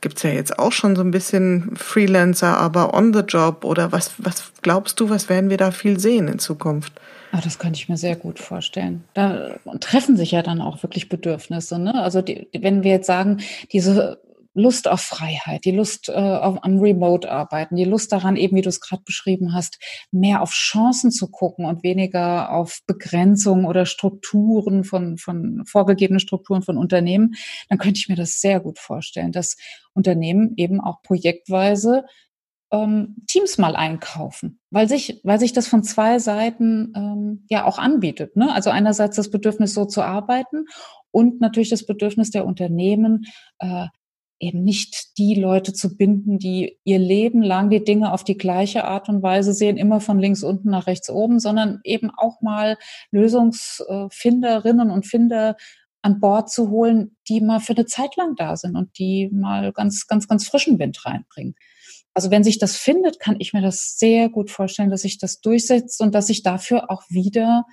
gibt's 0.00 0.22
ja 0.22 0.30
jetzt 0.30 0.58
auch 0.58 0.72
schon 0.72 0.96
so 0.96 1.02
ein 1.02 1.10
bisschen 1.10 1.76
Freelancer, 1.76 2.56
aber 2.56 2.94
on 2.94 3.12
the 3.12 3.20
job 3.20 3.64
oder 3.64 3.92
was, 3.92 4.12
was 4.18 4.52
glaubst 4.62 4.98
du, 4.98 5.10
was 5.10 5.28
werden 5.28 5.50
wir 5.50 5.58
da 5.58 5.70
viel 5.70 6.00
sehen 6.00 6.26
in 6.26 6.38
Zukunft? 6.38 6.92
Ah, 7.32 7.40
das 7.42 7.58
könnte 7.58 7.78
ich 7.78 7.88
mir 7.88 7.96
sehr 7.96 8.16
gut 8.16 8.38
vorstellen. 8.38 9.04
Da 9.14 9.54
treffen 9.80 10.16
sich 10.16 10.32
ja 10.32 10.42
dann 10.42 10.60
auch 10.60 10.82
wirklich 10.82 11.08
Bedürfnisse. 11.08 11.78
Ne? 11.78 11.94
Also 11.94 12.20
die, 12.20 12.48
wenn 12.52 12.82
wir 12.82 12.90
jetzt 12.90 13.06
sagen, 13.06 13.40
diese 13.72 14.18
Lust 14.54 14.88
auf 14.88 15.00
Freiheit, 15.00 15.64
die 15.64 15.70
Lust 15.70 16.08
äh, 16.08 16.12
auf, 16.12 16.62
am 16.62 16.78
Remote-Arbeiten, 16.78 17.76
die 17.76 17.84
Lust 17.84 18.12
daran, 18.12 18.36
eben 18.36 18.56
wie 18.56 18.62
du 18.62 18.68
es 18.68 18.80
gerade 18.80 19.02
beschrieben 19.02 19.54
hast, 19.54 19.78
mehr 20.10 20.42
auf 20.42 20.52
Chancen 20.52 21.10
zu 21.10 21.30
gucken 21.30 21.64
und 21.64 21.82
weniger 21.82 22.52
auf 22.52 22.80
Begrenzungen 22.86 23.64
oder 23.64 23.86
Strukturen 23.86 24.84
von, 24.84 25.16
von 25.16 25.62
vorgegebenen 25.64 26.20
Strukturen 26.20 26.62
von 26.62 26.76
Unternehmen, 26.76 27.34
dann 27.68 27.78
könnte 27.78 27.98
ich 27.98 28.08
mir 28.08 28.16
das 28.16 28.40
sehr 28.40 28.60
gut 28.60 28.78
vorstellen, 28.78 29.32
dass 29.32 29.56
Unternehmen 29.94 30.52
eben 30.56 30.80
auch 30.80 31.02
projektweise 31.02 32.04
ähm, 32.72 33.16
Teams 33.26 33.58
mal 33.58 33.76
einkaufen, 33.76 34.58
weil 34.70 34.88
sich, 34.88 35.20
weil 35.24 35.38
sich 35.38 35.52
das 35.52 35.68
von 35.68 35.82
zwei 35.82 36.18
Seiten 36.18 36.92
ähm, 36.96 37.46
ja 37.48 37.64
auch 37.64 37.78
anbietet. 37.78 38.36
Ne? 38.36 38.52
Also 38.52 38.70
einerseits 38.70 39.16
das 39.16 39.30
Bedürfnis, 39.30 39.74
so 39.74 39.84
zu 39.84 40.02
arbeiten 40.02 40.66
und 41.10 41.40
natürlich 41.40 41.68
das 41.68 41.86
Bedürfnis 41.86 42.30
der 42.30 42.46
Unternehmen, 42.46 43.26
äh, 43.58 43.86
eben 44.42 44.64
nicht 44.64 45.16
die 45.18 45.34
Leute 45.34 45.72
zu 45.72 45.96
binden, 45.96 46.38
die 46.38 46.78
ihr 46.84 46.98
Leben 46.98 47.42
lang 47.42 47.70
die 47.70 47.84
Dinge 47.84 48.12
auf 48.12 48.24
die 48.24 48.36
gleiche 48.36 48.84
Art 48.84 49.08
und 49.08 49.22
Weise 49.22 49.54
sehen, 49.54 49.76
immer 49.76 50.00
von 50.00 50.18
links 50.18 50.42
unten 50.42 50.70
nach 50.70 50.86
rechts 50.86 51.08
oben, 51.08 51.38
sondern 51.38 51.80
eben 51.84 52.10
auch 52.10 52.42
mal 52.42 52.76
Lösungsfinderinnen 53.12 54.90
und 54.90 55.06
Finder 55.06 55.56
an 56.02 56.18
Bord 56.18 56.50
zu 56.50 56.70
holen, 56.70 57.16
die 57.28 57.40
mal 57.40 57.60
für 57.60 57.74
eine 57.74 57.86
Zeit 57.86 58.16
lang 58.16 58.34
da 58.34 58.56
sind 58.56 58.76
und 58.76 58.98
die 58.98 59.30
mal 59.32 59.72
ganz, 59.72 60.08
ganz, 60.08 60.26
ganz 60.26 60.46
frischen 60.46 60.80
Wind 60.80 61.06
reinbringen. 61.06 61.54
Also 62.12 62.30
wenn 62.30 62.42
sich 62.44 62.58
das 62.58 62.76
findet, 62.76 63.20
kann 63.20 63.36
ich 63.38 63.52
mir 63.52 63.62
das 63.62 63.96
sehr 63.96 64.28
gut 64.28 64.50
vorstellen, 64.50 64.90
dass 64.90 65.02
sich 65.02 65.18
das 65.18 65.40
durchsetzt 65.40 66.00
und 66.00 66.14
dass 66.14 66.26
sich 66.26 66.42
dafür 66.42 66.90
auch 66.90 67.04
wieder 67.08 67.64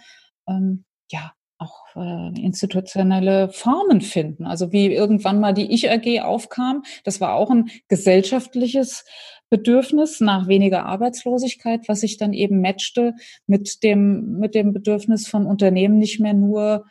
ähm, 0.48 0.86
ja 1.12 1.34
auch 1.60 1.86
äh, 1.95 2.41
institutionelle 2.41 3.49
Formen 3.49 4.01
finden. 4.01 4.45
Also 4.45 4.72
wie 4.72 4.93
irgendwann 4.93 5.39
mal 5.39 5.53
die 5.53 5.72
Ich-AG 5.72 6.22
aufkam, 6.22 6.84
das 7.03 7.22
war 7.22 7.36
auch 7.36 7.51
ein 7.51 7.70
gesellschaftliches 7.88 9.05
Bedürfnis 9.49 10.22
nach 10.22 10.47
weniger 10.47 10.86
Arbeitslosigkeit, 10.86 11.88
was 11.88 12.01
sich 12.01 12.18
dann 12.18 12.34
eben 12.34 12.62
matchte 12.62 13.16
mit 13.45 13.84
dem, 13.84 14.38
mit 14.39 14.55
dem 14.55 14.74
Bedürfnis 14.74 15.28
von 15.28 15.45
Unternehmen 15.45 15.97
nicht 15.97 16.20
mehr 16.20 16.34
nur 16.34 16.86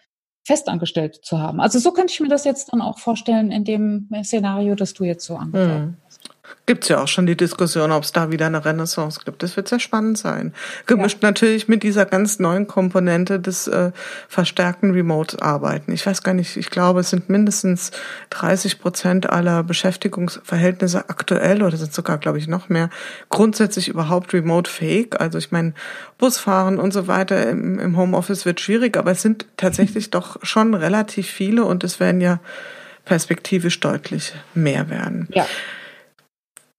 festangestellt 0.44 1.20
zu 1.22 1.38
haben. 1.38 1.60
Also 1.60 1.78
so 1.78 1.92
könnte 1.92 2.12
ich 2.12 2.20
mir 2.20 2.28
das 2.28 2.44
jetzt 2.44 2.72
dann 2.72 2.80
auch 2.80 2.98
vorstellen 2.98 3.50
in 3.50 3.64
dem 3.64 4.08
Szenario, 4.22 4.74
das 4.74 4.94
du 4.94 5.04
jetzt 5.04 5.24
so 5.24 5.36
angesprochen 5.36 5.82
hm. 5.82 5.96
Hast. 6.48 6.66
Gibt's 6.66 6.88
ja 6.88 7.02
auch 7.02 7.08
schon 7.08 7.26
die 7.26 7.36
Diskussion, 7.36 7.92
ob 7.92 8.04
es 8.04 8.12
da 8.12 8.30
wieder 8.30 8.46
eine 8.46 8.64
Renaissance 8.64 9.20
gibt. 9.24 9.42
Das 9.42 9.56
wird 9.56 9.68
sehr 9.68 9.80
spannend 9.80 10.18
sein. 10.18 10.52
Gemischt 10.86 11.22
ja. 11.22 11.28
natürlich 11.28 11.68
mit 11.68 11.82
dieser 11.82 12.04
ganz 12.04 12.38
neuen 12.38 12.66
Komponente 12.66 13.40
des 13.40 13.68
äh, 13.68 13.92
verstärkten 14.28 14.90
Remote-Arbeiten. 14.90 15.92
Ich 15.92 16.06
weiß 16.06 16.22
gar 16.22 16.34
nicht, 16.34 16.56
ich 16.56 16.70
glaube, 16.70 17.00
es 17.00 17.10
sind 17.10 17.28
mindestens 17.28 17.90
30 18.30 18.80
Prozent 18.80 19.30
aller 19.30 19.62
Beschäftigungsverhältnisse 19.62 21.08
aktuell 21.08 21.62
oder 21.62 21.76
sind 21.76 21.94
sogar, 21.94 22.18
glaube 22.18 22.38
ich, 22.38 22.48
noch 22.48 22.68
mehr 22.68 22.90
grundsätzlich 23.28 23.88
überhaupt 23.88 24.32
remote-fähig. 24.34 25.20
Also 25.20 25.38
ich 25.38 25.50
meine, 25.50 25.72
Busfahren 26.18 26.78
und 26.78 26.92
so 26.92 27.06
weiter 27.06 27.48
im, 27.48 27.78
im 27.78 27.96
Homeoffice 27.96 28.44
wird 28.44 28.60
schwierig, 28.60 28.96
aber 28.96 29.12
es 29.12 29.22
sind 29.22 29.46
tatsächlich 29.56 30.10
doch 30.10 30.36
schon 30.42 30.74
relativ 30.74 31.28
viele 31.28 31.64
und 31.64 31.84
es 31.84 32.00
werden 32.00 32.20
ja 32.20 32.40
perspektivisch 33.08 33.80
deutlich 33.80 34.34
mehr 34.54 34.90
werden. 34.90 35.28
Ja. 35.32 35.46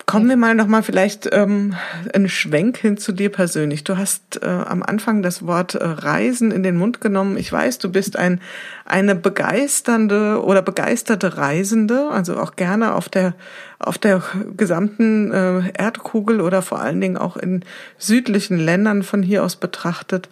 Kommen 0.09 0.27
wir 0.27 0.37
mal 0.37 0.55
nochmal 0.55 0.81
vielleicht 0.81 1.29
ähm, 1.31 1.75
einen 2.15 2.29
Schwenk 2.29 2.77
hin 2.77 2.97
zu 2.97 3.11
dir 3.11 3.29
persönlich. 3.29 3.83
Du 3.83 3.95
hast 3.95 4.41
äh, 4.41 4.47
am 4.47 4.81
Anfang 4.81 5.21
das 5.21 5.45
Wort 5.45 5.75
äh, 5.75 5.85
Reisen 5.85 6.49
in 6.49 6.63
den 6.63 6.77
Mund 6.77 6.99
genommen. 6.99 7.37
Ich 7.37 7.51
weiß, 7.51 7.77
du 7.77 7.91
bist 7.91 8.17
ein 8.17 8.41
eine 8.85 9.13
begeisternde 9.13 10.43
oder 10.43 10.63
begeisterte 10.63 11.37
Reisende, 11.37 12.09
also 12.09 12.39
auch 12.39 12.55
gerne 12.55 12.95
auf 12.95 13.07
der 13.07 13.35
auf 13.77 13.99
der 13.99 14.23
gesamten 14.57 15.31
äh, 15.31 15.71
Erdkugel 15.77 16.41
oder 16.41 16.63
vor 16.63 16.79
allen 16.79 17.01
Dingen 17.01 17.17
auch 17.17 17.37
in 17.37 17.63
südlichen 17.99 18.57
Ländern 18.57 19.03
von 19.03 19.21
hier 19.21 19.43
aus 19.43 19.57
betrachtet. 19.57 20.27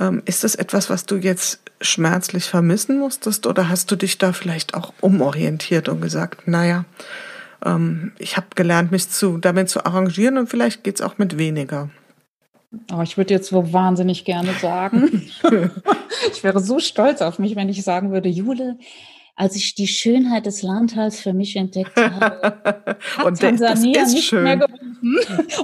Ähm, 0.00 0.22
ist 0.24 0.42
das 0.42 0.56
etwas, 0.56 0.90
was 0.90 1.06
du 1.06 1.14
jetzt 1.14 1.60
schmerzlich 1.80 2.46
vermissen 2.50 2.98
musstest 2.98 3.46
oder 3.46 3.68
hast 3.68 3.92
du 3.92 3.94
dich 3.94 4.18
da 4.18 4.32
vielleicht 4.32 4.74
auch 4.74 4.92
umorientiert 5.00 5.88
und 5.88 6.00
gesagt, 6.00 6.48
naja, 6.48 6.84
ähm, 7.64 8.12
ich 8.18 8.36
habe 8.36 8.48
gelernt, 8.54 8.92
mich 8.92 9.08
zu, 9.08 9.38
damit 9.38 9.68
zu 9.68 9.84
arrangieren 9.84 10.38
und 10.38 10.48
vielleicht 10.48 10.84
geht's 10.84 11.00
auch 11.00 11.18
mit 11.18 11.38
weniger. 11.38 11.90
Oh, 12.92 13.02
ich 13.02 13.16
würde 13.16 13.34
jetzt 13.34 13.48
so 13.48 13.72
wahnsinnig 13.72 14.24
gerne 14.24 14.52
sagen. 14.54 15.30
ich 16.32 16.44
wäre 16.44 16.60
so 16.60 16.78
stolz 16.78 17.20
auf 17.22 17.38
mich, 17.38 17.56
wenn 17.56 17.68
ich 17.68 17.82
sagen 17.82 18.12
würde, 18.12 18.28
Jule, 18.28 18.78
als 19.40 19.56
ich 19.56 19.74
die 19.74 19.86
Schönheit 19.86 20.44
des 20.44 20.62
Landtals 20.62 21.18
für 21.18 21.32
mich 21.32 21.56
entdeckt 21.56 21.96
habe, 21.96 22.42
hat 23.16 23.24
und 23.24 23.40
Tansania 23.40 24.04
nicht 24.04 24.24
schön. 24.24 24.42
mehr 24.42 24.58
gerufen. 24.58 25.16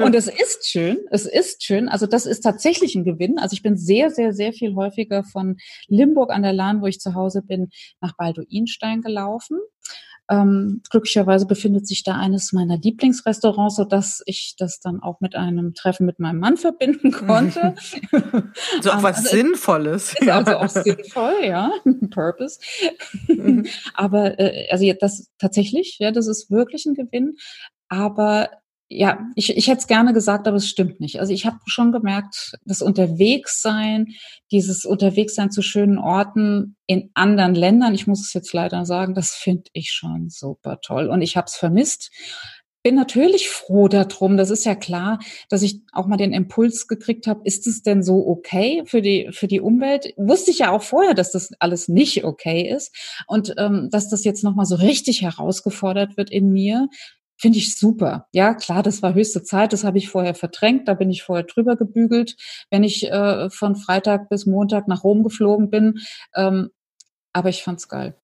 Und 0.02 0.14
es 0.14 0.28
ist 0.28 0.70
schön, 0.70 0.98
es 1.10 1.26
ist 1.26 1.62
schön. 1.62 1.88
Also 1.88 2.06
das 2.06 2.24
ist 2.24 2.40
tatsächlich 2.40 2.94
ein 2.94 3.04
Gewinn. 3.04 3.38
Also 3.38 3.52
ich 3.52 3.62
bin 3.62 3.76
sehr, 3.76 4.10
sehr, 4.10 4.32
sehr 4.32 4.54
viel 4.54 4.74
häufiger 4.74 5.24
von 5.24 5.58
Limburg 5.88 6.32
an 6.32 6.42
der 6.42 6.54
Lahn, 6.54 6.80
wo 6.80 6.86
ich 6.86 7.00
zu 7.00 7.14
Hause 7.14 7.42
bin, 7.42 7.68
nach 8.00 8.16
Balduinstein 8.16 9.02
gelaufen. 9.02 9.58
Ähm, 10.28 10.82
glücklicherweise 10.90 11.46
befindet 11.46 11.86
sich 11.86 12.02
da 12.02 12.16
eines 12.16 12.52
meiner 12.52 12.78
Lieblingsrestaurants, 12.78 13.76
so 13.76 13.84
dass 13.84 14.22
ich 14.26 14.54
das 14.58 14.80
dann 14.80 15.00
auch 15.00 15.20
mit 15.20 15.36
einem 15.36 15.74
Treffen 15.74 16.04
mit 16.04 16.18
meinem 16.18 16.40
Mann 16.40 16.56
verbinden 16.56 17.12
konnte. 17.12 17.74
so 18.80 18.90
auch 18.90 19.02
was 19.02 19.18
also 19.18 19.28
Sinnvolles. 19.28 20.14
Ist 20.14 20.24
ja. 20.24 20.38
also 20.38 20.56
auch 20.56 20.68
sinnvoll, 20.68 21.44
ja. 21.44 21.70
Purpose. 22.10 22.58
Mhm. 23.28 23.66
Aber 23.94 24.38
äh, 24.40 24.68
also 24.70 24.90
das 24.98 25.30
tatsächlich, 25.38 25.98
ja, 26.00 26.10
das 26.10 26.26
ist 26.26 26.50
wirklich 26.50 26.86
ein 26.86 26.94
Gewinn. 26.94 27.36
Aber 27.88 28.50
ja, 28.88 29.18
ich, 29.34 29.56
ich 29.56 29.66
hätte 29.66 29.78
es 29.78 29.86
gerne 29.88 30.12
gesagt, 30.12 30.46
aber 30.46 30.58
es 30.58 30.68
stimmt 30.68 31.00
nicht. 31.00 31.18
Also 31.18 31.32
ich 31.32 31.44
habe 31.44 31.58
schon 31.66 31.90
gemerkt, 31.90 32.52
das 32.64 32.82
Unterwegssein, 32.82 34.08
dieses 34.52 34.84
Unterwegssein 34.84 35.50
zu 35.50 35.62
schönen 35.62 35.98
Orten 35.98 36.76
in 36.86 37.10
anderen 37.14 37.54
Ländern, 37.54 37.94
ich 37.94 38.06
muss 38.06 38.20
es 38.20 38.32
jetzt 38.32 38.52
leider 38.52 38.86
sagen, 38.86 39.14
das 39.14 39.32
finde 39.32 39.64
ich 39.72 39.90
schon 39.90 40.30
super 40.30 40.78
toll. 40.82 41.08
Und 41.08 41.22
ich 41.22 41.36
habe 41.36 41.46
es 41.46 41.56
vermisst. 41.56 42.12
Bin 42.84 42.94
natürlich 42.94 43.48
froh 43.48 43.88
darum, 43.88 44.36
das 44.36 44.50
ist 44.50 44.64
ja 44.64 44.76
klar, 44.76 45.18
dass 45.48 45.62
ich 45.62 45.80
auch 45.92 46.06
mal 46.06 46.16
den 46.16 46.32
Impuls 46.32 46.86
gekriegt 46.86 47.26
habe, 47.26 47.40
ist 47.42 47.66
es 47.66 47.82
denn 47.82 48.04
so 48.04 48.24
okay 48.28 48.84
für 48.86 49.02
die, 49.02 49.30
für 49.32 49.48
die 49.48 49.60
Umwelt? 49.60 50.14
Wusste 50.16 50.52
ich 50.52 50.60
ja 50.60 50.70
auch 50.70 50.82
vorher, 50.82 51.14
dass 51.14 51.32
das 51.32 51.50
alles 51.58 51.88
nicht 51.88 52.22
okay 52.22 52.70
ist 52.72 52.94
und 53.26 53.54
ähm, 53.58 53.88
dass 53.90 54.08
das 54.08 54.22
jetzt 54.22 54.44
nochmal 54.44 54.66
so 54.66 54.76
richtig 54.76 55.22
herausgefordert 55.22 56.16
wird 56.16 56.30
in 56.30 56.52
mir, 56.52 56.88
Finde 57.38 57.58
ich 57.58 57.78
super. 57.78 58.28
Ja, 58.32 58.54
klar, 58.54 58.82
das 58.82 59.02
war 59.02 59.14
höchste 59.14 59.42
Zeit, 59.42 59.72
das 59.72 59.84
habe 59.84 59.98
ich 59.98 60.08
vorher 60.08 60.34
verdrängt, 60.34 60.88
da 60.88 60.94
bin 60.94 61.10
ich 61.10 61.22
vorher 61.22 61.44
drüber 61.44 61.76
gebügelt, 61.76 62.36
wenn 62.70 62.82
ich 62.82 63.10
äh, 63.10 63.50
von 63.50 63.76
Freitag 63.76 64.28
bis 64.28 64.46
Montag 64.46 64.88
nach 64.88 65.04
Rom 65.04 65.22
geflogen 65.22 65.70
bin. 65.70 66.00
Ähm, 66.34 66.70
aber 67.32 67.50
ich 67.50 67.62
fand's 67.62 67.88
geil. 67.88 68.16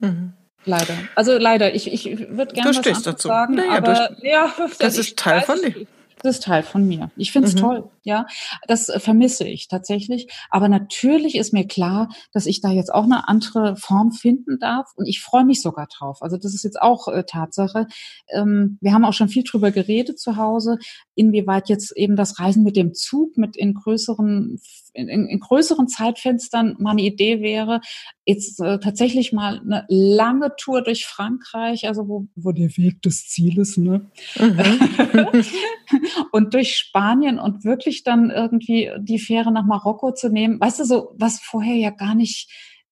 Mhm. 0.00 0.34
Leider. 0.64 0.94
Also 1.14 1.38
leider, 1.38 1.74
ich, 1.74 1.90
ich 1.90 2.28
würde 2.28 2.52
gerne 2.52 2.76
was 2.76 3.02
dazu. 3.02 3.28
sagen, 3.28 3.54
naja, 3.54 3.76
aber 3.78 4.16
ja, 4.22 4.52
das 4.78 4.98
ist 4.98 5.18
Teil 5.18 5.40
von 5.40 5.58
dir. 5.62 5.86
Das 6.22 6.36
ist 6.36 6.44
Teil 6.44 6.62
von 6.62 6.86
mir. 6.86 7.10
Ich 7.16 7.32
finde 7.32 7.48
es 7.48 7.54
mhm. 7.54 7.58
toll, 7.58 7.90
ja. 8.02 8.26
Das 8.66 8.88
äh, 8.88 9.00
vermisse 9.00 9.46
ich 9.46 9.68
tatsächlich. 9.68 10.28
Aber 10.50 10.68
natürlich 10.68 11.36
ist 11.36 11.52
mir 11.52 11.66
klar, 11.66 12.08
dass 12.32 12.46
ich 12.46 12.60
da 12.60 12.70
jetzt 12.70 12.92
auch 12.92 13.04
eine 13.04 13.28
andere 13.28 13.76
Form 13.76 14.12
finden 14.12 14.58
darf. 14.58 14.90
Und 14.96 15.06
ich 15.06 15.20
freue 15.20 15.44
mich 15.44 15.62
sogar 15.62 15.86
drauf. 15.86 16.22
Also 16.22 16.36
das 16.36 16.54
ist 16.54 16.64
jetzt 16.64 16.80
auch 16.80 17.08
äh, 17.08 17.24
Tatsache. 17.24 17.86
Ähm, 18.28 18.78
wir 18.80 18.92
haben 18.92 19.04
auch 19.04 19.12
schon 19.12 19.28
viel 19.28 19.44
drüber 19.44 19.70
geredet 19.70 20.18
zu 20.18 20.36
Hause, 20.36 20.78
inwieweit 21.14 21.68
jetzt 21.68 21.96
eben 21.96 22.16
das 22.16 22.38
Reisen 22.38 22.62
mit 22.62 22.76
dem 22.76 22.94
Zug 22.94 23.36
mit 23.36 23.56
in 23.56 23.74
größeren 23.74 24.58
in, 24.92 25.08
in 25.08 25.40
größeren 25.40 25.88
Zeitfenstern 25.88 26.76
mal 26.78 26.92
eine 26.92 27.02
Idee 27.02 27.40
wäre, 27.40 27.80
jetzt 28.24 28.60
äh, 28.60 28.78
tatsächlich 28.78 29.32
mal 29.32 29.60
eine 29.60 29.84
lange 29.88 30.54
Tour 30.56 30.82
durch 30.82 31.06
Frankreich, 31.06 31.86
also 31.86 32.08
wo, 32.08 32.26
wo 32.36 32.52
der 32.52 32.76
Weg 32.76 33.02
des 33.02 33.28
Zieles, 33.28 33.76
ne? 33.76 34.10
Mhm. 34.38 35.44
und 36.32 36.54
durch 36.54 36.76
Spanien 36.76 37.38
und 37.38 37.64
wirklich 37.64 38.02
dann 38.02 38.30
irgendwie 38.30 38.90
die 38.98 39.18
Fähre 39.18 39.52
nach 39.52 39.64
Marokko 39.64 40.12
zu 40.12 40.28
nehmen, 40.28 40.60
weißt 40.60 40.80
du, 40.80 40.84
so 40.84 41.14
was 41.16 41.40
vorher 41.40 41.76
ja 41.76 41.90
gar 41.90 42.14
nicht 42.14 42.50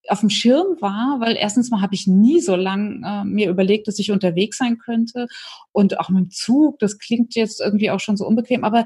auf 0.09 0.21
dem 0.21 0.31
Schirm 0.31 0.77
war, 0.81 1.21
weil 1.21 1.37
erstens 1.37 1.71
mal 1.71 1.81
habe 1.81 1.95
ich 1.95 2.07
nie 2.07 2.41
so 2.41 2.57
lang 2.57 3.03
äh, 3.05 3.25
mir 3.25 3.51
überlegt, 3.51 3.89
dass 3.89 3.99
ich 3.99 4.11
unterwegs 4.11 4.59
sein 4.59 4.79
könnte 4.79 5.27
und 5.73 6.01
auch 6.01 6.09
mit 6.09 6.25
dem 6.25 6.31
Zug, 6.31 6.79
das 6.79 6.99
klingt 6.99 7.35
jetzt 7.35 7.61
irgendwie 7.61 7.91
auch 7.91 8.01
schon 8.01 8.17
so 8.17 8.27
unbequem, 8.27 8.65
aber 8.65 8.85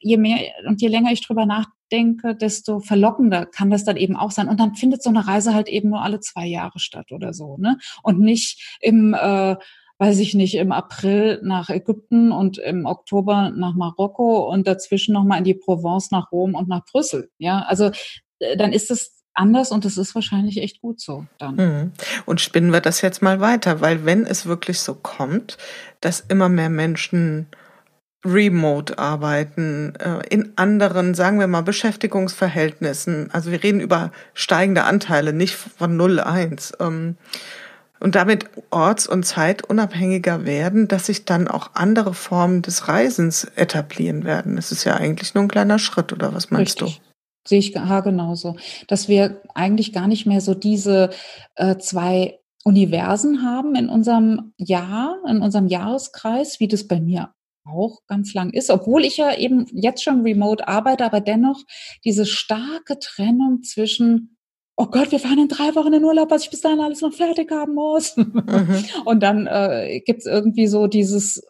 je 0.00 0.16
mehr 0.16 0.38
und 0.66 0.80
je 0.80 0.88
länger 0.88 1.12
ich 1.12 1.26
drüber 1.26 1.46
nachdenke, 1.46 2.34
desto 2.34 2.80
verlockender 2.80 3.46
kann 3.46 3.70
das 3.70 3.84
dann 3.84 3.96
eben 3.96 4.16
auch 4.16 4.30
sein 4.30 4.48
und 4.48 4.60
dann 4.60 4.74
findet 4.74 5.02
so 5.02 5.10
eine 5.10 5.26
Reise 5.26 5.54
halt 5.54 5.68
eben 5.68 5.90
nur 5.90 6.02
alle 6.02 6.20
zwei 6.20 6.46
Jahre 6.46 6.78
statt 6.78 7.12
oder 7.12 7.32
so, 7.32 7.56
ne? 7.58 7.78
Und 8.02 8.20
nicht 8.20 8.78
im 8.80 9.14
äh, 9.14 9.56
weiß 9.98 10.20
ich 10.20 10.34
nicht, 10.34 10.54
im 10.54 10.70
April 10.70 11.40
nach 11.42 11.70
Ägypten 11.70 12.30
und 12.30 12.58
im 12.58 12.86
Oktober 12.86 13.50
nach 13.50 13.74
Marokko 13.74 14.48
und 14.48 14.66
dazwischen 14.68 15.12
nochmal 15.12 15.38
in 15.38 15.44
die 15.44 15.54
Provence 15.54 16.12
nach 16.12 16.30
Rom 16.30 16.54
und 16.54 16.68
nach 16.68 16.84
Brüssel. 16.84 17.30
Ja, 17.38 17.62
also 17.62 17.90
äh, 18.38 18.56
dann 18.56 18.72
ist 18.72 18.90
es 18.90 19.17
anders 19.38 19.70
und 19.70 19.84
das 19.84 19.96
ist 19.96 20.14
wahrscheinlich 20.14 20.58
echt 20.58 20.80
gut 20.80 21.00
so 21.00 21.26
dann. 21.38 21.56
Mhm. 21.56 21.92
Und 22.26 22.40
spinnen 22.40 22.72
wir 22.72 22.80
das 22.80 23.00
jetzt 23.00 23.22
mal 23.22 23.40
weiter, 23.40 23.80
weil 23.80 24.04
wenn 24.04 24.26
es 24.26 24.46
wirklich 24.46 24.80
so 24.80 24.94
kommt, 24.94 25.58
dass 26.00 26.20
immer 26.20 26.48
mehr 26.48 26.70
Menschen 26.70 27.46
remote 28.24 28.98
arbeiten, 28.98 29.94
äh, 29.96 30.26
in 30.28 30.52
anderen, 30.56 31.14
sagen 31.14 31.38
wir 31.38 31.46
mal, 31.46 31.62
Beschäftigungsverhältnissen, 31.62 33.30
also 33.32 33.52
wir 33.52 33.62
reden 33.62 33.80
über 33.80 34.10
steigende 34.34 34.84
Anteile, 34.84 35.32
nicht 35.32 35.54
von 35.54 35.96
0,1, 35.96 36.74
ähm, 36.80 37.16
und 38.00 38.14
damit 38.14 38.46
orts- 38.70 39.08
und 39.08 39.24
zeitunabhängiger 39.24 40.44
werden, 40.44 40.86
dass 40.86 41.06
sich 41.06 41.24
dann 41.24 41.48
auch 41.48 41.70
andere 41.74 42.14
Formen 42.14 42.62
des 42.62 42.86
Reisens 42.86 43.44
etablieren 43.56 44.24
werden. 44.24 44.56
Das 44.56 44.70
ist 44.70 44.84
ja 44.84 44.94
eigentlich 44.94 45.34
nur 45.34 45.44
ein 45.44 45.48
kleiner 45.48 45.78
Schritt, 45.78 46.12
oder 46.12 46.32
was 46.32 46.50
meinst 46.50 46.80
Richtig. 46.80 47.00
du? 47.00 47.07
Sehe 47.48 47.60
ich 47.60 47.70
ja, 47.70 48.00
genauso. 48.00 48.56
Dass 48.88 49.08
wir 49.08 49.40
eigentlich 49.54 49.92
gar 49.92 50.06
nicht 50.06 50.26
mehr 50.26 50.42
so 50.42 50.54
diese 50.54 51.10
äh, 51.54 51.78
zwei 51.78 52.38
Universen 52.62 53.42
haben 53.42 53.74
in 53.74 53.88
unserem 53.88 54.52
Jahr, 54.58 55.16
in 55.26 55.40
unserem 55.40 55.68
Jahreskreis, 55.68 56.60
wie 56.60 56.68
das 56.68 56.86
bei 56.86 57.00
mir 57.00 57.32
auch 57.64 58.00
ganz 58.06 58.34
lang 58.34 58.50
ist, 58.50 58.70
obwohl 58.70 59.04
ich 59.04 59.16
ja 59.16 59.34
eben 59.34 59.66
jetzt 59.72 60.02
schon 60.02 60.22
remote 60.22 60.68
arbeite, 60.68 61.04
aber 61.04 61.20
dennoch 61.20 61.62
diese 62.04 62.26
starke 62.26 62.98
Trennung 62.98 63.62
zwischen 63.62 64.36
oh 64.76 64.86
Gott, 64.86 65.10
wir 65.10 65.18
fahren 65.18 65.40
in 65.40 65.48
drei 65.48 65.74
Wochen 65.74 65.92
in 65.92 66.04
Urlaub, 66.04 66.30
was 66.30 66.44
ich 66.44 66.50
bis 66.50 66.60
dahin 66.60 66.80
alles 66.80 67.00
noch 67.00 67.12
fertig 67.12 67.50
haben 67.50 67.74
muss. 67.74 68.16
Mhm. 68.16 68.84
Und 69.04 69.22
dann 69.22 69.46
äh, 69.46 70.00
gibt 70.04 70.20
es 70.20 70.26
irgendwie 70.26 70.68
so 70.68 70.86
dieses 70.86 71.42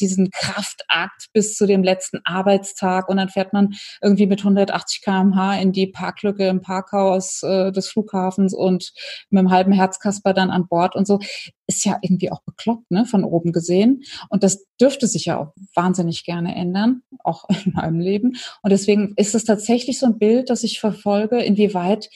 diesen 0.00 0.30
Kraftakt 0.30 1.28
bis 1.32 1.54
zu 1.54 1.66
dem 1.66 1.82
letzten 1.82 2.20
Arbeitstag 2.24 3.08
und 3.08 3.16
dann 3.16 3.28
fährt 3.28 3.52
man 3.52 3.74
irgendwie 4.02 4.26
mit 4.26 4.40
180 4.40 5.02
kmh 5.02 5.58
in 5.60 5.72
die 5.72 5.86
Parklücke 5.86 6.48
im 6.48 6.60
Parkhaus 6.60 7.42
äh, 7.42 7.72
des 7.72 7.88
Flughafens 7.88 8.54
und 8.54 8.92
mit 9.30 9.38
einem 9.38 9.50
halben 9.50 9.72
Herzkasper 9.72 10.34
dann 10.34 10.50
an 10.50 10.68
Bord 10.68 10.96
und 10.96 11.06
so. 11.06 11.18
Ist 11.66 11.84
ja 11.84 11.98
irgendwie 12.00 12.32
auch 12.32 12.42
bekloppt, 12.42 12.90
ne, 12.90 13.04
von 13.04 13.24
oben 13.24 13.52
gesehen. 13.52 14.02
Und 14.30 14.42
das 14.42 14.64
dürfte 14.80 15.06
sich 15.06 15.26
ja 15.26 15.38
auch 15.38 15.52
wahnsinnig 15.74 16.24
gerne 16.24 16.54
ändern, 16.54 17.02
auch 17.24 17.48
in 17.64 17.72
meinem 17.72 18.00
Leben. 18.00 18.36
Und 18.62 18.70
deswegen 18.70 19.12
ist 19.16 19.34
es 19.34 19.44
tatsächlich 19.44 19.98
so 19.98 20.06
ein 20.06 20.18
Bild, 20.18 20.50
das 20.50 20.64
ich 20.64 20.80
verfolge, 20.80 21.42
inwieweit 21.42 22.08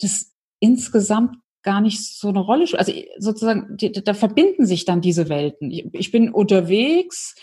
das 0.00 0.32
insgesamt 0.60 1.36
gar 1.62 1.80
nicht 1.80 2.02
so 2.02 2.28
eine 2.28 2.40
Rolle 2.40 2.66
spielt. 2.66 2.80
Also 2.80 2.92
sozusagen, 3.18 3.76
die, 3.76 3.92
da 3.92 4.14
verbinden 4.14 4.66
sich 4.66 4.84
dann 4.84 5.00
diese 5.00 5.28
Welten. 5.28 5.70
Ich, 5.70 5.86
ich, 5.92 6.10
bin 6.10 6.30
unterwegs 6.30 7.34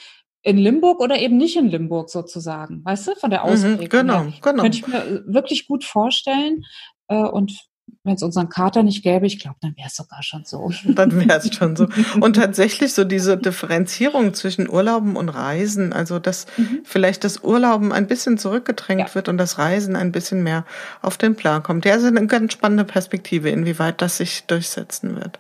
in 0.41 0.57
Limburg 0.57 0.99
oder 0.99 1.19
eben 1.19 1.37
nicht 1.37 1.57
in 1.57 1.67
Limburg 1.67 2.09
sozusagen, 2.09 2.83
weißt 2.85 3.07
du, 3.07 3.15
von 3.15 3.29
der 3.29 3.43
mhm, 3.43 3.51
Ausprägung. 3.51 3.85
Mhm, 3.85 3.89
genau, 3.89 4.25
genau. 4.41 4.61
Könnte 4.63 4.77
ich 4.77 4.87
mir 4.87 5.23
wirklich 5.27 5.67
gut 5.67 5.83
vorstellen. 5.83 6.63
Äh, 7.07 7.23
und 7.23 7.67
wenn 8.03 8.15
es 8.15 8.23
unseren 8.23 8.49
Kater 8.49 8.83
nicht 8.83 9.03
gäbe, 9.03 9.27
ich 9.27 9.39
glaube, 9.39 9.57
dann 9.61 9.75
wäre 9.75 9.87
es 9.87 9.95
sogar 9.95 10.23
schon 10.23 10.45
so. 10.45 10.71
Dann 10.85 11.13
wäre 11.19 11.39
es 11.39 11.53
schon 11.53 11.75
so. 11.75 11.87
Und 12.19 12.37
tatsächlich 12.37 12.93
so 12.93 13.03
diese 13.03 13.37
Differenzierung 13.37 14.33
zwischen 14.33 14.69
Urlauben 14.69 15.15
und 15.15 15.29
Reisen, 15.29 15.93
also 15.93 16.17
dass 16.17 16.47
mhm. 16.57 16.81
vielleicht 16.83 17.23
das 17.23 17.43
Urlauben 17.43 17.91
ein 17.91 18.07
bisschen 18.07 18.37
zurückgedrängt 18.37 19.09
ja. 19.09 19.15
wird 19.15 19.29
und 19.29 19.37
das 19.37 19.57
Reisen 19.57 19.95
ein 19.95 20.11
bisschen 20.11 20.41
mehr 20.41 20.65
auf 21.01 21.17
den 21.17 21.35
Plan 21.35 21.63
kommt. 21.63 21.85
Ja, 21.85 21.93
also 21.93 22.07
eine 22.07 22.25
ganz 22.27 22.53
spannende 22.53 22.85
Perspektive, 22.85 23.49
inwieweit 23.49 24.01
das 24.01 24.17
sich 24.17 24.45
durchsetzen 24.45 25.15
wird. 25.15 25.39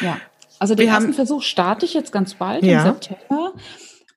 Ja, 0.00 0.18
also 0.58 0.74
den 0.74 0.86
Wir 0.86 0.92
ersten 0.92 1.08
haben, 1.08 1.14
Versuch 1.14 1.42
starte 1.42 1.86
ich 1.86 1.94
jetzt 1.94 2.12
ganz 2.12 2.34
bald 2.34 2.64
ja. 2.64 2.80
im 2.80 2.94
September. 2.94 3.52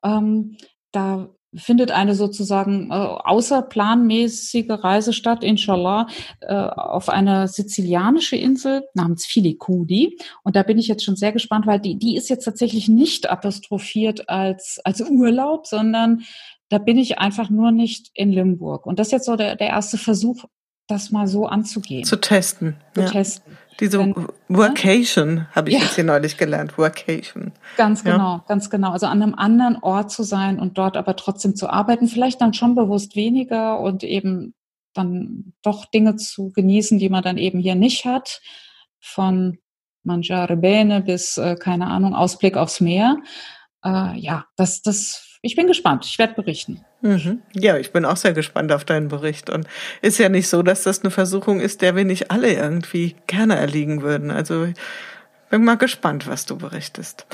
Ähm, 0.04 0.58
da 0.92 1.30
findet 1.56 1.92
eine 1.92 2.16
sozusagen 2.16 2.92
äh, 2.92 2.94
außerplanmäßige 2.94 4.70
Reise 4.70 5.14
statt, 5.14 5.44
inshallah, 5.44 6.08
äh, 6.40 6.54
auf 6.54 7.10
eine 7.10 7.48
sizilianische 7.48 8.36
Insel 8.36 8.84
namens 8.94 9.26
Filicudi. 9.26 10.18
Und 10.44 10.56
da 10.56 10.64
bin 10.64 10.78
ich 10.78 10.88
jetzt 10.88 11.04
schon 11.04 11.16
sehr 11.16 11.32
gespannt, 11.32 11.68
weil 11.68 11.80
die, 11.80 11.98
die 11.98 12.16
ist 12.16 12.30
jetzt 12.30 12.46
tatsächlich 12.46 12.88
nicht 12.88 13.30
apostrophiert 13.30 14.30
als, 14.30 14.80
als 14.84 15.02
Urlaub, 15.02 15.68
sondern 15.68 16.24
da 16.70 16.78
bin 16.78 16.98
ich 16.98 17.20
einfach 17.20 17.50
nur 17.50 17.72
nicht 17.72 18.12
in 18.14 18.32
Limburg. 18.32 18.86
Und 18.86 18.98
das 18.98 19.08
ist 19.08 19.12
jetzt 19.12 19.26
so 19.26 19.36
der, 19.36 19.58
der 19.58 19.68
erste 19.68 19.98
Versuch, 19.98 20.46
das 20.88 21.12
mal 21.12 21.28
so 21.28 21.46
anzugehen. 21.46 22.06
Zu 22.06 22.18
testen. 22.18 22.78
Zu 22.94 23.02
ja. 23.02 23.10
testen. 23.10 23.58
Diese 23.82 23.98
Dann, 23.98 24.28
Workation 24.48 25.48
habe 25.54 25.70
ich 25.70 25.76
ja. 25.76 25.82
jetzt 25.82 25.96
hier 25.96 26.04
neulich 26.04 26.38
gelernt. 26.38 26.78
Workation. 26.78 27.52
Ganz 27.78 28.04
genau, 28.04 28.36
ja. 28.36 28.46
ganz 28.48 28.70
genau. 28.70 28.92
Also 28.92 29.08
an 29.08 29.24
einem 29.24 29.34
anderen 29.34 29.78
Ort 29.82 30.12
zu 30.12 30.22
sein 30.22 30.60
und 30.60 30.78
dort 30.78 30.96
aber 30.96 31.16
trotzdem 31.16 31.56
zu 31.56 31.68
arbeiten, 31.68 32.08
vielleicht 32.08 32.40
dann 32.42 32.54
schon 32.54 32.76
bewusst 32.76 33.16
weniger 33.16 33.80
und 33.80 34.04
eben 34.04 34.54
dann 34.94 35.54
doch 35.64 35.86
Dinge 35.86 36.16
zu 36.16 36.52
genießen, 36.52 37.00
die 37.00 37.10
man 37.10 37.24
dann 37.24 37.38
eben 37.38 37.60
hier 37.60 37.76
nicht 37.76 38.06
hat. 38.06 38.42
Von 39.00 39.58
Mangiare 40.04 40.58
Bene 40.58 41.02
bis, 41.02 41.38
äh, 41.38 41.56
keine 41.56 41.88
Ahnung, 41.88 42.14
Ausblick 42.14 42.58
aufs 42.58 42.82
Meer. 42.82 43.18
Äh, 43.84 44.20
ja, 44.20 44.46
das, 44.58 44.84
das 44.84 45.31
ich 45.42 45.56
bin 45.56 45.68
gespannt. 45.68 46.06
Ich 46.06 46.20
werde 46.20 46.34
berichten. 46.36 46.86
Mhm. 47.02 47.42
Ja, 47.54 47.78
ich 47.78 47.92
bin 47.92 48.06
auch 48.06 48.18
sehr 48.18 48.34
gespannt 48.34 48.72
auf 48.72 48.86
deinen 48.86 49.08
Bericht. 49.08 49.50
Und 49.50 49.68
ist 50.02 50.20
ja 50.20 50.30
nicht 50.30 50.48
so, 50.48 50.62
dass 50.62 50.84
das 50.84 51.02
eine 51.02 51.12
Versuchung 51.12 51.60
ist, 51.60 51.82
der 51.82 51.96
wir 51.96 52.06
nicht 52.06 52.30
alle 52.30 52.54
irgendwie 52.54 53.16
gerne 53.28 53.56
erliegen 53.56 54.04
würden. 54.04 54.30
Also 54.30 54.68
bin 55.50 55.64
mal 55.64 55.78
gespannt, 55.78 56.28
was 56.28 56.46
du 56.46 56.58
berichtest. 56.58 57.26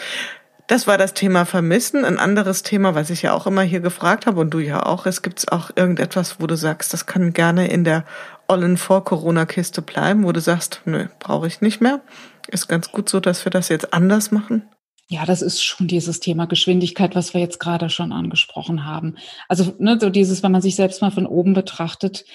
Das 0.68 0.88
war 0.88 0.98
das 0.98 1.14
Thema 1.14 1.46
Vermissen. 1.46 2.06
Ein 2.06 2.18
anderes 2.18 2.64
Thema, 2.64 2.96
was 2.96 3.10
ich 3.10 3.22
ja 3.22 3.34
auch 3.34 3.46
immer 3.46 3.62
hier 3.62 3.80
gefragt 3.82 4.26
habe 4.26 4.42
und 4.42 4.50
du 4.50 4.60
ja 4.60 4.86
auch, 4.86 5.06
es 5.06 5.22
gibt 5.22 5.50
auch 5.52 5.72
irgendetwas, 5.76 6.40
wo 6.40 6.48
du 6.48 6.56
sagst, 6.56 6.94
das 6.94 7.06
kann 7.06 7.34
gerne 7.34 7.68
in 7.68 7.84
der 7.84 8.06
ollen 8.48 8.78
Vor-Corona-Kiste 8.78 9.82
bleiben, 9.82 10.24
wo 10.24 10.32
du 10.32 10.42
sagst, 10.42 10.82
nö, 10.86 11.08
brauche 11.20 11.48
ich 11.48 11.62
nicht 11.62 11.82
mehr. 11.82 12.02
Ist 12.48 12.68
ganz 12.68 12.92
gut 12.92 13.10
so, 13.10 13.20
dass 13.20 13.46
wir 13.46 13.50
das 13.50 13.70
jetzt 13.70 13.94
anders 13.94 14.32
machen. 14.32 14.64
Ja, 15.10 15.26
das 15.26 15.42
ist 15.42 15.64
schon 15.64 15.88
dieses 15.88 16.20
Thema 16.20 16.48
Geschwindigkeit, 16.48 17.16
was 17.16 17.34
wir 17.34 17.40
jetzt 17.40 17.60
gerade 17.60 17.90
schon 17.90 18.12
angesprochen 18.12 18.86
haben. 18.86 19.16
Also 19.48 19.74
ne, 19.80 19.98
so 20.00 20.10
dieses, 20.10 20.44
wenn 20.44 20.52
man 20.52 20.62
sich 20.62 20.76
selbst 20.76 21.02
mal 21.02 21.12
von 21.12 21.26
oben 21.26 21.54
betrachtet, 21.54 22.26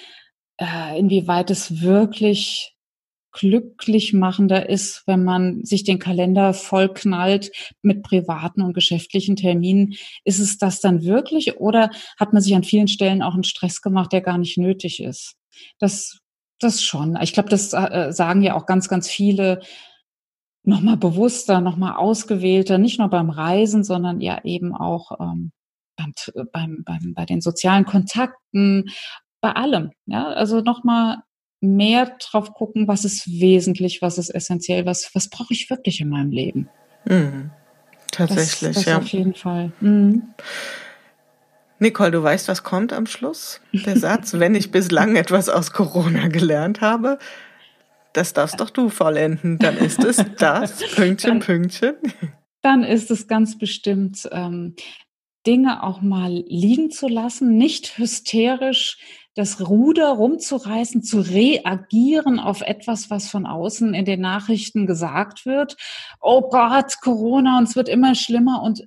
äh, 0.57 0.99
inwieweit 0.99 1.51
es 1.51 1.83
wirklich 1.83 2.75
glücklich 3.33 4.13
machender 4.13 4.69
ist, 4.69 5.03
wenn 5.07 5.25
man 5.25 5.65
sich 5.65 5.85
den 5.85 5.99
Kalender 5.99 6.55
vollknallt 6.55 7.51
mit 7.81 8.03
privaten 8.03 8.63
und 8.63 8.75
geschäftlichen 8.75 9.37
Terminen. 9.37 9.95
Ist 10.25 10.39
es 10.39 10.59
das 10.59 10.81
dann 10.81 11.03
wirklich 11.03 11.57
oder 11.57 11.91
hat 12.19 12.33
man 12.33 12.43
sich 12.43 12.55
an 12.55 12.63
vielen 12.63 12.89
Stellen 12.89 13.23
auch 13.23 13.35
einen 13.35 13.45
Stress 13.45 13.81
gemacht, 13.81 14.13
der 14.13 14.21
gar 14.21 14.39
nicht 14.39 14.59
nötig 14.59 15.03
ist? 15.03 15.35
Das, 15.79 16.19
das 16.61 16.83
schon. 16.83 17.19
Ich 17.23 17.33
glaube, 17.33 17.49
das 17.49 17.73
äh, 17.73 18.13
sagen 18.13 18.43
ja 18.43 18.55
auch 18.55 18.67
ganz, 18.67 18.89
ganz 18.89 19.09
viele 19.09 19.61
nochmal 20.65 20.97
bewusster, 20.97 21.61
nochmal 21.61 21.97
ausgewählter, 21.97 22.79
nicht 22.79 22.99
nur 22.99 23.09
beim 23.09 23.31
Reisen, 23.31 23.85
sondern 23.85 24.21
ja 24.21 24.41
eben 24.45 24.75
auch 24.75 25.19
ähm, 25.21 25.53
beim, 25.97 26.13
beim, 26.53 26.83
beim, 26.85 27.15
bei 27.15 27.25
den 27.25 27.41
sozialen 27.41 27.85
Kontakten, 27.85 28.91
bei 29.41 29.53
allem. 29.53 29.91
Ja, 30.07 30.29
also 30.29 30.61
nochmal 30.61 31.19
mehr 31.61 32.17
drauf 32.19 32.53
gucken, 32.55 32.89
was 32.89 33.05
ist 33.05 33.27
wesentlich, 33.29 34.03
was 34.03 34.19
ist 34.19 34.31
essentiell, 34.31 34.87
was, 34.87 35.11
was 35.15 35.29
brauche 35.29 35.53
ich 35.53 35.71
wirklich 35.71 36.01
in 36.01 36.09
meinem 36.09 36.31
Leben. 36.31 36.69
Mhm. 37.05 37.51
Tatsächlich, 38.11 38.75
das, 38.75 38.85
das 38.85 38.85
ja. 38.85 38.99
Auf 38.99 39.09
jeden 39.09 39.35
Fall. 39.35 39.73
Mhm. 39.81 40.35
Nicole, 41.79 42.13
du 42.13 42.23
weißt, 42.23 42.47
was 42.47 42.63
kommt 42.63 42.93
am 42.93 43.07
Schluss? 43.07 43.61
Der 43.73 43.97
Satz, 43.97 44.35
wenn 44.35 44.55
ich 44.55 44.71
bislang 44.71 45.17
etwas 45.17 45.49
aus 45.49 45.73
Corona 45.73 46.29
gelernt 46.29 46.81
habe, 46.81 47.19
das 48.13 48.33
darfst 48.33 48.61
doch 48.61 48.71
du 48.71 48.89
vollenden. 48.89 49.59
Dann 49.59 49.77
ist 49.77 50.03
es 50.05 50.25
das, 50.39 50.79
Pünktchen, 50.95 51.31
dann, 51.31 51.41
Pünktchen. 51.41 51.95
Dann 52.63 52.85
ist 52.85 53.11
es 53.11 53.27
ganz 53.29 53.59
bestimmt, 53.59 54.29
ähm, 54.33 54.75
Dinge 55.47 55.83
auch 55.83 56.01
mal 56.01 56.45
liegen 56.47 56.91
zu 56.91 57.09
lassen, 57.09 57.57
nicht 57.57 57.99
hysterisch 57.99 58.99
das 59.35 59.67
Ruder 59.67 60.11
rumzureißen, 60.11 61.03
zu 61.03 61.21
reagieren 61.21 62.39
auf 62.39 62.61
etwas, 62.61 63.11
was 63.11 63.29
von 63.31 63.47
außen 63.47 63.95
in 63.95 64.05
den 64.05 64.21
Nachrichten 64.21 64.87
gesagt 64.87 65.47
wird. 65.47 65.77
Oh 66.21 66.43
Gott, 66.43 67.01
Corona, 67.01 67.59
und 67.59 67.65
es 67.65 67.77
wird 67.77 67.89
immer 67.89 68.15
schlimmer 68.15 68.63
und 68.63 68.87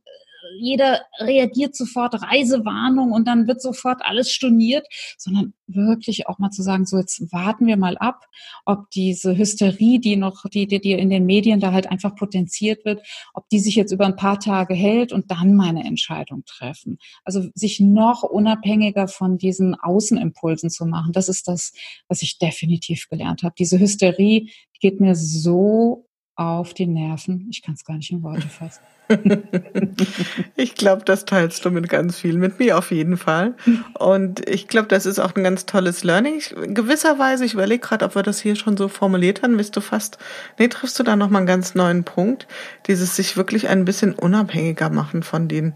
jeder 0.57 1.01
reagiert 1.19 1.75
sofort 1.75 2.21
Reisewarnung 2.21 3.11
und 3.11 3.27
dann 3.27 3.47
wird 3.47 3.61
sofort 3.61 4.01
alles 4.03 4.31
storniert, 4.31 4.85
sondern 5.17 5.53
wirklich 5.67 6.27
auch 6.27 6.39
mal 6.39 6.51
zu 6.51 6.61
sagen, 6.61 6.85
so 6.85 6.97
jetzt 6.97 7.31
warten 7.31 7.67
wir 7.67 7.77
mal 7.77 7.97
ab, 7.97 8.25
ob 8.65 8.89
diese 8.91 9.37
Hysterie, 9.37 9.99
die 9.99 10.15
noch, 10.15 10.45
die, 10.51 10.67
die, 10.67 10.79
die 10.79 10.93
in 10.93 11.09
den 11.09 11.25
Medien 11.25 11.59
da 11.59 11.71
halt 11.71 11.89
einfach 11.89 12.15
potenziert 12.15 12.85
wird, 12.85 13.05
ob 13.33 13.47
die 13.49 13.59
sich 13.59 13.75
jetzt 13.75 13.91
über 13.91 14.05
ein 14.05 14.15
paar 14.15 14.39
Tage 14.39 14.73
hält 14.73 15.11
und 15.11 15.31
dann 15.31 15.55
meine 15.55 15.83
Entscheidung 15.83 16.43
treffen. 16.45 16.97
Also 17.23 17.49
sich 17.53 17.79
noch 17.79 18.23
unabhängiger 18.23 19.07
von 19.07 19.37
diesen 19.37 19.75
Außenimpulsen 19.75 20.69
zu 20.69 20.85
machen, 20.85 21.13
das 21.13 21.29
ist 21.29 21.47
das, 21.47 21.73
was 22.07 22.21
ich 22.21 22.37
definitiv 22.37 23.07
gelernt 23.09 23.43
habe. 23.43 23.55
Diese 23.57 23.79
Hysterie 23.79 24.49
geht 24.79 24.99
mir 24.99 25.15
so 25.15 26.04
auf 26.35 26.73
die 26.73 26.87
Nerven. 26.87 27.47
Ich 27.49 27.61
kann 27.61 27.75
es 27.75 27.85
gar 27.85 27.95
nicht 27.95 28.11
in 28.11 28.23
Worte 28.23 28.47
fassen. 28.47 28.81
ich 30.55 30.75
glaube, 30.75 31.03
das 31.05 31.25
teilst 31.25 31.63
du 31.63 31.71
mit 31.71 31.89
ganz 31.89 32.19
viel, 32.19 32.37
mit 32.37 32.59
mir 32.59 32.77
auf 32.77 32.91
jeden 32.91 33.17
Fall. 33.17 33.53
Und 33.97 34.47
ich 34.49 34.67
glaube, 34.67 34.87
das 34.87 35.05
ist 35.05 35.19
auch 35.19 35.35
ein 35.35 35.43
ganz 35.43 35.65
tolles 35.65 36.03
Learning. 36.03 36.35
Ich, 36.37 36.55
gewisserweise, 36.69 37.45
ich 37.45 37.53
überlege 37.53 37.81
gerade, 37.81 38.05
ob 38.05 38.15
wir 38.15 38.23
das 38.23 38.39
hier 38.39 38.55
schon 38.55 38.77
so 38.77 38.87
formuliert 38.87 39.43
haben, 39.43 39.57
bist 39.57 39.75
du 39.75 39.81
fast, 39.81 40.17
nee, 40.57 40.67
triffst 40.67 40.97
du 40.99 41.03
da 41.03 41.15
nochmal 41.15 41.41
einen 41.41 41.47
ganz 41.47 41.75
neuen 41.75 42.03
Punkt, 42.03 42.47
dieses 42.87 43.15
sich 43.15 43.37
wirklich 43.37 43.67
ein 43.69 43.85
bisschen 43.85 44.13
unabhängiger 44.13 44.89
machen 44.89 45.23
von 45.23 45.47
den 45.47 45.75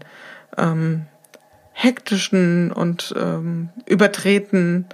ähm, 0.58 1.06
hektischen 1.72 2.72
und 2.72 3.14
ähm, 3.16 3.70
übertreten 3.86 4.86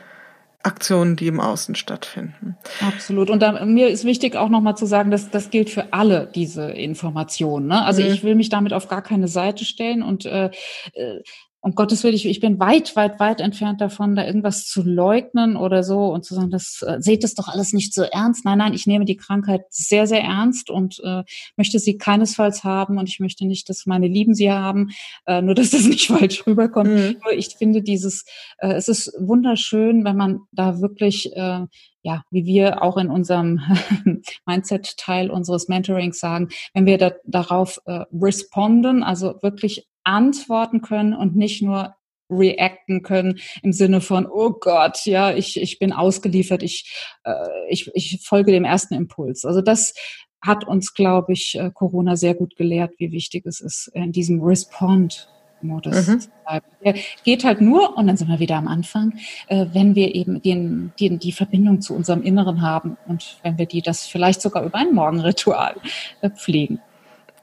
Aktionen, 0.67 1.17
die 1.17 1.29
im 1.29 1.41
Außen 1.41 1.75
stattfinden. 1.77 2.57
Absolut. 2.81 3.31
Und 3.31 3.41
da, 3.41 3.65
mir 3.65 3.89
ist 3.89 4.05
wichtig 4.05 4.35
auch 4.37 4.49
nochmal 4.49 4.77
zu 4.77 4.85
sagen, 4.85 5.11
dass 5.11 5.31
das 5.31 5.51
gilt 5.51 5.71
für 5.71 5.93
alle 5.93 6.29
diese 6.35 6.71
Informationen. 6.71 7.69
Ne? 7.69 7.85
Also 7.85 8.03
mhm. 8.03 8.09
ich 8.09 8.25
will 8.25 8.35
mich 8.35 8.49
damit 8.49 8.73
auf 8.73 8.89
gar 8.89 9.03
keine 9.03 9.29
Seite 9.29 9.65
stellen 9.65 10.03
und 10.03 10.27
äh, 10.27 10.51
äh 10.95 11.23
um 11.67 11.75
Gottes 11.75 12.05
Willen, 12.05 12.15
ich, 12.15 12.27
ich 12.27 12.39
bin 12.39 12.61
weit, 12.61 12.95
weit, 12.95 13.19
weit 13.19 13.41
entfernt 13.41 13.81
davon, 13.81 14.15
da 14.15 14.25
irgendwas 14.25 14.67
zu 14.67 14.85
leugnen 14.85 15.57
oder 15.57 15.83
so 15.83 16.13
und 16.13 16.25
zu 16.25 16.37
sagen, 16.37 16.51
das 16.51 16.81
äh, 16.87 16.99
seht 17.01 17.25
es 17.25 17.35
doch 17.35 17.49
alles 17.49 17.73
nicht 17.73 17.93
so 17.93 18.03
ernst. 18.03 18.45
Nein, 18.45 18.59
nein, 18.59 18.73
ich 18.73 18.87
nehme 18.87 19.05
die 19.05 19.17
Krankheit 19.17 19.63
sehr, 19.69 20.07
sehr 20.07 20.23
ernst 20.23 20.71
und 20.71 21.01
äh, 21.03 21.25
möchte 21.57 21.81
sie 21.81 21.99
keinesfalls 21.99 22.63
haben 22.63 22.99
und 22.99 23.09
ich 23.09 23.19
möchte 23.19 23.45
nicht, 23.47 23.69
dass 23.69 23.85
meine 23.85 24.07
Lieben 24.07 24.33
sie 24.33 24.53
haben, 24.53 24.91
äh, 25.27 25.43
nur 25.43 25.57
dass 25.57 25.71
das 25.71 25.87
nicht 25.87 26.07
falsch 26.07 26.47
rüberkommt. 26.47 26.89
Mhm. 26.89 27.17
Nur 27.25 27.33
ich 27.33 27.57
finde 27.57 27.83
dieses, 27.83 28.25
äh, 28.59 28.75
es 28.75 28.87
ist 28.87 29.13
wunderschön, 29.19 30.05
wenn 30.05 30.17
man 30.17 30.43
da 30.53 30.81
wirklich 30.81 31.35
äh, 31.35 31.67
ja, 32.03 32.23
wie 32.31 32.45
wir 32.45 32.85
auch 32.85 32.97
in 32.97 33.11
unserem 33.11 33.61
Mindset-Teil 34.47 35.29
unseres 35.29 35.67
Mentorings 35.67 36.21
sagen, 36.21 36.51
wenn 36.73 36.87
wir 36.87 36.99
da, 36.99 37.11
darauf 37.25 37.81
äh, 37.87 38.05
responden, 38.13 39.03
also 39.03 39.43
wirklich 39.43 39.89
antworten 40.07 40.81
können 40.81 41.13
und 41.15 41.37
nicht 41.37 41.63
nur 41.63 41.97
reacten 42.31 43.03
können 43.03 43.39
im 43.63 43.73
Sinne 43.73 44.01
von, 44.01 44.27
oh 44.27 44.51
Gott, 44.51 45.05
ja, 45.05 45.33
ich, 45.33 45.61
ich 45.61 45.79
bin 45.79 45.93
ausgeliefert, 45.93 46.63
ich, 46.63 46.93
äh, 47.25 47.33
ich, 47.69 47.91
ich 47.95 48.21
folge 48.25 48.53
dem 48.53 48.65
ersten 48.65 48.95
Impuls. 48.95 49.45
Also 49.45 49.61
das 49.61 49.95
hat 50.41 50.67
uns, 50.67 50.95
glaube 50.95 51.33
ich, 51.33 51.57
äh, 51.59 51.71
Corona 51.73 52.17
sehr 52.17 52.35
gut 52.35 52.57
gelehrt, 52.57 52.95
wie 52.99 53.13
wichtig 53.13 53.47
es 53.47 53.61
ist, 53.61 53.89
in 53.95 54.13
diesem 54.13 54.43
Respond 54.43 55.29
Modus 55.63 56.07
mhm. 56.07 56.21
zu 56.21 56.29
bleiben. 56.45 56.67
Der 56.85 56.95
geht 57.25 57.45
halt 57.45 57.61
nur, 57.61 57.97
und 57.97 58.07
dann 58.07 58.17
sind 58.17 58.29
wir 58.29 58.39
wieder 58.39 58.57
am 58.57 58.69
Anfang, 58.69 59.15
äh, 59.49 59.67
wenn 59.73 59.95
wir 59.95 60.15
eben 60.15 60.43
den, 60.43 60.93
den, 61.01 61.19
die 61.19 61.33
Verbindung 61.33 61.81
zu 61.81 61.95
unserem 61.95 62.23
Inneren 62.23 62.61
haben 62.61 62.97
und 63.07 63.39
wenn 63.43 63.59
wir 63.59 63.67
die 63.67 63.83
das 63.83 64.07
vielleicht 64.07 64.43
sogar 64.43 64.65
über 64.65 64.79
ein 64.79 64.93
Morgenritual 64.93 65.77
äh, 66.21 66.31
pflegen. 66.31 66.81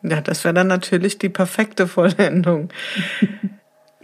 Ja, 0.04 0.22
das 0.22 0.44
wäre 0.44 0.54
dann 0.54 0.68
natürlich 0.68 1.18
die 1.18 1.30
perfekte 1.30 1.88
Vollendung. 1.88 2.70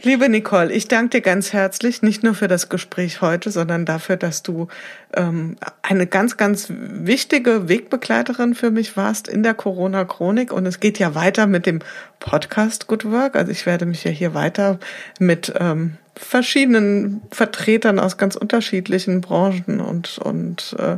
Liebe 0.02 0.30
Nicole, 0.30 0.72
ich 0.72 0.88
danke 0.88 1.18
dir 1.18 1.22
ganz 1.22 1.52
herzlich, 1.52 2.02
nicht 2.02 2.24
nur 2.24 2.34
für 2.34 2.48
das 2.48 2.70
Gespräch 2.70 3.20
heute, 3.20 3.52
sondern 3.52 3.86
dafür, 3.86 4.16
dass 4.16 4.44
du 4.44 4.70
ähm, 5.14 5.58
eine 5.82 6.08
ganz, 6.08 6.38
ganz 6.38 6.68
wichtige 6.70 7.68
Wegbegleiterin 7.68 8.56
für 8.56 8.72
mich 8.72 8.96
warst 8.96 9.28
in 9.28 9.44
der 9.44 9.54
Corona-Chronik. 9.54 10.54
Und 10.54 10.66
es 10.66 10.80
geht 10.80 11.00
ja 11.00 11.16
weiter 11.16 11.48
mit 11.48 11.66
dem 11.66 11.80
Podcast 12.20 12.88
Good 12.88 13.06
Work. 13.06 13.36
Also 13.36 13.52
ich 13.52 13.66
werde 13.66 13.86
mich 13.86 14.04
ja 14.04 14.12
hier 14.12 14.34
weiter 14.34 14.80
mit 15.20 15.54
ähm, 15.60 15.98
verschiedenen 16.16 17.22
Vertretern 17.32 17.98
aus 17.98 18.18
ganz 18.18 18.36
unterschiedlichen 18.36 19.22
Branchen 19.22 19.80
und, 19.80 20.18
und 20.18 20.76
äh, 20.78 20.98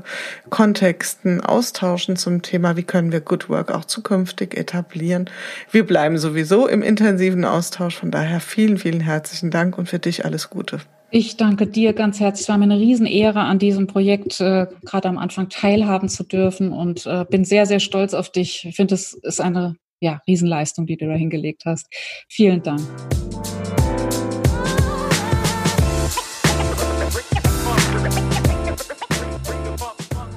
Kontexten 0.50 1.42
austauschen 1.42 2.16
zum 2.16 2.42
Thema, 2.42 2.76
wie 2.76 2.84
können 2.84 3.12
wir 3.12 3.22
Good 3.22 3.48
Work 3.50 3.72
auch 3.72 3.86
zukünftig 3.86 4.58
etablieren. 4.58 5.30
Wir 5.72 5.86
bleiben 5.86 6.18
sowieso 6.18 6.68
im 6.68 6.82
intensiven 6.82 7.46
Austausch. 7.46 7.96
Von 7.96 8.12
daher 8.12 8.40
vielen, 8.40 8.78
vielen 8.78 9.02
herzlichen 9.02 9.52
Dank 9.52 9.78
und 9.78 9.88
für 9.88 10.00
dich 10.00 10.26
alles 10.26 10.50
Gute. 10.50 10.80
Ich 11.14 11.36
danke 11.38 11.68
dir 11.68 11.94
ganz 11.94 12.20
herzlich. 12.20 12.44
Es 12.44 12.50
war 12.50 12.58
mir 12.58 12.64
eine 12.64 12.80
Riesenehre, 12.80 13.42
an 13.42 13.60
diesem 13.60 13.86
Projekt 13.86 14.40
äh, 14.40 14.68
gerade 14.86 15.10
am 15.10 15.18
Anfang 15.18 15.50
teilhaben 15.50 16.10
zu 16.10 16.24
dürfen 16.24 16.72
und 16.72 17.06
äh, 17.06 17.26
bin 17.30 17.44
sehr, 17.44 17.66
sehr 17.66 17.82
stolz 17.82 18.14
auf 18.14 18.32
dich. 18.32 18.66
Ich 18.66 18.76
finde, 18.78 18.96
es 18.96 19.14
ist 19.14 19.42
eine 19.42 19.76
ja, 20.02 20.22
Riesenleistung, 20.28 20.86
die 20.88 20.98
du 20.98 21.08
da 21.08 21.14
hingelegt 21.14 21.64
hast. 21.66 21.88
Vielen 22.28 22.62
Dank. 22.62 22.82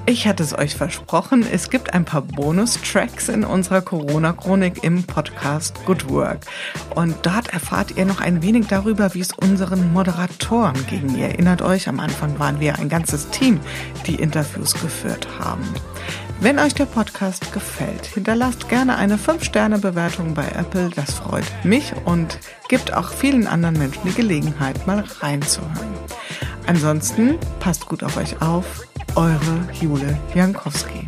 Ich 0.07 0.27
hatte 0.27 0.43
es 0.43 0.55
euch 0.55 0.75
versprochen, 0.75 1.43
es 1.51 1.71
gibt 1.71 1.95
ein 1.95 2.05
paar 2.05 2.21
Bonustracks 2.21 3.27
in 3.27 3.43
unserer 3.43 3.81
Corona-Chronik 3.81 4.83
im 4.83 5.03
Podcast 5.03 5.83
Good 5.85 6.09
Work. 6.09 6.41
Und 6.93 7.15
dort 7.23 7.51
erfahrt 7.51 7.97
ihr 7.97 8.05
noch 8.05 8.21
ein 8.21 8.43
wenig 8.43 8.67
darüber, 8.67 9.15
wie 9.15 9.21
es 9.21 9.33
unseren 9.33 9.91
Moderatoren 9.93 10.85
ging. 10.87 11.17
Ihr 11.17 11.29
erinnert 11.29 11.63
euch, 11.63 11.89
am 11.89 11.99
Anfang 11.99 12.37
waren 12.37 12.59
wir 12.59 12.77
ein 12.77 12.87
ganzes 12.87 13.31
Team, 13.31 13.59
die 14.05 14.15
Interviews 14.15 14.75
geführt 14.75 15.27
haben. 15.39 15.63
Wenn 16.39 16.59
euch 16.59 16.73
der 16.73 16.85
Podcast 16.85 17.53
gefällt, 17.53 18.05
hinterlasst 18.05 18.69
gerne 18.69 18.97
eine 18.97 19.17
5-Sterne-Bewertung 19.17 20.33
bei 20.33 20.47
Apple. 20.49 20.89
Das 20.95 21.13
freut 21.13 21.45
mich 21.63 21.93
und 22.05 22.39
gibt 22.67 22.93
auch 22.93 23.09
vielen 23.09 23.47
anderen 23.47 23.77
Menschen 23.77 24.01
die 24.05 24.13
Gelegenheit, 24.13 24.85
mal 24.85 25.03
reinzuhören. 25.21 25.93
Ansonsten 26.67 27.37
passt 27.59 27.87
gut 27.87 28.03
auf 28.03 28.17
euch 28.17 28.41
auf 28.41 28.85
eure 29.15 29.67
Jule 29.79 30.17
Jankowski. 30.33 31.07